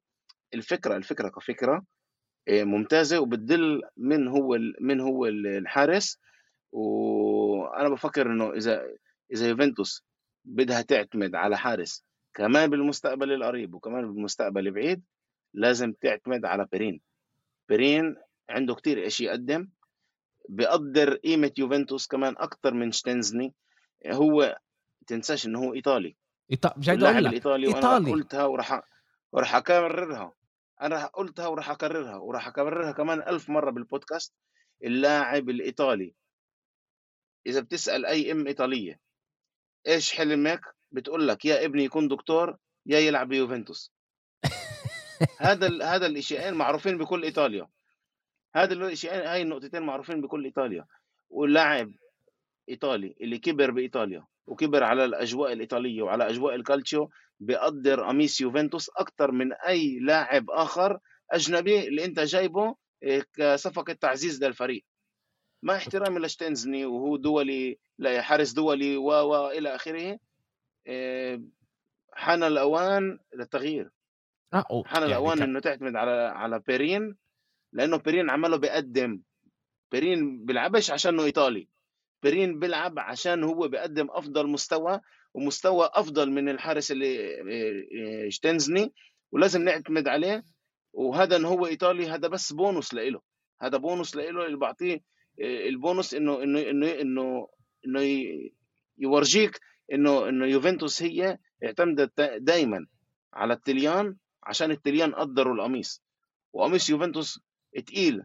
الفكرة 0.55 0.97
الفكرة 0.97 1.29
كفكرة 1.29 1.85
آآ 2.49 2.65
ممتازة 2.65 3.21
وبتدل 3.21 3.83
من 3.97 4.29
هو 4.29 4.59
من 4.81 5.01
هو 5.01 5.27
ال 5.27 5.47
الحارس، 5.47 6.19
وأنا 6.73 7.89
بافكّر 7.89 8.27
إنه 8.27 8.53
إذا 8.53 8.87
إذا 9.33 9.49
يوفنتوس 9.49 10.05
بدها 10.45 10.83
تعتمد 10.83 11.35
على 11.35 11.59
حارس 11.59 12.05
كمان 12.35 12.71
بالمستقبل 12.71 13.33
القريب 13.33 13.75
وكمان 13.75 14.13
بالمستقبل 14.13 14.67
البعيد، 14.67 15.03
لازم 15.55 15.93
تعتمد 15.93 16.45
على 16.45 16.67
بيرين. 16.73 17.01
بيرين 17.69 18.17
عنده 18.51 18.75
كتير 18.75 19.07
إشي 19.07 19.25
يقدّم، 19.25 19.69
بيقدّر 20.49 21.15
قيمة 21.15 21.53
يوفنتوس 21.59 22.07
كمان 22.07 22.35
أكتر 22.39 22.75
من 22.75 22.93
شتينزني، 22.93 23.55
هو 24.07 24.59
تنساش 25.07 25.47
إنه 25.47 25.59
هو 25.59 25.75
إيطالي. 25.75 26.17
إيط 26.53 26.79
مش 26.79 26.89
عايز 26.89 27.05
أقول 27.05 27.25
لك 27.25 27.29
الإيطالي 27.29 27.67
وأنا 27.67 27.95
إيطالي. 27.97 28.11
قُلتها 28.11 28.45
وراح 28.45 28.83
وراح 29.33 29.55
أكررها، 29.55 30.33
أنا 30.83 30.95
راح 30.95 31.05
قُلتها 31.05 31.47
وراح 31.47 31.71
أكررها 31.71 32.17
وراح 32.17 32.47
أكررها 32.49 32.93
كمان 32.93 33.23
ألف 33.23 33.51
مرّة 33.51 33.71
بالبودكاست، 33.71 34.35
اللاعب 34.85 35.51
الإيطالي 35.51 36.15
إذا 37.47 37.61
بتسأل 37.61 38.07
أي 38.07 38.33
أم 38.33 38.47
إيطالية 38.47 39.01
إيش 39.87 40.13
حلمك؟ 40.13 40.61
بتقول 40.93 41.29
لك 41.29 41.45
يا 41.45 41.65
ابني 41.65 41.85
يكون 41.85 42.09
دكتور 42.09 42.57
يا 42.87 42.99
يلعب 42.99 43.29
بيوفنتوس. 43.29 43.93
هذا 45.39 45.67
ال 45.67 45.83
هذا 45.83 46.07
الإشيين 46.07 46.55
معروفين 46.55 46.99
بكل 46.99 47.23
إيطاليا، 47.23 47.69
هذا 48.55 48.73
الإشيين 48.73 49.15
هاي 49.15 49.43
النقطتين 49.43 49.83
معروفين 49.83 50.21
بكل 50.21 50.45
إيطاليا، 50.45 50.87
واللاعب 51.31 51.93
إيطالي 52.69 53.17
اللي 53.21 53.39
كبر 53.39 53.71
بإيطاليا 53.71 54.27
وكبر 54.47 54.85
على 54.85 55.05
الأجواء 55.05 55.53
الإيطالية 55.53 56.03
وعلى 56.03 56.29
أجواء 56.31 56.55
الكالتشيو 56.55 57.11
بيقدّر 57.41 58.05
قميص 58.05 58.41
يوفنتوس 58.41 58.91
أكتر 58.97 59.33
من 59.33 59.53
أي 59.53 59.99
لاعب 59.99 60.51
آخر 60.51 60.99
أجنبي 61.31 61.89
اللي 61.89 62.05
أنت 62.05 62.21
جايبه 62.21 62.77
آآ 63.05 63.25
كصفقة 63.33 63.93
تعزيز 63.93 64.45
للفريق. 64.45 64.85
مع 65.63 65.77
احترامي 65.77 66.21
لشتينزني 66.21 66.85
وهو 66.85 67.17
دولي 67.17 67.79
لا 67.99 68.23
حارس 68.23 68.53
دولي 68.53 68.97
و 68.97 69.07
و 69.09 69.51
إلى 69.51 69.75
آخره، 69.75 70.19
آآ 70.87 71.43
حان 72.13 72.43
الأوان 72.43 73.19
للتغيير. 73.35 73.91
آه 74.55 74.83
حان 74.87 75.03
يعني 75.03 75.13
الأوان 75.13 75.39
ك... 75.39 75.43
إنه 75.43 75.61
تعتمد 75.61 75.97
على 75.97 76.11
على 76.11 76.59
بيرين 76.67 77.17
لأنه 77.73 77.97
بيرين 77.97 78.31
عمله 78.31 78.57
بيقدم 78.57 79.23
بيرين 79.93 80.45
بيلعبش 80.45 80.91
عشانه 80.91 81.25
إيطالي 81.25 81.69
بيرين 82.23 82.59
بيلعب 82.59 82.99
عشان 82.99 83.45
هو 83.45 83.69
بيقدم 83.69 84.09
أفضل 84.11 84.47
مستوى 84.47 85.01
ومستوى 85.35 85.91
أفضل 85.93 86.31
من 86.31 86.49
الحارس 86.49 86.93
اللي 86.93 88.27
شتنزني 88.29 88.93
ولازم 89.33 89.63
نعتمد 89.63 90.09
عليه. 90.09 90.45
وهذا 90.93 91.37
إنه 91.37 91.49
هو 91.49 91.67
إيطالي 91.67 92.09
هذا 92.09 92.29
بس 92.29 92.53
بونص 92.53 92.95
لإله. 92.95 93.21
هذا 93.63 93.79
بونص 93.79 94.17
لإله 94.17 94.47
اللي 94.47 94.57
بعطيه 94.57 95.01
البونص 95.41 96.15
إنه 96.15 96.43
إنه 96.43 96.61
إنه 96.61 97.01
إنه 97.01 97.49
إنه 97.87 98.01
يورجيك 98.99 99.61
إنه 99.93 100.29
إنه 100.29 100.47
يوفنتوس 100.47 101.03
هي 101.03 101.39
اعتمدت 101.65 102.21
دائما 102.21 102.87
على 103.35 103.55
التليان 103.55 104.17
عشان 104.43 104.71
التليان 104.71 105.15
قدروا 105.15 105.55
القميص. 105.55 106.03
وقميص 106.53 106.91
يوفنتوس 106.91 107.41
تقيل 107.87 108.23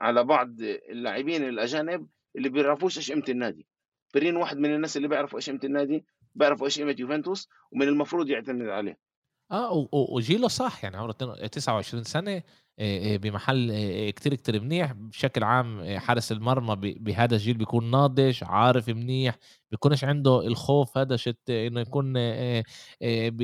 على 0.00 0.24
بعض 0.24 0.60
اللاعبين 0.60 1.48
الأجانب 1.48 2.08
اللي 2.36 2.48
بيعرفوش 2.48 2.98
إيش 2.98 3.12
قيمة 3.12 3.24
النادي. 3.28 3.66
برين 4.14 4.36
واحد 4.36 4.56
من 4.56 4.74
الناس 4.74 4.96
اللي 4.96 5.08
بيعرفوا 5.08 5.38
إيش 5.38 5.50
قيمة 5.50 5.60
النادي 5.64 6.04
بيعرفوا 6.34 6.66
إيش 6.66 6.78
قيمة 6.78 6.96
يوفنتوس 6.98 7.48
ومن 7.72 7.88
المفروض 7.88 8.30
يعتمد 8.30 8.68
عليه. 8.68 8.98
آه 9.52 9.88
وجيله 9.92 10.48
صح 10.48 10.84
يعني 10.84 10.96
عمره 10.96 11.12
29 11.12 12.04
سنة 12.04 12.42
بمحل 13.16 13.70
كتير 14.10 14.34
كتير 14.34 14.60
منيح. 14.60 14.92
بشكل 14.92 15.44
عام 15.44 15.98
حارس 15.98 16.32
المرمى 16.32 16.76
بهذا 16.76 17.34
الجيل 17.34 17.56
بيكون 17.56 17.90
ناضج 17.90 18.38
عارف 18.42 18.88
منيح 18.88 19.38
بيكونش 19.70 20.04
عنده 20.04 20.46
الخوف 20.46 20.98
هذا 20.98 21.16
شت 21.16 21.50
إنه 21.50 21.80
يكون 21.80 22.12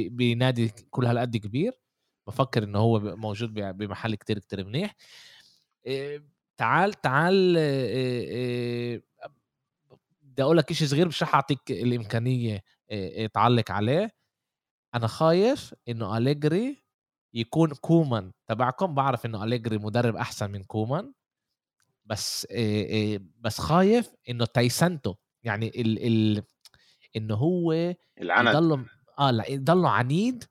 بنادي 0.09 0.69
كل 0.91 1.07
هالقد 1.07 1.37
كبير. 1.37 1.73
بفكر 2.27 2.63
إنه 2.65 2.79
هو 2.79 2.99
موجود 3.01 3.55
بمحل 3.55 4.15
كتير 4.15 4.39
كتير 4.39 4.65
منيح. 4.65 4.95
تعال 6.57 6.93
تعال 6.93 7.55
بدي 10.23 10.43
أقول 10.43 10.57
لك 10.57 10.73
شيء 10.73 10.89
صغير 10.89 11.07
مش 11.09 11.23
رح 11.23 11.35
أعطيك 11.35 11.71
الإمكانية. 11.71 12.63
تعلق 13.35 13.71
عليه 13.71 14.11
أنا 14.95 15.07
خايف 15.07 15.75
إنه 15.89 16.17
اليجري 16.19 16.85
يكون 17.35 17.71
كومان 17.71 18.33
تبعكم 18.47 18.95
بعرف 18.95 19.27
إنه 19.27 19.45
اليجري 19.45 19.79
مدرب 19.79 20.17
أحسن 20.17 20.51
من 20.51 20.65
كومان 20.65 21.13
بس 22.05 22.47
بس 23.41 23.59
خايف 23.61 24.15
إنه 24.31 24.45
تايسنتو 24.45 25.15
يعني 25.43 25.69
ال 25.69 26.07
ال 26.07 26.43
إنه 27.17 27.35
هو 27.35 27.73
العند 28.21 28.49
يضله 28.49 28.85
آه 29.19 29.31
لا 29.31 29.51
يضله 29.51 29.91
عنيد 29.91 30.45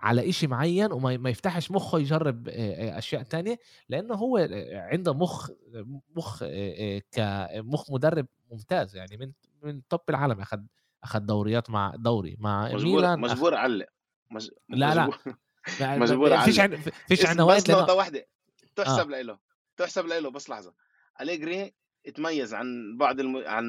على 0.00 0.28
إشي 0.30 0.46
معين 0.46 0.92
وما 0.92 1.16
ما 1.16 1.30
يفتحش 1.30 1.70
مخه 1.70 1.98
يجرب 1.98 2.48
أشياء 2.48 3.22
تانية. 3.22 3.58
لأنه 3.88 4.14
هو 4.14 4.48
عنده 4.72 5.14
مخ 5.14 5.50
مخ 6.16 6.44
كمخ 7.12 7.90
مدرب 7.90 8.26
ممتاز 8.50 8.96
يعني 8.96 9.16
من 9.16 9.32
من 9.62 9.82
top 9.88 10.00
العالم. 10.10 10.40
أخذ 10.40 10.60
أخذ 11.04 11.20
دوريات 11.20 11.70
مع 11.70 11.92
دوري 11.96 12.36
مع 12.40 12.64
مجبور 12.64 12.84
ميلان 12.84 13.20
مجبور 13.20 13.54
علق 13.54 13.86
مج... 14.30 14.50
لا 14.68 14.94
لا. 14.94 15.96
مجبور. 15.96 16.38
فيش 16.44 16.60
علق. 16.60 16.74
عن... 16.74 16.82
فيش 17.08 17.22
بس 17.22 17.40
وقت 17.40 17.70
نقطة 17.70 17.80
لأنه... 17.80 17.92
واحدة. 17.92 18.26
تحسب 18.76 19.12
آه. 19.12 19.22
له 19.22 19.38
تحسب 19.76 20.06
له 20.06 20.30
بس 20.30 20.50
لحظة. 20.50 20.74
أليجري 21.20 21.74
تميز 22.14 22.54
عن 22.54 22.96
بعض 22.96 23.20
الم... 23.20 23.36
عن 23.46 23.64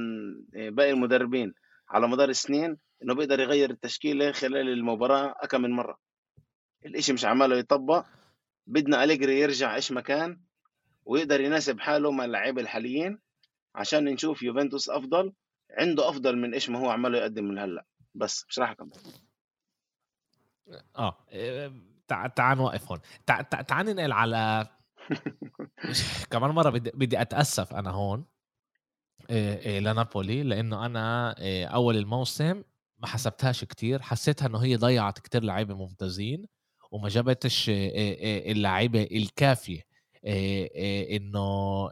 باقي 0.53 0.91
المدربين 0.91 1.53
على 1.89 2.07
مدار 2.07 2.29
السنين 2.29 2.77
إنه 3.03 3.15
بيقدر 3.15 3.39
يغير 3.39 3.69
التشكيلة 3.69 4.31
خلال 4.31 4.69
المباراة 4.69 5.35
أكم 5.37 5.61
من 5.61 5.71
مرة. 5.71 5.97
الإشي 6.85 7.13
مش 7.13 7.25
عماله 7.25 7.57
يطبق. 7.57 8.05
بدنا 8.67 9.03
أليجري 9.03 9.39
يرجع 9.39 9.75
إيش 9.75 9.91
مكان 9.91 10.39
ويقدر 11.05 11.41
يناسب 11.41 11.79
حاله 11.79 12.11
مع 12.11 12.25
اللعيبة 12.25 12.61
الحاليين 12.61 13.19
عشان 13.75 14.05
نشوف 14.05 14.43
يوفنتوس 14.43 14.89
أفضل 14.89 15.33
عنده 15.73 16.09
أفضل 16.09 16.37
من 16.37 16.53
إيش 16.53 16.69
ما 16.69 16.79
هو 16.79 16.89
عماله 16.89 17.17
يقدم 17.17 17.43
من 17.43 17.59
هلأ. 17.59 17.85
بس 18.15 18.45
مش 18.49 18.59
راح 18.59 18.69
أكمل. 18.69 18.91
آه 20.95 21.25
تعال 22.07 22.33
تعال 22.33 22.57
نوقف 22.57 22.91
هون. 22.91 22.99
تعال 23.25 23.49
تعال 23.49 23.85
ننقل 23.85 24.11
على 24.11 24.67
كمان 26.31 26.49
مرة 26.51 26.69
بدي 26.69 26.91
بدي 26.93 27.21
أتأسف 27.21 27.73
أنا 27.73 27.89
هون 27.89 28.25
لنابولي 29.65 30.43
لأنه 30.43 30.85
أنا 30.85 31.35
أول 31.67 31.97
الموسم 31.97 32.63
ما 32.97 33.07
حسبتهاش 33.07 33.63
كتير. 33.63 34.01
حسيتها 34.01 34.45
إنه 34.45 34.57
هي 34.63 34.75
ضيعت 34.75 35.19
كتير 35.19 35.43
لعيبة 35.43 35.75
ممتازين 35.75 36.45
وما 36.91 37.09
جابتش 37.09 37.69
اللعيبة 37.69 39.03
الكافية 39.11 39.81
إنه 41.15 41.89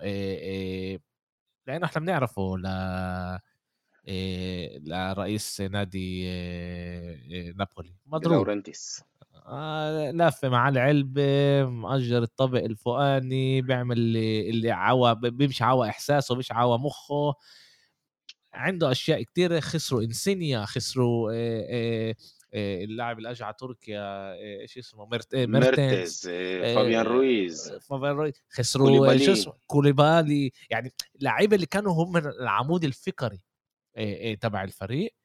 لأنه 1.68 1.86
إحنا 1.86 2.02
بنعرفه 2.02 2.58
ل 2.58 2.68
لرئيس 4.86 5.62
نادي 5.62 6.24
نابولي. 7.54 7.96
مضروب. 8.06 8.34
لورنتيس. 8.34 9.04
آه 9.46 10.12
لافه 10.12 10.50
مع 10.50 10.70
العلبه 10.70 11.64
مأجر 11.66 12.24
الطبق 12.24 12.64
الفوقاني 12.64 13.62
بيعمل 13.62 13.98
اللي 13.98 14.50
اللي 14.50 14.72
عوا 14.72 15.14
بيمشي 15.14 15.64
عوا 15.64 15.90
إحساسه 15.90 16.36
مش 16.36 16.52
عوا 16.52 16.78
مخه. 16.78 17.34
عنده 18.54 18.92
أشياء 18.92 19.22
كتيرة 19.22 19.60
خسروا 19.60 20.02
إنسينيا 20.02 20.66
خسروا 20.66 21.32
آه 21.34 22.16
آه 22.54 22.84
اللاعب 22.84 23.18
اللي 23.18 23.32
اجى 23.32 23.44
على 23.44 23.56
تركيا 23.60 24.34
إيش 24.62 24.78
اسمه؟ 24.78 25.06
مرت... 25.06 25.36
ميرتنز 25.36 26.28
فابيان 26.76 27.06
رويز. 27.06 27.74
فابيان 27.90 28.16
رويز. 28.16 28.34
خسروا 28.50 29.18
شو 29.18 29.32
اسمه؟ 29.32 29.54
كوليبالي. 29.68 30.52
يعني 30.70 30.94
اللعيبة 31.16 31.56
اللي 31.56 31.66
كانوا 31.66 31.94
هم 31.94 32.18
العمود 32.18 32.84
الفقري 32.84 33.40
تبع 34.42 34.64
الفريق 34.64 35.16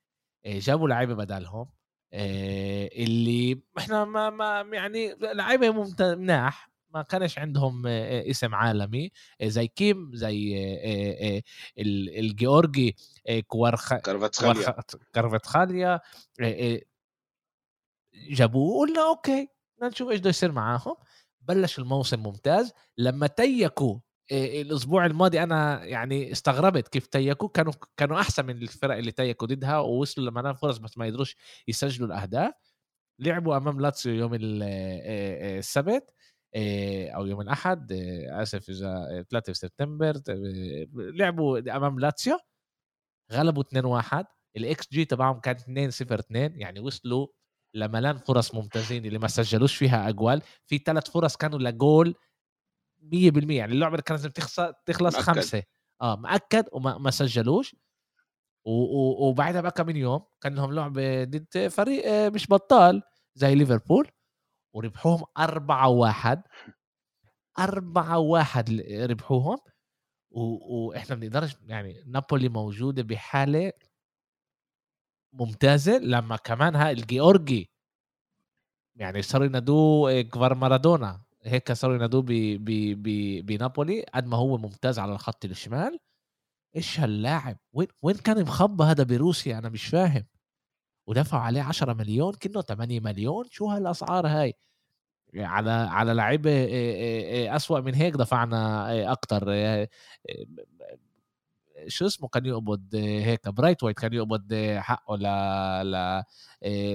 جابوا 0.47 0.89
لعيبة 0.89 1.15
بدلهم 1.15 1.71
اللي 2.13 3.63
إحنا 3.79 4.05
ما, 4.05 4.31
ما 4.31 4.61
يعني 4.73 5.15
لعيبة 5.21 5.95
مناح 6.15 6.71
ما 6.95 7.03
كانش 7.03 7.39
عندهم 7.39 7.87
اسم 7.87 8.55
عالمي 8.55 9.11
زي 9.43 9.69
كيم 9.69 10.11
زي 10.15 10.57
الجيورجي 12.19 12.97
كوارخ 13.47 13.95
كارفتخاليا 15.13 16.01
جابوه 18.31 18.81
قلنا 18.81 19.09
أوكي 19.09 19.49
بدنا 19.77 19.89
نشوف 19.89 20.11
إيش 20.11 20.21
بده 20.21 20.31
يصير 20.31 20.53
معاهم 20.53 20.97
بلش 21.41 21.79
الموسم 21.79 22.23
ممتاز 22.23 22.73
لما 22.99 23.27
تيكوا 23.27 23.99
الأسبوع 24.33 25.07
الماضي 25.07 25.43
أنا 25.43 25.85
يعني 25.85 26.33
استغربت 26.33 26.89
كيف 26.89 27.07
تيكوا 27.07 27.49
كانوا 27.49 27.73
كانوا 27.97 28.21
أحسن 28.21 28.47
من 28.47 28.63
الفرق 28.63 28.97
اللي 28.97 29.13
تيكوا 29.13 29.47
ضدها 29.47 29.79
ووصلوا 29.79 30.31
لما 30.31 30.53
فرص 30.53 30.79
بس 30.79 30.99
ما 30.99 31.07
يقدروش 31.07 31.37
يسجلوا 31.69 32.09
الأهداف. 32.09 32.55
لعبوا 33.21 33.57
أمام 33.57 33.81
لاتسيو 33.81 34.15
يوم 34.15 34.31
السبت 34.35 36.11
أو 37.15 37.27
يوم 37.27 37.41
الأحد 37.41 37.93
آسف 38.31 38.69
إذا 38.71 39.25
3 39.31 39.53
سبتمبر 39.53 40.21
لعبوا 40.95 41.77
أمام 41.77 42.01
لاتسيو 42.01 42.39
غلبوا 43.33 43.63
2-1 44.03 44.25
الاكس 44.57 44.89
جي 44.93 45.05
تبعهم 45.05 45.41
كان 45.41 45.57
2 45.57 45.91
0 45.91 46.19
2 46.19 46.61
يعني 46.61 46.81
وصلوا 46.81 47.27
لملان 47.75 48.19
فرص 48.19 48.55
ممتازين 48.55 49.07
اللي 49.07 49.19
ما 49.19 49.29
سجلوش 49.29 49.77
فيها 49.77 50.09
أجوال. 50.09 50.43
في 50.67 50.79
ثلاث 50.79 51.11
فرص 51.11 51.37
كانوا 51.37 51.59
لجول 51.59 52.15
100% 53.13 53.59
يعني 53.59 53.73
اللعبة 53.73 53.97
كانت 53.97 54.11
لازم 54.11 54.31
تخلص 54.87 55.15
مأكد. 55.17 55.27
خمسة. 55.27 55.63
آه 56.03 56.17
مأكد 56.17 56.65
وما 56.73 56.99
ما 56.99 57.11
سجلوش. 57.11 57.77
وبعدها 58.65 59.61
بقى 59.61 59.71
كم 59.71 59.91
يوم 59.91 60.21
كان 60.41 60.55
لهم 60.55 60.73
لعبة 60.73 61.25
ضد 61.25 61.69
فريق 61.69 62.33
مش 62.35 62.47
بطال 62.51 63.03
زي 63.35 63.55
ليفربول. 63.55 64.09
وربحوهم 64.75 65.25
أربعة 65.39 65.89
واحد. 65.89 66.43
أربعة 67.59 68.19
واحد 68.19 68.81
ربحوهم. 69.11 69.59
و... 70.31 70.41
وإحنا 70.87 71.17
بنقدرش 71.17 71.57
يعني 71.67 72.03
نابولي 72.07 72.49
موجودة 72.49 73.03
بحالة 73.03 73.73
ممتازة. 75.33 75.99
لما 75.99 76.37
كمان 76.37 76.77
ها 76.77 76.91
الجيورجي 76.91 77.71
يعني 78.97 79.23
صاروا 79.23 79.47
ينادوه 79.47 80.23
كفار 80.23 80.55
مارادونا. 80.55 81.26
هيك 81.47 81.73
صاروا 81.73 81.97
ينادوه 81.97 82.25
بنابولي 83.43 84.03
قد 84.15 84.27
ما 84.27 84.37
هو 84.37 84.57
ممتاز 84.57 84.99
على 84.99 85.13
الخط 85.13 85.45
الشمال. 85.45 85.99
إيش 86.77 87.01
هاللاعب 87.01 87.57
وين 87.73 87.89
وين 88.03 88.17
كان 88.17 88.43
مخبى 88.43 88.85
هذا 88.85 89.05
بروسيا؟ 89.05 89.59
أنا 89.59 89.69
مش 89.69 89.87
فاهم. 89.87 90.25
ودفعوا 91.07 91.43
عليه 91.43 91.63
10 91.63 91.93
مليون 91.93 92.35
كنه 92.35 92.63
8 92.63 93.01
مليون؟ 93.01 93.45
شو 93.51 93.67
هالأسعار 93.67 94.27
هاي؟ 94.27 94.55
على 95.35 95.71
على 95.71 96.15
لعيبة 96.15 96.67
أسوأ 97.57 97.81
من 97.81 97.95
هيك 97.95 98.15
دفعنا 98.15 99.13
أكتر. 99.13 99.45
شو 101.87 102.07
اسمه 102.07 102.29
كان 102.29 102.47
يقبض 102.47 102.95
هيك 102.95 103.49
برايت 103.49 103.83
وايت 103.83 103.99
كان 103.99 104.13
يقبض 104.13 104.55
حقه 104.79 105.17
ل... 105.17 105.23
ل... 105.93 106.25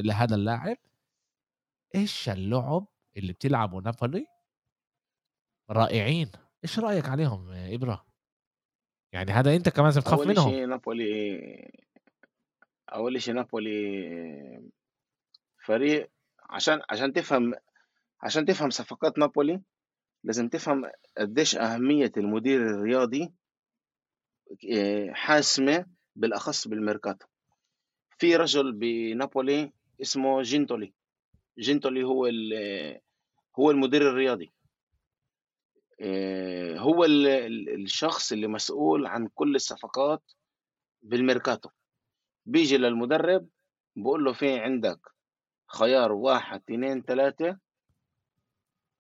لهذا 0.07 0.35
اللاعب؟ 0.35 0.77
إيش 1.95 2.29
اللعب 2.29 2.85
اللي 3.17 3.33
بتلعبوا 3.33 3.81
نابولي؟ 3.81 4.25
رائعين. 5.71 6.31
إيش 6.63 6.79
رأيك 6.79 7.09
عليهم 7.09 7.51
إبرة؟ 7.51 8.05
يعني 9.13 9.31
هذا 9.31 9.55
أنت 9.55 9.69
كمان 9.69 9.85
لازم 9.85 10.01
تخاف 10.01 10.19
أول 10.19 10.27
منهم. 10.27 10.51
شيء 10.51 10.65
نابولي 10.65 11.71
أول 12.93 13.21
شيء 13.21 13.33
نابولي 13.33 14.69
فريق 15.65 16.09
عشان 16.49 16.81
عشان 16.89 17.13
تفهم 17.13 17.53
عشان 18.21 18.45
تفهم 18.45 18.69
صفقات 18.69 19.17
نابولي 19.17 19.61
لازم 20.23 20.49
تفهم 20.49 20.91
قديش 21.17 21.55
أهمية 21.55 22.11
المدير 22.17 22.61
الرياضي 22.61 23.33
آه، 24.73 25.11
حاسمة 25.11 25.85
بالأخص 26.15 26.67
بالميركاتو. 26.67 27.27
في 28.17 28.35
رجل 28.35 28.71
بنابولي 28.71 29.71
اسمه 30.01 30.41
جينتولي. 30.41 30.93
جينتولي 31.59 32.03
هو 32.03 32.25
هو 33.59 33.71
المدير 33.71 34.01
الرياضي. 34.01 34.51
هو 36.77 37.05
الشخص 37.05 38.31
اللي 38.31 38.47
مسؤول 38.47 39.05
عن 39.05 39.27
كل 39.27 39.55
الصفقات 39.55 40.23
بالميركاتو. 41.01 41.69
بيجي 42.45 42.77
للمدرب 42.77 43.47
بقول 43.95 44.23
له 44.23 44.33
في 44.33 44.59
عندك 44.59 44.99
خيار 45.67 46.11
واحد 46.11 46.61
اثنين 46.61 47.01
ثلاثة 47.01 47.59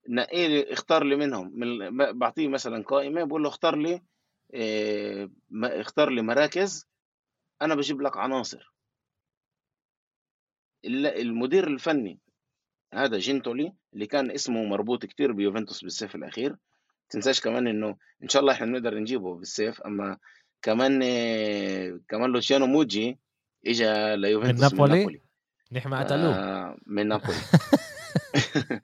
نقي 0.09 0.47
لي 0.47 0.73
اختار 0.73 1.03
لي 1.03 1.15
منهم. 1.15 1.51
من 1.59 1.97
بعطيه 2.19 2.47
مثلا 2.47 2.83
قائمة 2.83 3.23
بقول 3.23 3.43
له 3.43 3.49
اختار 3.49 3.75
لي 3.75 4.01
آه 4.53 5.29
اختار 5.63 6.09
لي 6.09 6.21
مراكز 6.21 6.87
أنا 7.61 7.75
بجيب 7.75 8.01
لك 8.01 8.17
عناصر. 8.17 8.73
المدير 10.85 11.67
الفني 11.67 12.19
هذا 12.93 13.17
جينتولي 13.17 13.73
اللي 13.93 14.07
كان 14.07 14.31
اسمه 14.31 14.63
مربوط 14.63 15.05
كتير 15.05 15.31
بيوفنتوس 15.31 15.81
بالصيف 15.83 16.15
الأخير 16.15 16.57
تنساش 17.11 17.41
كمان 17.41 17.67
إنه 17.67 17.95
إن 18.23 18.29
شاء 18.29 18.41
الله 18.41 18.53
إحنا 18.53 18.65
بنقدر 18.65 18.97
نجيبه 18.97 19.35
بالصيف 19.35 19.81
أما 19.81 20.17
كمان 20.61 20.99
كمان 22.09 22.29
لوتشيانو 22.29 22.65
موجي 22.65 23.19
اجى 23.67 24.15
ليوفنتوس 24.15 24.73
من 24.73 24.79
نابولي, 24.79 24.93
من 24.93 24.99
نابولي. 24.99 25.21
نحن 25.71 25.93
قتلوه 25.93 26.35
آه 26.35 26.77
من 26.85 27.07
نابولي. 27.07 27.37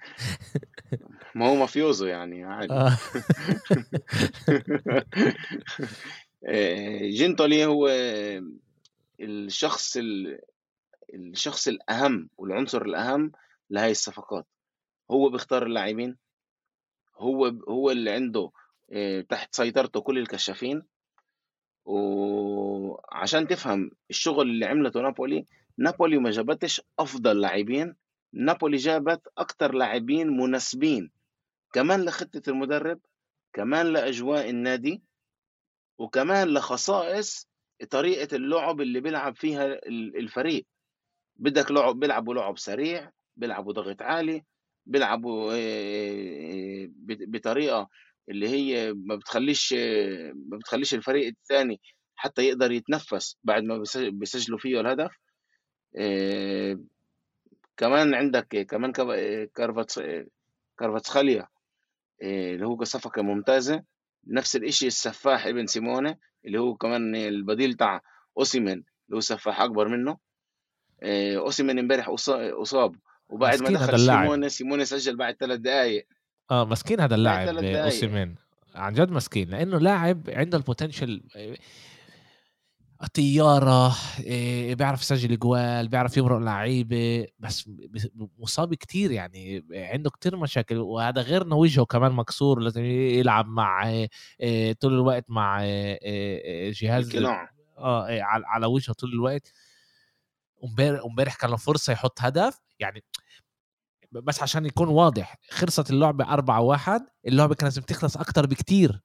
ما 1.36 1.48
هو 1.48 1.56
مافيوزو 1.56 2.06
يعني 2.06 2.44
عادي. 2.44 2.74
آه. 2.74 2.98
آه، 6.48 7.10
جنتولي 7.10 7.66
هو 7.66 7.90
الشخص 9.20 9.98
الشخص 11.14 11.68
الأهم 11.68 12.30
والعنصر 12.38 12.82
الأهم 12.82 13.32
لهي 13.70 13.92
الصفقات. 13.92 14.48
هو 15.12 15.30
بيختار 15.30 15.66
اللاعبين 15.66 16.18
هو 17.18 17.46
هو 17.46 17.92
اللي 17.92 18.12
عنده 18.12 18.52
آه، 18.92 19.22
تحت 19.22 19.56
سيطرته 19.56 20.02
كل 20.02 20.18
الكشافين. 20.18 20.84
وعشان 21.86 23.48
تفهم 23.48 23.92
الشغل 24.10 24.50
اللي 24.50 24.66
عملته 24.66 25.02
نابولي 25.02 25.46
نابولي 25.78 26.18
ما 26.18 26.32
جابتش 26.32 26.82
أفضل 27.00 27.42
لاعبين. 27.42 27.96
نابولي 28.34 28.78
جابت 28.78 29.28
أكثر 29.38 29.74
لاعبين 29.74 30.28
مناسبين 30.28 31.12
كمان 31.74 32.06
لخطة 32.06 32.42
المدرب 32.48 33.00
كمان 33.54 33.86
لأجواء 33.86 34.50
النادي 34.50 35.04
وكمان 35.98 36.48
لخصائص 36.48 37.48
طريقة 37.90 38.36
اللعب 38.36 38.82
اللي 38.82 39.00
بيلعب 39.00 39.36
فيها 39.36 39.66
الفريق. 39.88 40.66
بدك 41.36 41.72
لعب 41.72 42.00
بيلعبوا 42.00 42.34
لعب 42.34 42.58
سريع 42.58 43.12
بيلعبوا 43.38 43.74
ضغط 43.74 44.02
عالي 44.02 44.44
بيلعبوا 44.88 45.54
بطريقة 47.08 47.90
اللي 48.30 48.50
هي 48.50 48.94
ما 48.94 49.16
بتخليش 49.16 49.74
ما 50.34 50.58
بتخليش 50.58 50.94
الفريق 50.94 51.28
الثاني 51.28 51.82
حتى 52.16 52.42
يقدر 52.42 52.72
يتنفس 52.72 53.38
بعد 53.44 53.64
ما 53.64 53.84
بيسجلوا 53.96 54.60
فيه 54.60 54.82
الهدف. 54.82 55.12
كمان 57.78 58.14
عندك 58.14 58.48
كمان 58.70 58.92
كارفاتس 59.56 60.00
كارفاتسخاليا 60.80 61.48
آه، 62.24 62.54
اللي 62.54 62.66
هو 62.66 62.84
صفقة 62.84 63.22
ممتازة. 63.22 63.84
نفس 64.28 64.56
الإشي 64.56 64.88
السفاح 64.88 65.48
ابن 65.48 65.68
سيموني 65.68 66.20
اللي 66.46 66.60
هو 66.60 66.76
كمان 66.76 67.16
البديل 67.16 67.74
تاع 67.74 68.02
أوسيمن 68.38 68.72
اللي 68.72 69.16
هو 69.16 69.20
سفاح 69.20 69.62
أكبر 69.62 69.88
منه. 69.88 70.18
آه، 71.04 71.38
أوسيمن 71.38 71.80
امبارح 71.80 72.10
أصاب 72.10 72.96
وبعد 73.30 73.62
ما 73.62 73.70
دخل 73.70 74.00
سيموني 74.00 74.50
سيموني 74.50 74.86
سجل 74.86 75.16
بعد 75.16 75.36
ثلاث 75.40 75.60
دقائق 75.60 76.08
آه 76.52 76.66
مسكين 76.66 77.00
هذا 77.00 77.16
اللاعب 77.16 77.48
اوسيمين 77.58 78.36
عن 78.76 78.94
جد 78.94 79.12
مسكين 79.12 79.50
لأنه 79.50 79.78
لاعب 79.78 80.30
عنده 80.30 80.58
ال 80.58 80.64
potential 80.64 81.24
طياره 83.14 83.96
إيه 84.20 84.76
بيعرف 84.76 85.02
يسجل 85.02 85.40
جوال 85.40 85.88
بيعرف 85.88 86.18
يمرق 86.18 86.38
لعيبة 86.38 87.28
بس 87.40 87.70
مصاب 88.40 88.74
كتير 88.74 89.12
يعني 89.12 89.66
عنده 89.72 90.10
كتير 90.10 90.38
مشاكل 90.38 90.78
وهذا 90.78 91.22
غير 91.22 91.42
إنه 91.42 91.56
وجهه 91.56 91.86
كمان 91.86 92.12
مكسور 92.12 92.60
لازم 92.60 92.84
يلعب 92.84 93.48
مع 93.48 93.90
إيه 94.40 94.74
طول 94.74 94.94
الوقت 94.94 95.26
مع 95.30 95.64
إيه 95.64 96.72
جهاز 96.72 97.16
آه 97.78 98.22
على 98.22 98.66
وجهه 98.66 98.94
طول 98.94 99.10
الوقت. 99.14 99.52
امبارح 101.06 101.36
كان 101.36 101.50
له 101.50 101.58
فرصة 101.58 101.94
يحط 101.94 102.22
هدف 102.22 102.60
يعني 102.80 103.04
بس 104.12 104.44
عشان 104.44 104.66
يكون 104.66 104.88
واضح 104.88 105.38
خلصت 105.50 105.90
اللعبة 105.90 106.34
4 106.34 106.62
1 106.62 107.02
اللعبة 107.28 107.56
كانت 107.56 107.64
لازم 107.64 107.82
تخلص 107.82 108.18
أكتر 108.18 108.46
بكتير 108.46 109.02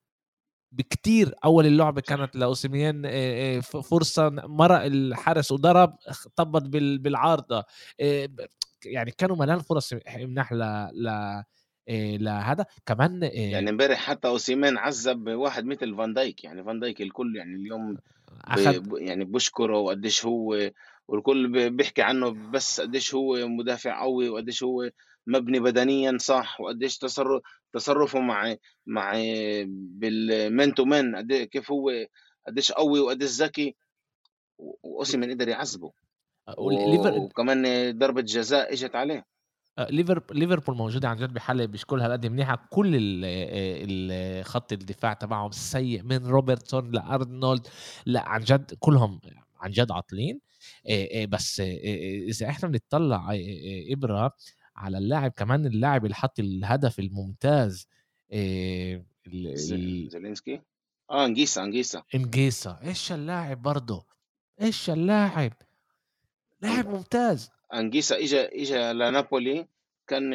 بكتير. 0.73 1.35
أول 1.45 1.67
اللعبة 1.67 2.01
كانت 2.01 2.37
لاوسيميان 2.37 3.11
فرصة 3.61 4.29
مرق 4.31 4.83
الحارس 4.85 5.53
وضرب 5.53 5.97
طبط 6.37 6.63
بالعارضة. 6.73 7.65
يعني 8.85 9.11
كانوا 9.11 9.37
ملان 9.37 9.59
فرص 9.59 9.95
مناح 10.17 10.53
ل 10.53 10.59
ل 10.93 11.43
لهذا 12.25 12.67
كمان 12.87 13.23
يعني 13.33 13.71
امبارح 13.71 13.99
حتى 13.99 14.29
اوسيمان 14.29 14.79
عذب 14.79 15.29
واحد 15.29 15.65
مثل 15.65 15.97
فان 15.97 16.15
دايك 16.15 16.45
يعني 16.45 16.65
فان 16.65 16.81
دايك 16.81 17.03
الكل 17.03 17.37
يعني 17.37 17.55
اليوم 17.55 17.99
أخد... 18.45 18.93
يعني 18.93 19.25
بشكره 19.25 19.79
وقديش 19.79 20.27
هو 20.27 20.71
والكل 21.09 21.71
بيحكي 21.71 22.03
عنه 22.03 22.51
بس 22.51 22.81
قديش 22.81 23.15
هو 23.15 23.49
مدافع 23.49 24.03
قوي 24.03 24.29
وقديش 24.29 24.63
هو 24.63 24.91
مبني 25.27 25.61
بدنيا 25.61 26.19
صح 26.21 26.61
وقديش 26.61 26.99
تصرف 26.99 27.43
تصرفه 27.73 28.21
مع 28.21 28.57
مع 28.87 29.13
بال 29.69 30.11
man 30.11 30.75
to 30.75 30.85
man 30.85 31.29
كيف 31.45 31.71
هو 31.71 31.91
قديش 32.47 32.73
قوي 32.73 33.01
وقديش 33.01 33.31
ذكي 33.31 33.77
واوسيمن 34.59 35.31
قدر 35.31 35.49
يعذبه. 35.49 35.93
وكمان 36.59 37.99
ضربة 37.99 38.21
جزاء 38.21 38.73
إجت 38.73 38.95
عليه. 38.95 39.27
آه، 39.79 39.91
ليفربول 39.91 40.39
ليفربول 40.39 40.77
موجودة 40.77 41.09
عن 41.09 41.17
جد 41.17 41.33
بحاله 41.33 41.67
بشكلها 41.67 42.13
قد 42.13 42.27
منيحة. 42.27 42.69
كل 42.71 42.93
خط 44.45 44.73
الدفاع 44.73 45.13
تبعهم 45.13 45.51
سيء 45.51 46.03
من 46.03 46.27
روبرتسون 46.27 46.91
لأرنولد. 46.91 47.67
لا 48.07 48.29
عن 48.29 48.41
جد 48.41 48.75
كلهم 48.81 49.21
عن 49.61 49.71
جد 49.71 49.93
عاطلين. 49.93 50.41
بس 51.29 51.61
إذا 51.61 52.49
إحنا 52.49 52.69
بنطلع 52.69 53.39
إبرة 53.91 54.37
على 54.77 54.99
اللاعب 54.99 55.31
كمان 55.31 55.67
اللاعب 55.67 56.05
اللي 56.05 56.15
حط 56.15 56.39
الهدف 56.39 56.99
الممتاز 56.99 57.89
زيلينسكي؟ 59.27 60.61
آه 61.11 61.27
انجيسا 61.27 61.63
انجيسا 61.65 62.03
انجيسا 62.15 62.81
إيش 62.83 63.13
اللاعب 63.13 63.63
برضه؟ 63.63 64.07
إيش 64.61 64.91
اللاعب؟ 64.91 65.53
لاعب 66.63 66.89
ممتاز. 66.89 67.51
أنجيسا 67.75 68.19
اجى 68.19 68.41
اجى 68.41 68.93
لنابولي. 68.93 69.67
كان 70.07 70.31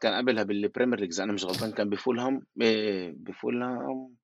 كان 0.00 0.14
قبلها 0.14 0.42
بال 0.42 0.55
Premier 0.55 1.00
League 1.00 1.20
أنا 1.20 1.32
مش 1.32 1.44
غلطان 1.44 1.72
كان 1.72 1.90
بفولهام 1.90 2.46
بفولهام 3.16 4.14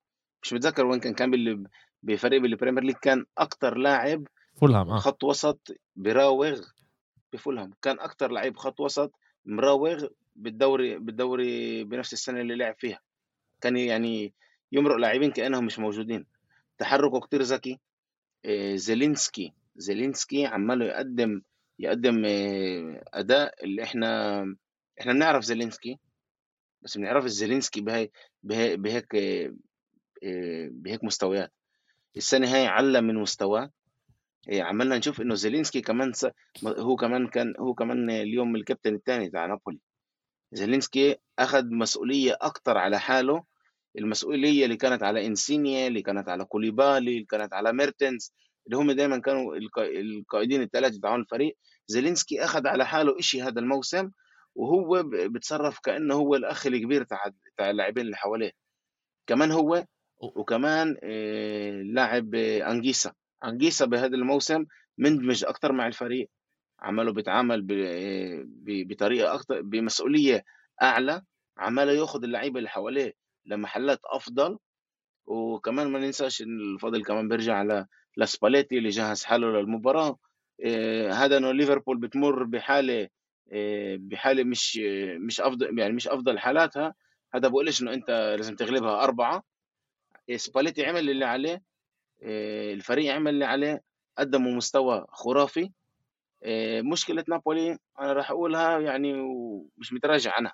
مش 0.43 0.53
متذكر 0.53 0.85
وين 0.85 0.99
كان 0.99 1.13
كان 1.13 1.63
بفريق 2.03 2.41
بال 2.41 2.50
Premier 2.50 2.83
League 2.83 2.95
كان 2.95 3.25
أكتر 3.37 3.77
لاعب 3.77 4.27
فولهام 4.63 4.89
آه. 4.89 4.99
خط 4.99 5.23
وسط 5.23 5.71
براوغ 5.95 6.61
بفولهام. 7.33 7.73
كان 7.81 7.99
أكتر 7.99 8.31
لعيب 8.31 8.57
خط 8.57 8.79
وسط 8.79 9.11
مراوغ 9.45 10.07
بالدوري 10.35 10.97
بالدوري 10.97 11.83
بنفس 11.83 12.13
السنة 12.13 12.41
اللي 12.41 12.55
لعب 12.55 12.75
فيها. 12.79 12.99
كان 13.61 13.77
يعني 13.77 14.33
يمرق 14.71 14.95
لاعبين 14.95 15.31
كأنهم 15.31 15.65
مش 15.65 15.79
موجودين. 15.79 16.25
تحركه 16.77 17.19
كتير 17.19 17.41
ذكي. 17.41 17.79
آه، 18.45 18.75
زيلينسكي. 18.75 19.53
زيلينسكي 19.75 20.45
عمال 20.45 20.81
يقدم 20.81 21.41
يقدم 21.79 22.23
آه، 22.25 23.03
أداء 23.13 23.63
اللي 23.63 23.83
إحنا 23.83 24.41
إحنا 24.99 25.13
بنعرف 25.13 25.43
زيلينسكي. 25.43 25.99
بس 26.81 26.97
بنعرف 26.97 27.25
زيلينسكي 27.25 27.81
بهي 27.81 28.09
بهي 28.43 28.77
بهيك 28.77 29.15
آه، 29.15 29.53
بهيك 30.71 31.03
مستويات. 31.03 31.53
السنة 32.17 32.55
هاي 32.55 32.67
علّى 32.67 33.01
من 33.01 33.15
مستواه. 33.15 33.71
إيه، 34.49 34.63
عمالنا 34.63 34.97
نشوف 34.97 35.21
إنه 35.21 35.35
زيلينسكي 35.35 35.81
كمان 35.81 36.13
س... 36.13 36.27
هو 36.65 36.95
كمان 36.95 37.27
كان 37.27 37.53
هو 37.59 37.73
كمان 37.73 38.09
اليوم 38.09 38.55
الكابتن 38.55 38.95
الثاني 38.95 39.29
بتاع 39.29 39.45
نابولي. 39.45 39.79
زيلينسكي 40.51 41.15
أخذ 41.39 41.65
مسؤولية 41.65 42.37
أكتر 42.41 42.77
على 42.77 42.99
حاله. 42.99 43.43
المسؤولية 43.97 44.65
اللي 44.65 44.77
كانت 44.77 45.03
على 45.03 45.25
إنسينيا 45.27 45.87
اللي 45.87 46.01
كانت 46.01 46.29
على 46.29 46.45
كوليبالي 46.45 46.97
اللي 46.97 47.25
كانت 47.25 47.53
على 47.53 47.73
ميرتنز 47.73 48.33
اللي 48.65 48.77
هم 48.77 48.91
دايما 48.91 49.17
كانوا 49.17 49.55
القائدين 49.77 50.61
الثلاثة 50.61 50.99
تاعون 51.01 51.21
الفريق. 51.21 51.57
زيلينسكي 51.87 52.43
أخذ 52.43 52.67
على 52.67 52.85
حاله 52.85 53.19
إشي 53.19 53.41
هذا 53.41 53.59
الموسم 53.59 54.11
وهو 54.55 55.03
بتصرف 55.05 55.79
كأنه 55.79 56.15
هو 56.15 56.35
الأخ 56.35 56.67
الكبير 56.67 57.03
تاع 57.03 57.31
تاع 57.57 57.69
اللاعبين 57.69 58.05
اللي 58.05 58.15
حواليه. 58.17 58.51
كمان 59.27 59.51
هو 59.51 59.85
وكمان 60.21 60.97
آه، 61.03 61.71
لاعب 61.71 62.35
أنجيسا. 62.35 63.13
أنجيسا 63.45 63.85
بهذا 63.85 64.15
الموسم 64.15 64.65
مندمج 64.97 65.45
أكتر 65.45 65.71
مع 65.71 65.87
الفريق. 65.87 66.29
عمله 66.79 67.13
بيتعامل 67.13 67.67
بطريقة 68.65 69.33
أكتر 69.33 69.61
بمسؤولية 69.61 70.43
أعلى. 70.81 71.21
عماله 71.57 71.91
ياخد 71.91 72.23
اللعيبة 72.23 72.57
اللي 72.57 72.69
حواليه 72.69 73.13
لمحلات 73.45 73.99
أفضل. 74.05 74.57
وكمان 75.25 75.87
ما 75.87 75.99
ننساش 75.99 76.41
إن 76.41 76.59
الفضل 76.59 77.03
كمان 77.03 77.27
بيرجع 77.27 77.63
ل 77.63 77.85
لسباليتي 78.17 78.77
اللي 78.77 78.89
جهز 78.89 79.23
حاله 79.23 79.47
للمباراة. 79.47 80.17
آه، 80.65 81.11
هذا 81.11 81.37
إنه 81.37 81.51
ليفربول 81.51 81.97
بتمر 81.97 82.43
بحالة 82.43 83.09
آه، 83.53 83.97
بحالة 83.99 84.43
مش 84.43 84.77
مش 85.17 85.41
أفضل 85.41 85.79
يعني 85.79 85.93
مش 85.93 86.07
أفضل 86.07 86.39
حالاتها. 86.39 86.93
هذا 87.33 87.47
بقولش 87.47 87.81
إنه 87.81 87.93
أنت 87.93 88.09
لازم 88.37 88.55
تغلبها 88.55 89.03
أربعة. 89.03 89.43
سباليتي 90.35 90.85
عمل 90.85 91.09
اللي 91.09 91.25
عليه. 91.25 91.53
آه، 91.53 91.61
الفريق 92.23 93.13
عمل 93.13 93.33
اللي 93.33 93.45
عليه 93.45 93.81
قدموا 94.17 94.51
مستوى 94.51 95.05
خرافي. 95.09 95.71
مشكلة 96.91 97.23
نابولي 97.27 97.77
أنا 97.99 98.13
راح 98.13 98.31
أقولها 98.31 98.79
يعني 98.79 99.13
ومش 99.13 99.93
متراجع 99.93 100.33
عنها. 100.33 100.53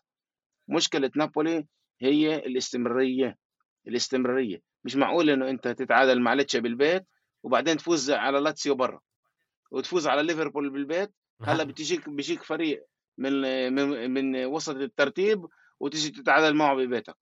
مشكلة 0.67 1.11
نابولي 1.15 1.65
هي 2.01 2.35
الاستمرارية 2.35 3.37
الاستمرارية. 3.87 4.61
مش 4.83 4.95
معقول 4.95 5.29
إنه 5.29 5.49
أنت 5.49 5.67
تتعادل 5.67 6.21
مع 6.21 6.33
ليتشا 6.33 6.59
بالبيت 6.59 7.05
وبعدين 7.43 7.77
تفوز 7.77 8.11
على 8.11 8.39
لاتسيو 8.39 8.75
برا 8.75 8.99
وتفوز 9.71 10.07
على 10.07 10.23
ليفربول 10.23 10.69
بالبيت. 10.69 11.11
هلأ 11.41 11.63
بتجيك 11.63 12.09
بيجيك 12.09 12.43
فريق 12.43 12.85
من 13.17 13.33
من 13.73 14.11
من 14.11 14.45
وسط 14.45 14.75
الترتيب 14.75 15.45
وتجي 15.79 16.09
تتعادل 16.09 16.55
معه 16.55 16.75
ببيتك. 16.75 17.15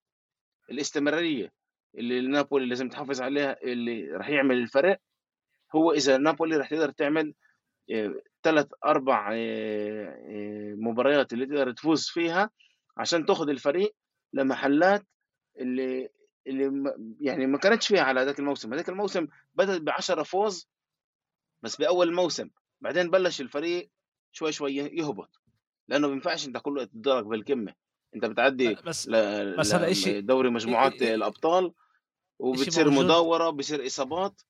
الاستمرارية 0.71 1.51
اللي 1.97 2.27
نابولي 2.27 2.65
لازم 2.65 2.89
تحافظ 2.89 3.21
عليها 3.21 3.63
اللي 3.63 4.11
راح 4.11 4.29
يعمل 4.29 4.57
الفرق 4.57 4.99
هو 5.75 5.91
إذا 5.91 6.17
نابولي 6.17 6.57
راح 6.57 6.69
تقدر 6.69 6.91
تعمل 6.91 7.33
ثلاث 8.43 8.65
آه، 8.65 8.89
أربع 8.89 9.29
آه، 9.33 10.07
آه، 10.29 10.75
مباريات 10.75 11.33
اللي 11.33 11.45
تقدر 11.45 11.71
تفوز 11.71 12.07
فيها 12.07 12.49
عشان 12.97 13.25
تاخذ 13.25 13.49
الفريق 13.49 13.95
لمحلات 14.33 15.05
اللي 15.59 16.09
اللي 16.47 16.93
يعني 17.19 17.47
ما 17.47 17.57
كانتش 17.57 17.87
فيها 17.87 18.01
على 18.01 18.23
ذاك 18.23 18.39
الموسم. 18.39 18.73
هذاك 18.73 18.89
الموسم 18.89 19.27
بدأت 19.55 19.81
ب 19.81 19.89
10 19.89 20.23
فوز 20.23 20.69
بس 21.63 21.75
بأول 21.75 22.09
الموسم 22.09 22.49
بعدين 22.81 23.09
بلش 23.09 23.41
الفريق 23.41 23.89
شوي 24.31 24.51
شوي 24.51 24.75
يهبط. 24.75 25.41
لأنه 25.87 26.07
ما 26.07 26.13
بينفعش 26.13 26.47
أنت 26.47 26.57
كله 26.57 26.83
تتدرج 26.83 27.25
بالكمة. 27.25 27.73
أنت 28.15 28.25
بتعدي 28.25 28.75
بس 28.85 29.07
ل... 29.07 29.55
بس 29.57 29.73
هذا 29.73 29.93
شيء 29.93 30.19
دوري 30.19 30.49
مجموعات 30.49 31.01
إيه 31.01 31.15
الأبطال. 31.15 31.73
وبتصير 32.39 32.89
مدورة 32.89 33.49
بصير 33.49 33.85
إصابات. 33.85 34.41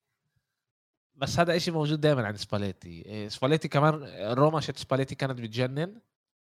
بس 1.14 1.38
هذا 1.38 1.58
شيء 1.58 1.74
موجود 1.74 2.00
دائما 2.00 2.26
عند 2.26 2.36
سباليتي. 2.36 3.02
إيه، 3.06 3.28
سباليتي 3.28 3.68
كمان 3.68 3.94
روما 4.32 4.60
شت 4.60 4.76
سباليتي 4.76 5.14
كانت 5.14 5.40
بتجنن. 5.40 6.00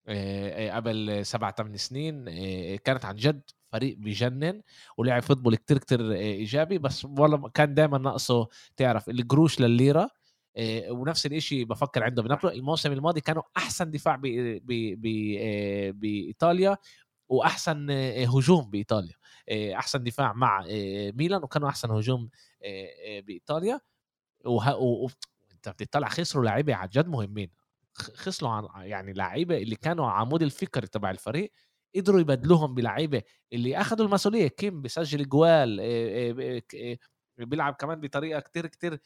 إيه، 0.07 0.71
قبل 0.71 1.25
سبع 1.25 1.51
ثمان 1.51 1.77
سنين. 1.77 2.25
كانت 2.77 3.05
عن 3.05 3.15
جد 3.15 3.41
فريق 3.71 3.97
بجنن. 3.97 4.61
ولعب 4.97 5.21
فوتبول 5.21 5.55
كتير 5.55 5.77
كتير 5.77 6.11
إيجابي. 6.11 6.77
بس 6.77 7.05
والله 7.05 7.49
كان 7.49 7.73
دائما 7.73 7.97
ناقصه 7.97 8.47
تعرف 8.77 9.09
القروش 9.09 9.59
للليرة. 9.59 10.09
آه، 10.59 10.91
ونفس 10.91 11.25
الشيء 11.25 11.65
بفكر 11.65 12.03
عنده 12.03 12.23
بنابولي 12.23 12.55
الموسم 12.55 12.91
الماضي 12.91 13.21
كانوا 13.21 13.43
أحسن 13.57 13.91
دفاع 13.91 14.15
بإيطاليا. 15.91 16.77
وأحسن 17.29 17.89
آه، 17.89 18.25
هجوم 18.25 18.69
بإيطاليا. 18.69 19.15
أحسن 19.51 20.03
دفاع 20.03 20.33
مع 20.33 20.65
ميلان 21.13 21.43
وكانوا 21.43 21.69
أحسن 21.69 21.91
هجوم 21.91 22.29
بإيطاليا. 23.19 23.79
وانت 24.45 25.69
بتطلع 25.69 26.07
خسروا 26.09 26.45
لعيبة 26.45 26.75
عن 26.75 26.87
جد 26.87 27.07
مهمين. 27.07 27.49
خسروا 27.93 28.51
عن 28.51 28.67
يعني 28.87 29.13
لعيبة 29.13 29.57
اللي 29.57 29.75
كانوا 29.75 30.11
عمود 30.11 30.41
الفكر 30.43 30.85
تبع 30.85 31.11
الفريق 31.11 31.51
قدروا 31.95 32.19
يبدلوهم 32.19 32.75
بلعيبة 32.75 33.21
اللي 33.53 33.77
اخذوا 33.81 34.05
المسؤولية. 34.05 34.47
كيم 34.47 34.81
بيسجل 34.81 35.29
جوال 35.29 35.77
بيلعب 37.37 37.73
كمان 37.73 38.01
بطريقة 38.01 38.39
كتير 38.39 38.67
كتير 38.67 38.99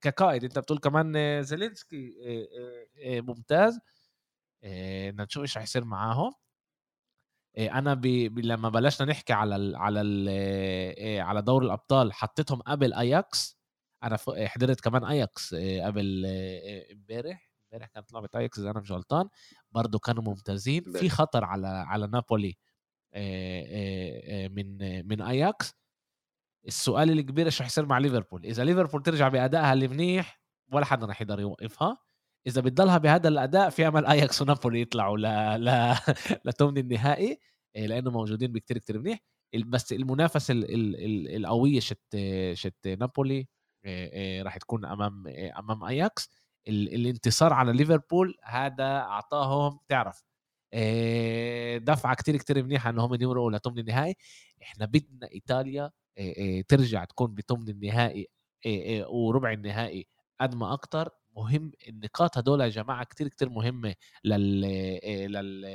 كقائد. 0.00 0.44
أنت 0.44 0.58
بتقول 0.58 0.78
كمان 0.78 1.42
زيلينسكي 1.42 2.14
ممتاز. 3.04 3.80
بدنا 4.62 5.24
نشوف 5.24 5.42
إيش 5.42 5.56
رح 5.56 5.62
يصير 5.62 5.84
معاهم. 5.84 6.32
أنا 7.58 7.94
بي 7.94 8.28
لما 8.28 8.68
بلشنا 8.68 9.06
نحكي 9.10 9.32
على 9.32 9.56
ال 9.56 9.76
على 9.76 10.00
ال 10.00 11.20
على 11.20 11.42
دور 11.42 11.62
الأبطال 11.64 12.12
حطيتهم 12.12 12.62
قبل 12.62 12.94
اياكس 12.94 13.56
أنا 14.02 14.18
حضرت 14.38 14.80
كمان 14.80 15.04
اياكس 15.04 15.54
قبل 15.54 16.26
امبارح. 16.92 17.50
امبارح 17.72 17.88
كانت 17.94 18.12
لعبة 18.12 18.28
اياكس 18.36 18.58
إذا 18.58 18.70
أنا 18.70 18.80
مش 18.80 18.92
غلطان. 18.92 19.28
برضه 19.70 19.98
كانوا 19.98 20.22
ممتازين. 20.22 20.82
في 20.82 21.08
خطر 21.08 21.44
على 21.44 21.66
على 21.66 22.06
نابولي 22.06 22.56
من 24.48 24.78
من 25.08 25.22
اياكس 25.22 25.74
السؤال 26.66 27.10
الكبير 27.10 27.46
إيش 27.46 27.60
رح 27.60 27.66
يصير 27.66 27.86
مع 27.86 27.98
ليفربول. 27.98 28.44
إذا 28.44 28.64
ليفربول 28.64 29.02
ترجع 29.02 29.28
بأدائها 29.28 29.72
اللي 29.72 29.88
منيح 29.88 30.40
ولا 30.72 30.84
حدا 30.84 31.06
رح 31.06 31.22
يقدر 31.22 31.40
يوقفها. 31.40 31.98
إذا 32.46 32.60
بتضلها 32.60 32.98
بهذا 32.98 33.28
الأداء 33.28 33.70
في 33.70 33.88
أمل 33.88 34.06
آياكس 34.06 34.42
ونابولي 34.42 34.80
يطلعوا 34.80 35.18
ل 35.18 35.22
ل 35.64 35.94
لثمن 36.44 36.78
النهائي 36.78 37.38
إيه، 37.76 37.86
لأنه 37.86 38.10
موجودين 38.10 38.52
بكتير 38.52 38.78
كتير 38.78 38.98
منيح. 38.98 39.18
بس 39.66 39.92
المنافسة 39.92 40.52
ال... 40.52 40.64
ال... 40.74 40.96
ال... 41.04 41.36
القوية 41.36 41.80
شت 41.80 42.16
شت 42.52 42.86
نابولي 42.86 43.48
إيه، 43.84 44.12
إيه، 44.12 44.42
راح 44.42 44.56
تكون 44.56 44.84
أمام 44.84 45.24
أمام 45.58 45.84
آياكس. 45.84 46.30
ال... 46.68 46.94
الانتصار 46.94 47.52
على 47.52 47.72
ليفربول 47.72 48.34
هذا 48.44 48.84
أعطاهم 48.84 49.78
تعرف 49.88 50.22
دفعة 51.84 52.14
كتير 52.14 52.36
كتير 52.36 52.62
منيحة 52.62 52.90
إنهم 52.90 53.14
يمرقوا 53.22 53.50
لثمن 53.52 53.78
النهائي. 53.78 54.14
إحنا 54.62 54.86
بدنا 54.86 55.28
إيطاليا 55.32 55.90
ترجع 56.68 57.04
تكون 57.04 57.34
بثمن 57.34 57.68
النهائي 57.68 58.28
وربع 59.08 59.52
النهائي 59.52 60.06
قد 60.40 60.54
ما 60.54 60.72
أكتر. 60.72 61.10
مهم 61.36 61.72
النقاط 61.88 62.38
هدول 62.38 62.60
يا 62.60 62.68
جماعة 62.68 63.04
كتير 63.04 63.28
كتير 63.28 63.48
مهمه 63.48 63.94
لل... 64.24 64.60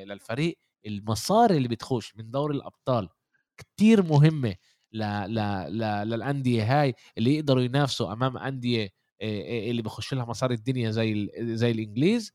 للفريق. 0.08 0.60
المصاري 0.86 1.58
اللي 1.58 1.68
بتخش 1.68 2.16
من 2.16 2.32
دور 2.32 2.52
الأبطال 2.52 3.10
كتير 3.58 4.04
مهمه 4.04 4.56
ل... 4.92 5.04
ل... 5.04 5.36
ل... 5.70 6.10
للأندية 6.10 6.82
هاي 6.82 6.94
اللي 7.18 7.36
يقدروا 7.36 7.64
ينافسوا 7.64 8.14
أمام 8.14 8.38
أندية 8.38 8.90
اللي 9.22 9.82
بخش 9.82 10.14
لها 10.14 10.26
مصاري 10.26 10.56
الدنيا 10.56 10.92
زي 10.92 11.12
ال... 11.14 11.58
زي 11.58 11.72
الإنجليز. 11.72 12.34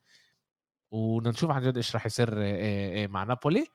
ونشوف 0.91 1.51
عن 1.51 1.63
جد 1.63 1.77
إيش 1.77 1.95
راح 1.95 2.07
يصير 2.07 2.31
مع 3.09 3.25
نابولي. 3.25 3.67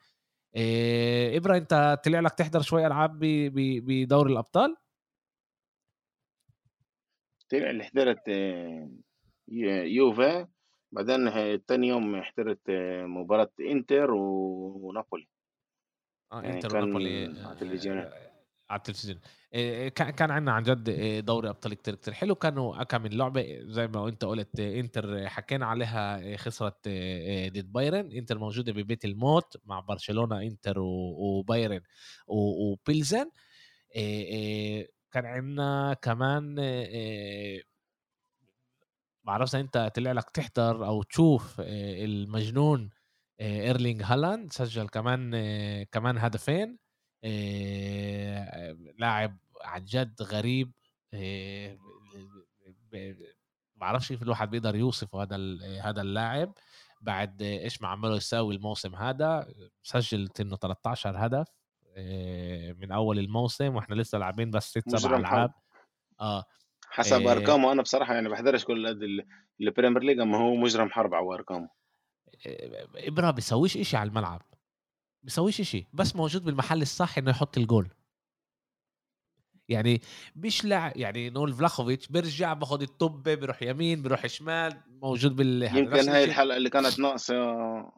ابرا 1.37 1.57
أنت 1.57 1.99
طلع 2.05 2.19
لك 2.19 2.33
تحضر 2.33 2.61
شوي 2.61 2.87
ألعاب 2.87 3.19
بدور 3.19 4.27
الأبطال؟ 4.27 4.75
طلع 7.49 7.69
اللي 7.69 7.83
حضرت 7.83 8.29
آه، 8.29 8.91
يوفا 9.51 10.47
بعدين 10.91 11.31
تاني 11.65 11.87
يوم 11.87 12.21
حضرت 12.21 12.59
آه، 12.69 13.05
مباراة 13.05 13.51
إنتر 13.59 14.11
ونابولي. 14.11 15.27
آه 16.31 16.41
يعني 16.41 16.55
إنتر 16.55 16.77
ونابولي 16.77 17.25
على 17.25 17.51
التلفزيون. 17.51 17.97
على 18.69 18.77
التلفزيون 18.77 19.19
كان 19.89 20.31
عندنا 20.31 20.51
عن 20.51 20.63
جد 20.63 20.89
دوري 21.25 21.49
أبطال 21.49 21.73
كتير 21.73 21.95
كتير 21.95 22.13
حلو. 22.13 22.35
كانوا 22.35 22.83
كم 22.83 23.01
من 23.01 23.17
لعبة 23.17 23.59
زي 23.61 23.87
ما 23.87 24.07
أنت 24.07 24.25
قلت 24.25 24.59
إنتر 24.59 25.27
حكينا 25.27 25.65
عليها 25.65 26.37
خسرت 26.37 26.87
ضد 27.47 27.71
بايرن. 27.71 28.11
إنتر 28.11 28.39
موجودة 28.39 28.71
ببيت 28.71 29.05
الموت 29.05 29.57
مع 29.65 29.79
برشلونة 29.79 30.41
إنتر 30.41 30.79
وبايرن 30.79 31.81
وبيلزن. 32.27 33.29
كان 35.11 35.25
عندنا 35.25 35.95
كمان 36.01 36.55
بعرفش 39.23 39.55
انت 39.55 39.91
طلع 39.95 40.11
لك 40.11 40.29
تحضر 40.29 40.85
أو 40.85 41.03
تشوف 41.03 41.55
المجنون 41.59 42.89
إيرلينج 43.41 44.01
هالاند 44.03 44.53
سجل 44.53 44.87
كمان 44.87 45.31
كمان 45.83 46.17
هدفين 46.17 46.77
لاعب 48.97 49.37
عن 49.63 49.85
جد 49.85 50.21
غريب 50.21 50.71
ما 52.93 53.15
بعرفش 53.75 54.07
كيف 54.07 54.23
الواحد 54.23 54.49
بيقدر 54.49 54.75
يوصف 54.75 55.15
هذا 55.15 55.37
هذا 55.81 56.01
اللاعب. 56.01 56.53
بعد 57.01 57.41
إيش 57.41 57.81
ما 57.81 57.87
عمله 57.87 58.15
يساوي 58.15 58.55
الموسم 58.55 58.95
هذا 58.95 59.47
سجل 59.83 60.29
إنه 60.39 60.55
13 60.55 61.25
هدف 61.25 61.47
آه، 61.97 62.71
من 62.73 62.91
أول 62.91 63.19
الموسم 63.19 63.75
وإحنا 63.75 63.95
لسه 63.95 64.17
لاعبين 64.17 64.51
بس 64.51 64.69
ست 64.69 64.95
سبع 64.95 65.17
ألعاب. 65.17 65.53
آه 66.21 66.45
حسب 66.91 67.21
إيه 67.21 67.31
أرقامه. 67.31 67.71
أنا 67.71 67.81
بصراحة 67.81 68.13
يعني 68.13 68.29
بحضرش 68.29 68.65
كل 68.65 68.87
قد 68.87 68.99
ال 69.61 69.66
Premier 69.66 70.03
League 70.03 70.19
أما 70.19 70.37
هو 70.37 70.55
مجرم 70.55 70.89
حرب 70.89 71.13
على 71.13 71.33
أرقامه. 71.33 71.69
ابره 72.95 73.31
بيسويش 73.31 73.77
إشي 73.77 73.97
على 73.97 74.09
الملعب. 74.09 74.41
بيسويش 75.23 75.59
إشي. 75.59 75.87
بس 75.93 76.15
موجود 76.15 76.43
بالمحل 76.43 76.81
الصح 76.81 77.17
إنه 77.17 77.31
يحط 77.31 77.57
الجول. 77.57 77.89
يعني 79.69 80.01
مش 80.35 80.65
لاعب 80.65 80.97
يعني 80.97 81.29
نقول 81.29 81.53
فلاخوفيتش 81.53 82.07
بيرجع 82.07 82.53
باخذ 82.53 82.81
الطبة 82.81 83.35
بيروح 83.35 83.63
يمين 83.63 84.01
بيروح 84.01 84.27
شمال 84.27 84.81
موجود 84.87 85.35
بال 85.35 85.63
يمكن 85.63 86.09
هاي 86.09 86.23
الحلقة 86.23 86.57
اللي 86.57 86.69
كانت 86.69 86.99
ناقصة 86.99 87.35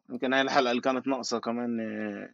يمكن 0.09 0.33
هاي 0.33 0.41
الحلقة 0.41 0.71
اللي 0.71 0.81
كانت 0.81 1.07
ناقصة 1.07 1.39
كمان 1.39 1.79
آه، 1.79 2.33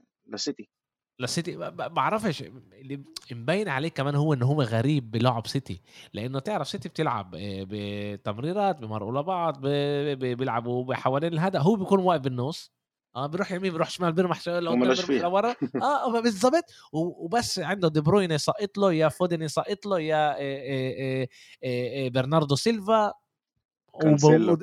للسيتي 1.19 1.55
ما 1.55 1.69
بعرفش 1.69 2.41
اللي 2.73 3.03
مبين 3.31 3.69
عليه 3.69 3.89
كمان 3.89 4.15
هو 4.15 4.33
انه 4.33 4.45
هو 4.45 4.61
غريب 4.61 5.11
بلعب 5.11 5.47
سيتي 5.47 5.81
لأنه 6.13 6.39
تعرف 6.39 6.67
سيتي 6.67 6.89
بتلعب 6.89 7.35
آه، 7.35 7.65
بتمريرات 7.69 8.79
بمرقوا 8.81 9.21
لبعض 9.21 9.59
بيلعبوا 10.17 10.93
حوالين 10.95 11.33
الهدف. 11.33 11.61
هو 11.61 11.75
بيكون 11.75 11.99
واقف 11.99 12.21
بالنص. 12.21 12.71
آه 13.15 13.27
بيروح 13.27 13.51
يمين 13.51 13.71
بيروح 13.71 13.89
شمال 13.89 14.11
بيرمح 14.13 14.47
لقدام 14.47 14.79
بيرمح 14.79 15.09
لورا. 15.09 15.55
آه 15.81 16.21
بالضبط. 16.21 16.63
وبس 16.93 17.59
عنده 17.59 17.89
دي 17.89 18.01
بروين 18.01 18.31
يسقط 18.31 18.77
له 18.77 18.93
يا 18.93 19.09
فودن 19.09 19.41
يسقط 19.41 19.85
له 19.85 19.99
يا 19.99 20.37
إيه 20.37 20.59
إيه 20.61 21.29
إيه 21.63 22.09
برناردو 22.09 22.55
سيلفا. 22.55 23.13
كانسيلو. 24.01 24.57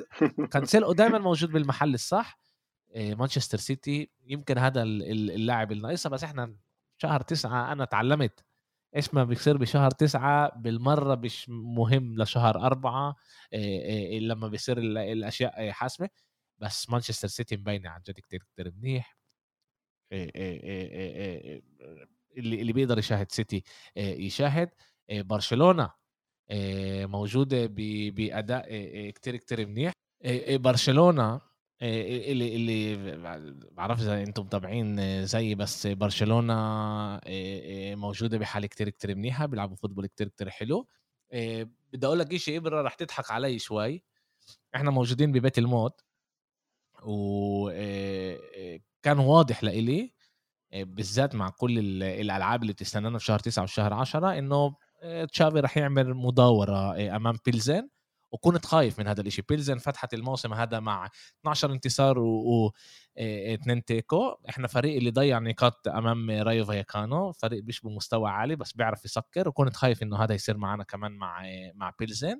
كانسيلو 0.51 0.91
دائما 0.93 1.17
موجود 1.19 1.51
بالمحل 1.51 1.93
الصح 1.93 2.39
مانشستر 2.97 3.57
سيتي 3.57 4.09
يمكن 4.25 4.57
هذا 4.57 4.83
اللاعب 4.83 5.71
الناقصه 5.71 6.09
بس 6.09 6.23
إحنا 6.23 6.55
شهر 6.97 7.21
تسعة 7.21 7.71
أنا 7.71 7.85
تعلمت 7.85 8.45
إيش 8.95 9.13
ما 9.13 9.23
بيصير 9.23 9.57
بشهر 9.57 9.91
تسعة 9.91 10.59
بالمرة 10.59 11.15
مش 11.15 11.49
مهم 11.49 12.21
لشهر 12.21 12.55
أربعة 12.55 13.15
لما 14.19 14.47
بيصير 14.47 14.77
الأشياء 14.77 15.71
حاسمة. 15.71 16.09
بس 16.59 16.89
مانشستر 16.89 17.27
سيتي 17.27 17.57
مبينة 17.57 17.89
عن 17.89 18.01
جد 18.07 18.19
كتير 18.19 18.43
كتير 18.43 18.71
منيح. 18.71 19.17
اللي 20.11 21.61
اللي 22.37 22.73
بيقدر 22.73 22.99
يشاهد 22.99 23.31
سيتي 23.31 23.63
يشاهد. 23.95 24.69
برشلونة 25.11 25.91
موجودة 27.05 27.65
بأداء 28.09 28.69
كتير 29.09 29.35
كتير 29.35 29.67
منيح. 29.67 29.93
برشلونة 30.49 31.41
اللي 31.81 32.55
اللي 32.55 33.17
بعرف 33.71 34.01
إذا 34.01 34.23
أنتم 34.23 34.43
متابعين 34.43 35.25
زي 35.25 35.55
بس 35.55 35.87
برشلونة 35.87 36.53
موجودة 37.95 38.37
بحاله 38.37 38.67
كتير 38.67 38.89
كتير 38.89 39.15
منيحة 39.15 39.45
بيلعبوا 39.45 39.75
فوتبول 39.75 40.07
كتير 40.07 40.27
كتير 40.27 40.49
حلو. 40.49 40.87
بدي 41.93 42.07
أقول 42.07 42.19
لك 42.19 42.35
شيء 42.35 42.57
إبرة 42.57 42.81
رح 42.81 42.93
تضحك 42.93 43.31
علي 43.31 43.59
شوي. 43.59 44.03
إحنا 44.75 44.91
موجودين 44.91 45.31
ببيت 45.31 45.57
الموت. 45.57 46.01
وكان 47.03 48.39
واضح 49.19 49.63
لإلي 49.63 50.13
بالذات 50.73 51.35
مع 51.35 51.49
كل 51.49 52.03
الألعاب 52.03 52.61
اللي 52.61 52.73
بتستنانا 52.73 53.17
في 53.17 53.25
شهر 53.25 53.39
9 53.39 53.63
وشهر 53.63 53.93
10 53.93 54.37
إنه 54.37 54.75
تشافي 55.31 55.59
رح 55.59 55.77
يعمل 55.77 56.13
مداورة 56.13 56.95
أمام 57.15 57.37
بيلزن 57.45 57.89
وكنت 58.31 58.65
خايف 58.65 58.99
من 58.99 59.07
هذا 59.07 59.21
الشيء 59.21 59.45
بيلزن 59.49 59.77
فتحت 59.77 60.13
الموسم 60.13 60.53
هذا 60.53 60.79
مع 60.79 61.09
12 61.41 61.71
انتصار 61.71 62.19
و 62.19 62.73
اثنين 63.19 63.85
תיקו. 63.85 64.35
إحنا 64.49 64.67
فريق 64.67 64.97
اللي 64.97 65.09
ضيع 65.11 65.39
نقاط 65.39 65.87
أمام 65.87 66.31
رايو 66.31 66.65
فايكانو 66.65 67.31
فريق 67.31 67.63
مش 67.63 67.81
بمستوى 67.81 68.29
عالي 68.29 68.55
بس 68.55 68.73
بيعرف 68.73 69.05
يسكر 69.05 69.49
وكنت 69.49 69.75
خايف 69.75 70.03
إنه 70.03 70.17
هذا 70.23 70.33
يصير 70.35 70.57
معنا 70.57 70.83
كمان 70.83 71.11
مع 71.11 71.43
مع 71.75 71.93
بيلزن. 71.99 72.39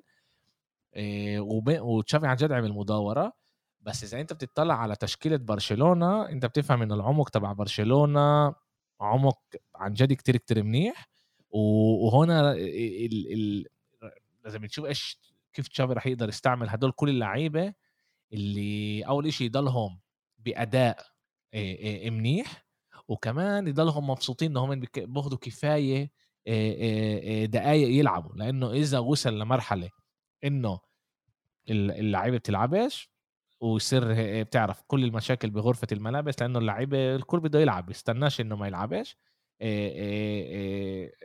وتشافي 1.80 2.26
عن 2.26 2.36
جد 2.36 2.52
عمل 2.52 2.72
مداورة. 2.72 3.32
بس 3.80 4.04
إذا 4.04 4.20
أنت 4.20 4.32
بتطلع 4.32 4.74
على 4.74 4.96
تشكيلة 4.96 5.36
برشلونة 5.36 6.28
أنت 6.28 6.46
بتفهم 6.46 6.82
ان 6.82 6.92
العمق 6.92 7.28
تبع 7.28 7.52
برشلونة 7.52 8.54
عمق 9.00 9.38
عن 9.74 9.92
جد 9.94 10.12
كتير 10.12 10.36
كتير 10.36 10.62
منيح. 10.62 11.08
وهنا 11.50 12.52
ال 12.52 13.32
ال 13.32 13.66
لازم 14.44 14.64
نشوف 14.64 14.84
إيش 14.86 15.18
كيف 15.52 15.68
تشافي 15.68 15.92
رح 15.92 16.06
يقدر 16.06 16.28
يستعمل 16.28 16.68
هدول 16.68 16.92
كل 16.92 17.08
اللعيبة 17.08 17.74
اللي 18.32 19.02
أول 19.02 19.32
شيء 19.32 19.46
يضلهم 19.46 20.00
بأداء 20.38 21.06
منيح 22.10 22.66
وكمان 23.08 23.68
يضلهم 23.68 24.10
مبسوطين 24.10 24.50
إنهم 24.50 24.80
بياخذوا 24.80 25.38
كفاية 25.38 26.10
دقائق 27.46 27.88
يلعبوا. 27.88 28.36
لأنه 28.36 28.72
إذا 28.72 28.98
وصل 28.98 29.38
لمرحلة 29.38 29.90
إنه 30.44 30.80
اللعيبة 31.70 32.36
بتلعبش 32.36 33.10
ويصير 33.60 34.04
بتعرف 34.42 34.82
كل 34.86 35.04
المشاكل 35.04 35.50
بغرفة 35.50 35.86
الملابس 35.92 36.42
لأنه 36.42 36.58
اللعيبة 36.58 37.14
الكل 37.16 37.40
بده 37.40 37.60
يلعب 37.60 37.86
بيستناش 37.86 38.40
إنه 38.40 38.56
ما 38.56 38.66
يلعبش 38.66 39.16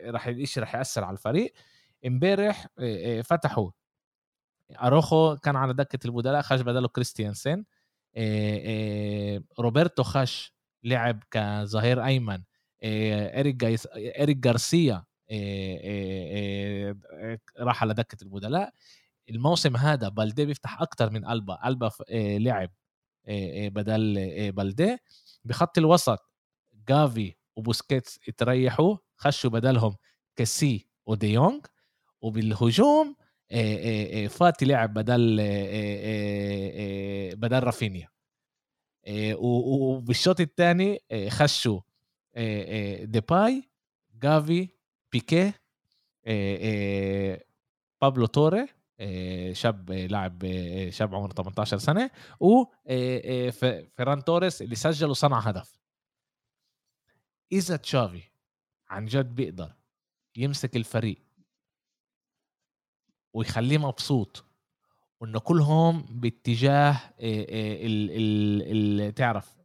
راح 0.06 0.26
الشيء 0.26 0.62
راح 0.62 0.74
يأثر 0.74 1.04
على 1.04 1.12
الفريق. 1.14 1.52
إمبارح 2.06 2.66
فتحوا 3.24 3.70
أروخو 4.70 5.36
كان 5.36 5.56
على 5.56 5.74
دكة 5.74 6.06
البدلاء 6.06 6.42
خش 6.42 6.60
بدله 6.60 6.88
كريستيانسن. 6.88 7.64
روبرتو 9.58 10.02
خش 10.02 10.54
لعب 10.84 11.24
كظهير 11.30 12.04
أيمن. 12.04 12.42
اريك 12.84 13.64
اريك 13.96 14.36
جارسيا 14.36 15.04
راح 17.58 17.82
على 17.82 17.94
دكة 17.94 18.22
البدلاء 18.22 18.72
الموسم 19.30 19.76
هذا 19.76 20.08
بالدي 20.08 20.46
بيفتح 20.46 20.82
أكثر 20.82 21.10
من 21.10 21.26
ألبا. 21.26 21.68
ألبا 21.68 21.90
لعب 22.38 22.70
بدل 23.68 24.52
بالدي 24.52 24.96
بخط 25.44 25.78
الوسط 25.78 26.30
جافي 26.88 27.34
وبوسكيتس 27.56 28.20
اتريحوا 28.28 28.96
خشوا 29.16 29.50
بدلهم 29.50 29.96
كسي 30.36 30.88
وديونج. 31.06 31.66
وبالهجوم 32.20 33.16
فاتي 34.28 34.64
لعب 34.64 34.94
بدل 34.94 35.36
بدل 37.36 37.62
رافينيا. 37.62 38.08
وبالشوط 39.36 40.40
الثاني 40.40 41.00
خشوا 41.28 41.80
ديباي 43.04 43.70
جافي 44.22 44.68
بيكي 45.12 45.52
بابلو 48.00 48.26
توري 48.26 48.66
شاب 49.52 49.90
لاعب 49.90 50.42
شاب 50.90 51.14
عمره 51.14 51.32
18 51.32 51.78
سنة 51.78 52.10
و 52.40 52.64
فيران 53.96 54.24
توريس 54.24 54.62
اللي 54.62 54.74
سجل 54.74 55.10
وصنع 55.10 55.38
هدف. 55.38 55.78
إذا 57.52 57.76
تشافي 57.76 58.22
عن 58.88 59.06
جد 59.06 59.34
بيقدر 59.34 59.72
يمسك 60.36 60.76
الفريق 60.76 61.23
ويخليه 63.34 63.78
مبسوط 63.78 64.44
وانه 65.20 65.38
كلهم 65.38 66.02
باتجاه 66.10 67.00
ال 67.20 68.10
ال 68.10 69.00
ال 69.02 69.14
تعرف 69.14 69.56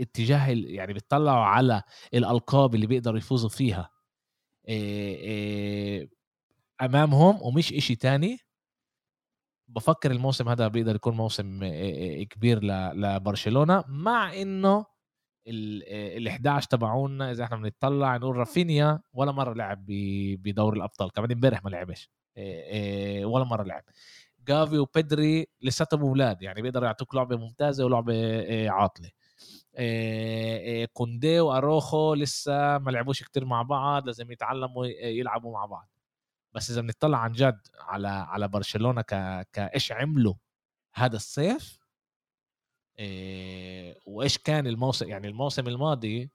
اتجاه 0.00 0.48
يعني 0.48 0.92
بيطلعوا 0.92 1.44
على 1.44 1.82
الألقاب 2.14 2.74
اللي 2.74 2.86
بيقدروا 2.86 3.18
يفوزوا 3.18 3.48
فيها. 3.50 3.90
أمامهم 6.82 7.42
ومش 7.42 7.72
إشي 7.72 7.94
تاني. 7.94 8.38
بفكر 9.68 10.10
الموسم 10.10 10.48
هذا 10.48 10.68
بيقدر 10.68 10.94
يكون 10.94 11.16
موسم 11.16 11.60
كبير 12.30 12.64
لبرشلونة 12.94 13.84
مع 13.88 14.32
إنه 14.42 14.86
ال 15.48 16.28
11 16.28 16.68
تبعونا 16.68 17.30
إذا 17.30 17.44
إحنا 17.44 17.56
بنطلع 17.56 18.16
نقول 18.16 18.36
رافينيا 18.36 19.00
ولا 19.12 19.32
مرة 19.32 19.54
لعب 19.54 19.86
بدور 20.38 20.72
الأبطال. 20.76 21.12
كمان 21.12 21.32
امبارح 21.32 21.64
ما 21.64 21.70
لعبش. 21.70 22.10
ولا 23.24 23.44
مرة 23.44 23.62
لعب. 23.62 23.82
جافي 24.48 24.78
وبيدري 24.78 25.46
لساتهم 25.62 26.00
أولاد 26.00 26.42
يعني 26.42 26.62
بيقدروا 26.62 26.86
يعطوك 26.86 27.14
لعبة 27.14 27.36
ممتازة 27.36 27.84
ولعبة 27.84 28.70
عاطلة. 28.70 29.10
كوندي 30.92 31.40
وأروخو 31.40 32.14
لسه 32.14 32.78
ما 32.78 32.90
لعبوش 32.90 33.22
كتير 33.22 33.44
مع 33.44 33.62
بعض 33.62 34.06
لازم 34.06 34.32
يتعلموا 34.32 34.86
يلعبوا 34.86 35.52
مع 35.52 35.66
بعض. 35.66 35.88
بس 36.52 36.70
إذا 36.70 36.80
بنطلع 36.80 37.18
عن 37.18 37.32
جد 37.32 37.66
على 37.80 38.08
على 38.08 38.48
برشلونة 38.48 39.02
ك 39.02 39.46
كإيش 39.52 39.92
عملوا 39.92 40.34
هذا 40.94 41.16
الصيف 41.16 41.78
وإيش 44.06 44.38
كان 44.38 44.66
الموسم 44.66 45.08
يعني 45.08 45.28
الموسم 45.28 45.68
الماضي 45.68 46.30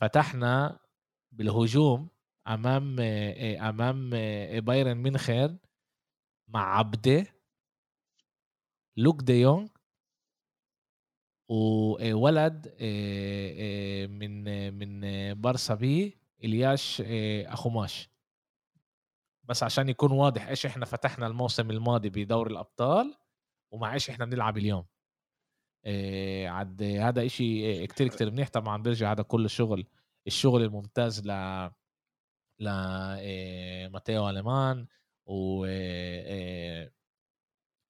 فتحنا 0.00 0.78
بالهجوم 1.32 2.08
أمام 2.48 3.00
إيه 3.00 3.68
أمام 3.68 4.14
إيه 4.14 4.60
بايرن 4.60 4.96
ميونخ 4.96 5.30
مع 6.48 6.78
عبده 6.78 7.26
لوك 8.96 9.22
دي 9.22 9.32
يونغ 9.32 9.68
وولد 11.48 12.66
من 14.10 14.44
من 14.74 15.00
بارسا 15.34 15.74
بي 15.74 16.18
إلياش 16.44 17.02
أخوماش. 17.46 18.10
بس 19.44 19.62
عشان 19.62 19.88
يكون 19.88 20.12
واضح 20.12 20.48
إيش 20.48 20.66
إحنا 20.66 20.84
فتحنا 20.86 21.26
الموسم 21.26 21.70
الماضي 21.70 22.08
بدور 22.10 22.46
الأبطال 22.46 23.14
ومع 23.70 23.94
إيش 23.94 24.10
إحنا 24.10 24.24
بنلعب 24.24 24.58
اليوم. 24.58 24.86
عاد 26.46 26.82
هذا 26.82 27.26
إشي 27.26 27.86
كتير 27.86 28.08
كتير 28.08 28.30
منيح. 28.30 28.48
طبعا 28.48 28.82
بيرجع 28.82 29.12
هذا 29.12 29.22
كل 29.22 29.44
الشغل 29.44 29.86
الشغل 30.26 30.62
الممتاز 30.62 31.26
ل 31.26 31.30
ل 32.58 32.68
ماتيو 33.88 34.30
اليماني 34.30 34.86
و 35.26 35.66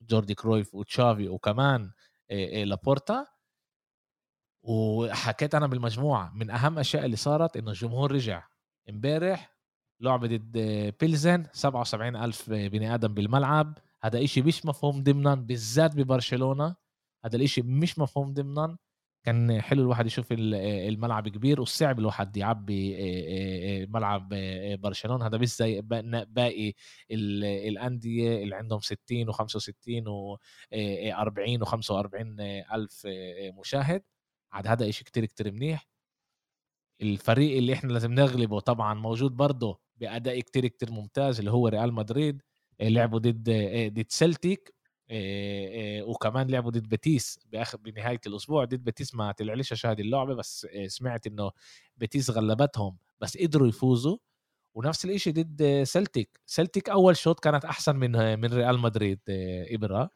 جوردي 0.03 0.35
كرويف 0.35 0.75
وتشافي 0.75 1.29
وكمان 1.29 1.91
لابورتا 2.31 3.27
وحكيت 4.62 5.55
أنا 5.55 5.67
بالمجموعة 5.67 6.33
من 6.35 6.51
أهم 6.51 6.75
الأشياء 6.75 7.05
اللي 7.05 7.17
صارت 7.17 7.57
إنه 7.57 7.71
الجمهور 7.71 8.12
رجع. 8.12 8.49
إمبارح 8.91 9.55
لعبه 10.01 10.27
ضد 10.29 10.59
بيلزن 11.01 11.47
77 11.53 12.17
ألف 12.17 12.51
بني 12.51 12.95
آدم 12.95 13.15
بالملعب. 13.15 13.79
هذا 14.03 14.25
إشي 14.25 14.43
مش 14.43 14.67
مفهوم 14.67 15.03
ضمنا 15.03 15.35
بالذات 15.35 15.97
ببرشلونة. 15.97 16.77
هذا 17.25 17.37
الإشي 17.37 17.62
مش 17.62 17.99
مفهوم 17.99 18.35
ضمنا. 18.35 18.77
كان 19.25 19.61
حلو 19.62 19.83
الواحد 19.83 20.07
يشوف 20.07 20.27
الملعب 20.33 21.29
كبير 21.29 21.61
والصعب 21.61 21.99
الواحد 21.99 22.37
يعبي 22.37 22.97
ملعب 23.87 24.29
برشلونة. 24.81 25.27
هذا 25.27 25.37
بس 25.37 25.59
زي 25.59 25.81
باقي 26.29 26.72
الأندية 27.11 28.43
اللي 28.43 28.57
عندهم 28.57 28.81
60 28.81 29.33
و65 29.33 29.37
و40 30.75 31.64
و45 31.66 32.16
ألف 32.75 33.03
مشاهد. 33.59 34.03
عاد 34.53 34.66
هذا 34.66 34.89
إشي 34.89 35.05
كتير 35.05 35.25
كتير 35.25 35.53
منيح. 35.53 35.87
الفريق 37.03 37.57
اللي 37.57 37.72
إحنا 37.72 37.93
لازم 37.93 38.12
نغلبه 38.12 38.61
طبعا 38.61 38.95
موجود 38.95 39.33
برضه 39.37 39.81
بأداء 39.97 40.41
كتير 40.41 40.66
كتير 40.66 40.91
ممتاز 40.91 41.39
اللي 41.39 41.51
هو 41.51 41.68
ريال 41.68 41.93
مدريد 41.95 42.43
لعبوا 42.81 43.18
ضد 43.18 43.51
ضد 43.95 44.07
سلتيك. 44.09 44.74
وكمان 46.07 46.51
لعبوا 46.51 46.71
ضد 46.71 46.89
بيتيس 46.89 47.39
باخر 47.53 47.79
بنهاية 47.79 48.21
الأسبوع. 48.27 48.65
ضد 48.65 48.85
بيتيس 48.85 49.15
ما 49.15 49.33
طلعليش 49.33 49.73
أشاهد 49.73 50.01
اللعبة 50.01 50.35
بس 50.35 50.67
سمعت 50.87 51.27
إنه 51.27 51.51
بيتيس 51.97 52.31
غلبتهم 52.31 52.97
بس 53.21 53.37
قدروا 53.39 53.69
يفوزوا. 53.69 54.19
ونفس 54.75 55.05
الشيء 55.05 55.33
ضد 55.35 55.83
سلتيك. 55.83 56.41
سلتيك 56.47 56.89
أول 56.89 57.17
شوط 57.17 57.41
كانت 57.41 57.65
أحسن 57.65 57.97
من 57.97 58.41
من 58.41 58.55
ريال 58.55 58.79
مدريد 58.79 59.21
إبرة. 59.29 60.11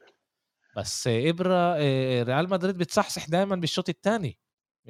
بس 0.76 1.09
إبرة 1.09 1.76
ريال 2.22 2.51
مدريد 2.51 2.78
بتصحصح 2.78 3.28
دائما 3.28 3.57
بالشوط 3.57 3.89
الثاني 3.89 4.39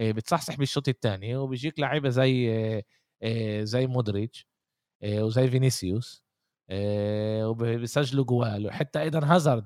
بتصحصح 0.00 0.56
بالشوط 0.56 0.88
الثاني 0.88 1.36
وبيجيك 1.36 1.80
لعيبة 1.80 2.08
زي 2.08 2.82
زي 3.62 3.86
مودريتش 3.86 4.46
وزي 5.04 5.48
فينيسيوس. 5.48 6.24
وبيسجلوا 6.70 8.24
جوال. 8.24 8.66
وحتى 8.66 9.00
أيضا 9.00 9.20
هازارد 9.24 9.64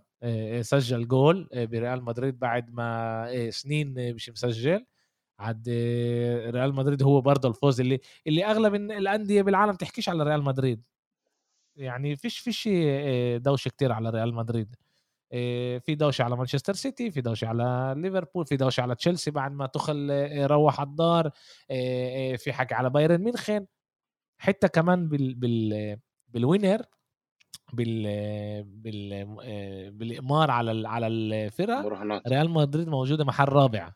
سجل 0.61 1.09
جول 1.09 1.49
بريال 1.55 2.05
مدريد 2.05 2.39
بعد 2.39 2.71
ما 2.71 3.51
سنين 3.51 4.15
مش 4.15 4.31
مسجل. 4.31 4.87
عاد 5.39 5.69
ريال 6.55 6.75
مدريد 6.75 7.03
هو 7.03 7.21
برضه 7.21 7.49
الفوز 7.49 7.81
اللي 7.81 8.01
اللي 8.27 8.45
أغلب 8.45 8.75
الأندية 8.75 9.43
بالعالم 9.43 9.75
تحكيش 9.75 10.09
على 10.09 10.25
ريال 10.25 10.43
مدريد. 10.43 10.83
يعني 11.77 12.17
فيش 12.17 12.39
فيش 12.39 12.69
دوشة 13.37 13.69
كتير 13.69 13.93
على 13.93 14.11
ريال 14.11 14.35
مدريد. 14.35 14.77
في 15.81 15.95
دوشة 15.95 16.23
على 16.23 16.37
مانشستر 16.37 16.75
سيتي 16.75 17.11
في 17.11 17.21
دوشة 17.21 17.47
على 17.47 17.95
ليفربول 17.97 18.47
في 18.47 18.57
دوشة 18.57 18.81
على 18.81 18.95
تشيلسي 18.95 19.31
بعد 19.31 19.53
ما 19.53 19.67
تخل 19.67 20.11
روح 20.51 20.81
الدار. 20.81 21.31
في 22.37 22.53
حكي 22.53 22.75
على 22.75 22.91
بايرن 22.91 23.21
ميونخن. 23.21 23.67
حتى 24.39 24.69
كمان 24.69 25.09
بال 25.09 25.35
بال 25.35 25.99
بالوينر 26.33 26.83
بال 27.73 28.03
بال 28.65 29.25
بالامار 29.91 30.51
على 30.51 30.89
على 30.89 31.07
الفرق 31.07 31.79
مراهنات. 31.79 32.29
ريال 32.29 32.51
مدريد 32.51 32.89
موجودة 32.89 33.25
محل 33.25 33.49
رابع. 33.49 33.93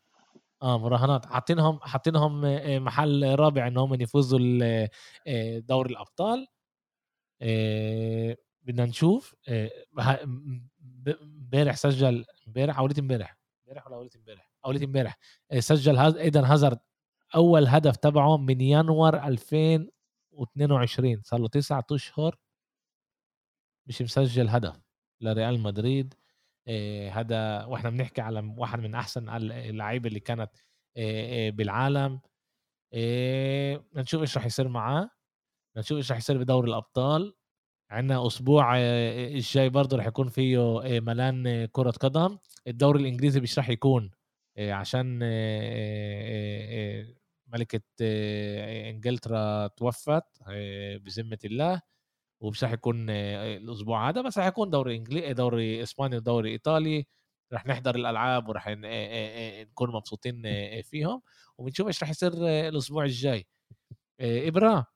آه 0.63 0.79
مراهنات. 0.79 1.27
حاطينهم 1.27 1.81
حاطينهم 1.83 2.41
محل 2.85 3.35
رابع 3.35 3.67
إن 3.67 3.77
هم 3.77 3.95
يفوزوا 4.03 4.39
دوري 5.59 5.91
الأبطال. 5.91 6.47
بدنا 8.63 8.85
نشوف 8.85 9.35
امبارح 11.23 11.77
سجل 11.77 12.25
امبارح 12.47 12.79
اوليت 12.79 12.99
امبارح؟ 12.99 13.39
امبارح 13.67 13.87
ولا 13.87 13.97
اوليت 13.97 14.17
امبارح؟ 14.17 14.51
اوليت 14.65 14.83
امبارح. 14.83 15.19
سجل 15.59 15.99
أيضا 15.99 16.41
هازارد 16.41 16.79
أول 17.35 17.67
هدف 17.67 17.97
تبعه 17.97 18.37
من 18.37 18.61
يناير 18.61 19.27
2022 20.41 21.23
صار 21.23 21.41
له 21.41 21.49
تسعة 21.49 21.87
أشهر 21.93 22.39
مش 23.87 24.03
مسجل 24.03 24.49
هدف 24.49 24.81
لريال 25.21 25.61
مدريد. 25.61 26.15
هذا 27.11 27.65
وإحنا 27.65 27.91
بنحكي 27.91 28.21
على 28.21 28.55
واحد 28.57 28.81
من 28.81 28.95
أحسن 28.95 29.29
اللعيبة 29.29 30.09
اللي 30.09 30.21
كانت 30.21 30.51
بالعالم. 31.57 32.21
نشوف 33.95 34.21
إيش 34.21 34.37
راح 34.37 34.47
يصير 34.47 34.69
معاه. 34.69 35.11
نشوف 35.77 35.99
إيش 35.99 36.11
راح 36.11 36.19
يصير 36.19 36.39
بدوري 36.39 36.69
الأبطال. 36.69 37.35
عندنا 37.91 38.27
أسبوع 38.27 38.79
الجاي 38.79 39.69
برضه 39.69 39.97
راح 39.97 40.07
يكون 40.07 40.29
فيه 40.29 40.81
ملان 41.01 41.67
كرة 41.67 41.91
قدم. 41.91 42.39
الدوري 42.67 43.01
الإنجليزي 43.01 43.41
مش 43.41 43.59
راح 43.59 43.69
يكون 43.69 44.11
عشان 44.59 45.19
ملكة 47.47 47.81
إنجلترا 48.91 49.67
توفت 49.67 50.25
بذمة 51.01 51.39
الله. 51.45 51.83
ومش 52.41 52.65
راح 52.65 52.73
يكون 52.73 53.11
الأسبوع 53.11 54.09
هذا 54.09 54.23
بس 54.23 54.39
راح 54.39 54.47
يكون 54.47 54.71
دوري 54.71 54.97
انجليزي 54.97 55.33
دوري 55.33 55.83
إسباني 55.83 56.17
ودوري 56.17 56.51
إيطالي. 56.51 57.07
راح 57.53 57.67
نحضر 57.67 57.95
الألعاب 57.95 58.49
وراح 58.49 58.69
نكون 58.69 59.93
مبسوطين 59.93 60.43
فيهم. 60.83 61.23
وبنشوف 61.59 61.87
إيش 61.87 62.03
راح 62.03 62.11
يصير 62.11 62.33
الأسبوع 62.69 63.05
الجاي. 63.05 63.47
إبرا 64.21 64.87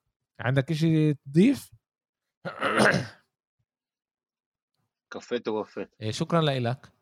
عندك 0.41 0.73
شيء 0.73 1.17
تضيف؟ 1.27 1.71
كفيت 5.13 5.49
ووفيت. 5.49 5.91
شكرا 6.11 6.41
لك 6.41 6.93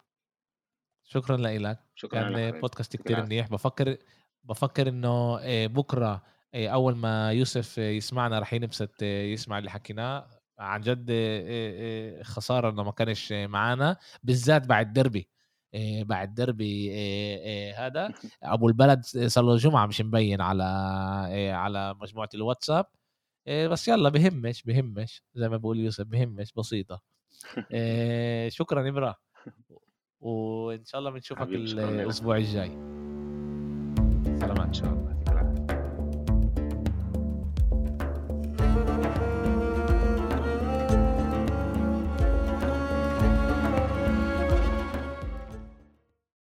شكرا 1.05 1.37
لك 1.37 1.79
شكرا 1.95 2.23
كان 2.23 2.61
بودكاست 2.61 2.97
كتير 2.97 3.23
منيح. 3.23 3.49
بفكر 3.49 3.99
بفكر 4.45 4.89
إنه 4.89 5.39
بكرة 5.67 6.23
أول 6.55 6.97
ما 6.97 7.33
يوسف 7.33 7.79
يسمعنا 7.79 8.39
رح 8.39 8.53
ينبسط 8.53 9.03
يسمع 9.03 9.59
اللي 9.59 9.71
حكيناه. 9.71 10.29
عن 10.59 10.81
جد 10.81 11.13
خسارة 12.23 12.71
إنه 12.71 12.83
ما 12.83 12.91
كانش 12.91 13.33
معنا 13.33 13.97
بالذات 14.23 14.67
بعد 14.67 14.93
دربي 14.93 15.29
بعد 16.03 16.35
دربي 16.35 16.93
هذا 17.75 18.09
أبو 18.43 18.69
البلد 18.69 19.05
صار 19.05 19.45
له 19.45 19.57
جمعة 19.57 19.87
مش 19.87 20.01
مبين 20.01 20.41
على 20.41 20.63
على 21.53 21.95
مجموعة 21.95 22.29
الواتساب. 22.35 22.87
بس 23.49 23.89
يلا 23.89 24.09
بهمش 24.09 24.63
بهمش. 24.63 25.23
زي 25.35 25.49
ما 25.49 25.57
بقول 25.57 25.79
يوسف 25.79 26.05
بهمش 26.05 26.53
بسيطة. 26.53 27.03
شكرا 28.59 28.89
ابرا 28.89 29.15
وإن 30.21 30.85
شاء 30.85 30.99
الله 30.99 31.11
بنشوفك 31.11 31.49
الأسبوع 31.49 32.37
الجاي. 32.37 32.98
إن 34.69 34.75
شاء 34.75 34.91
الله. 34.93 35.28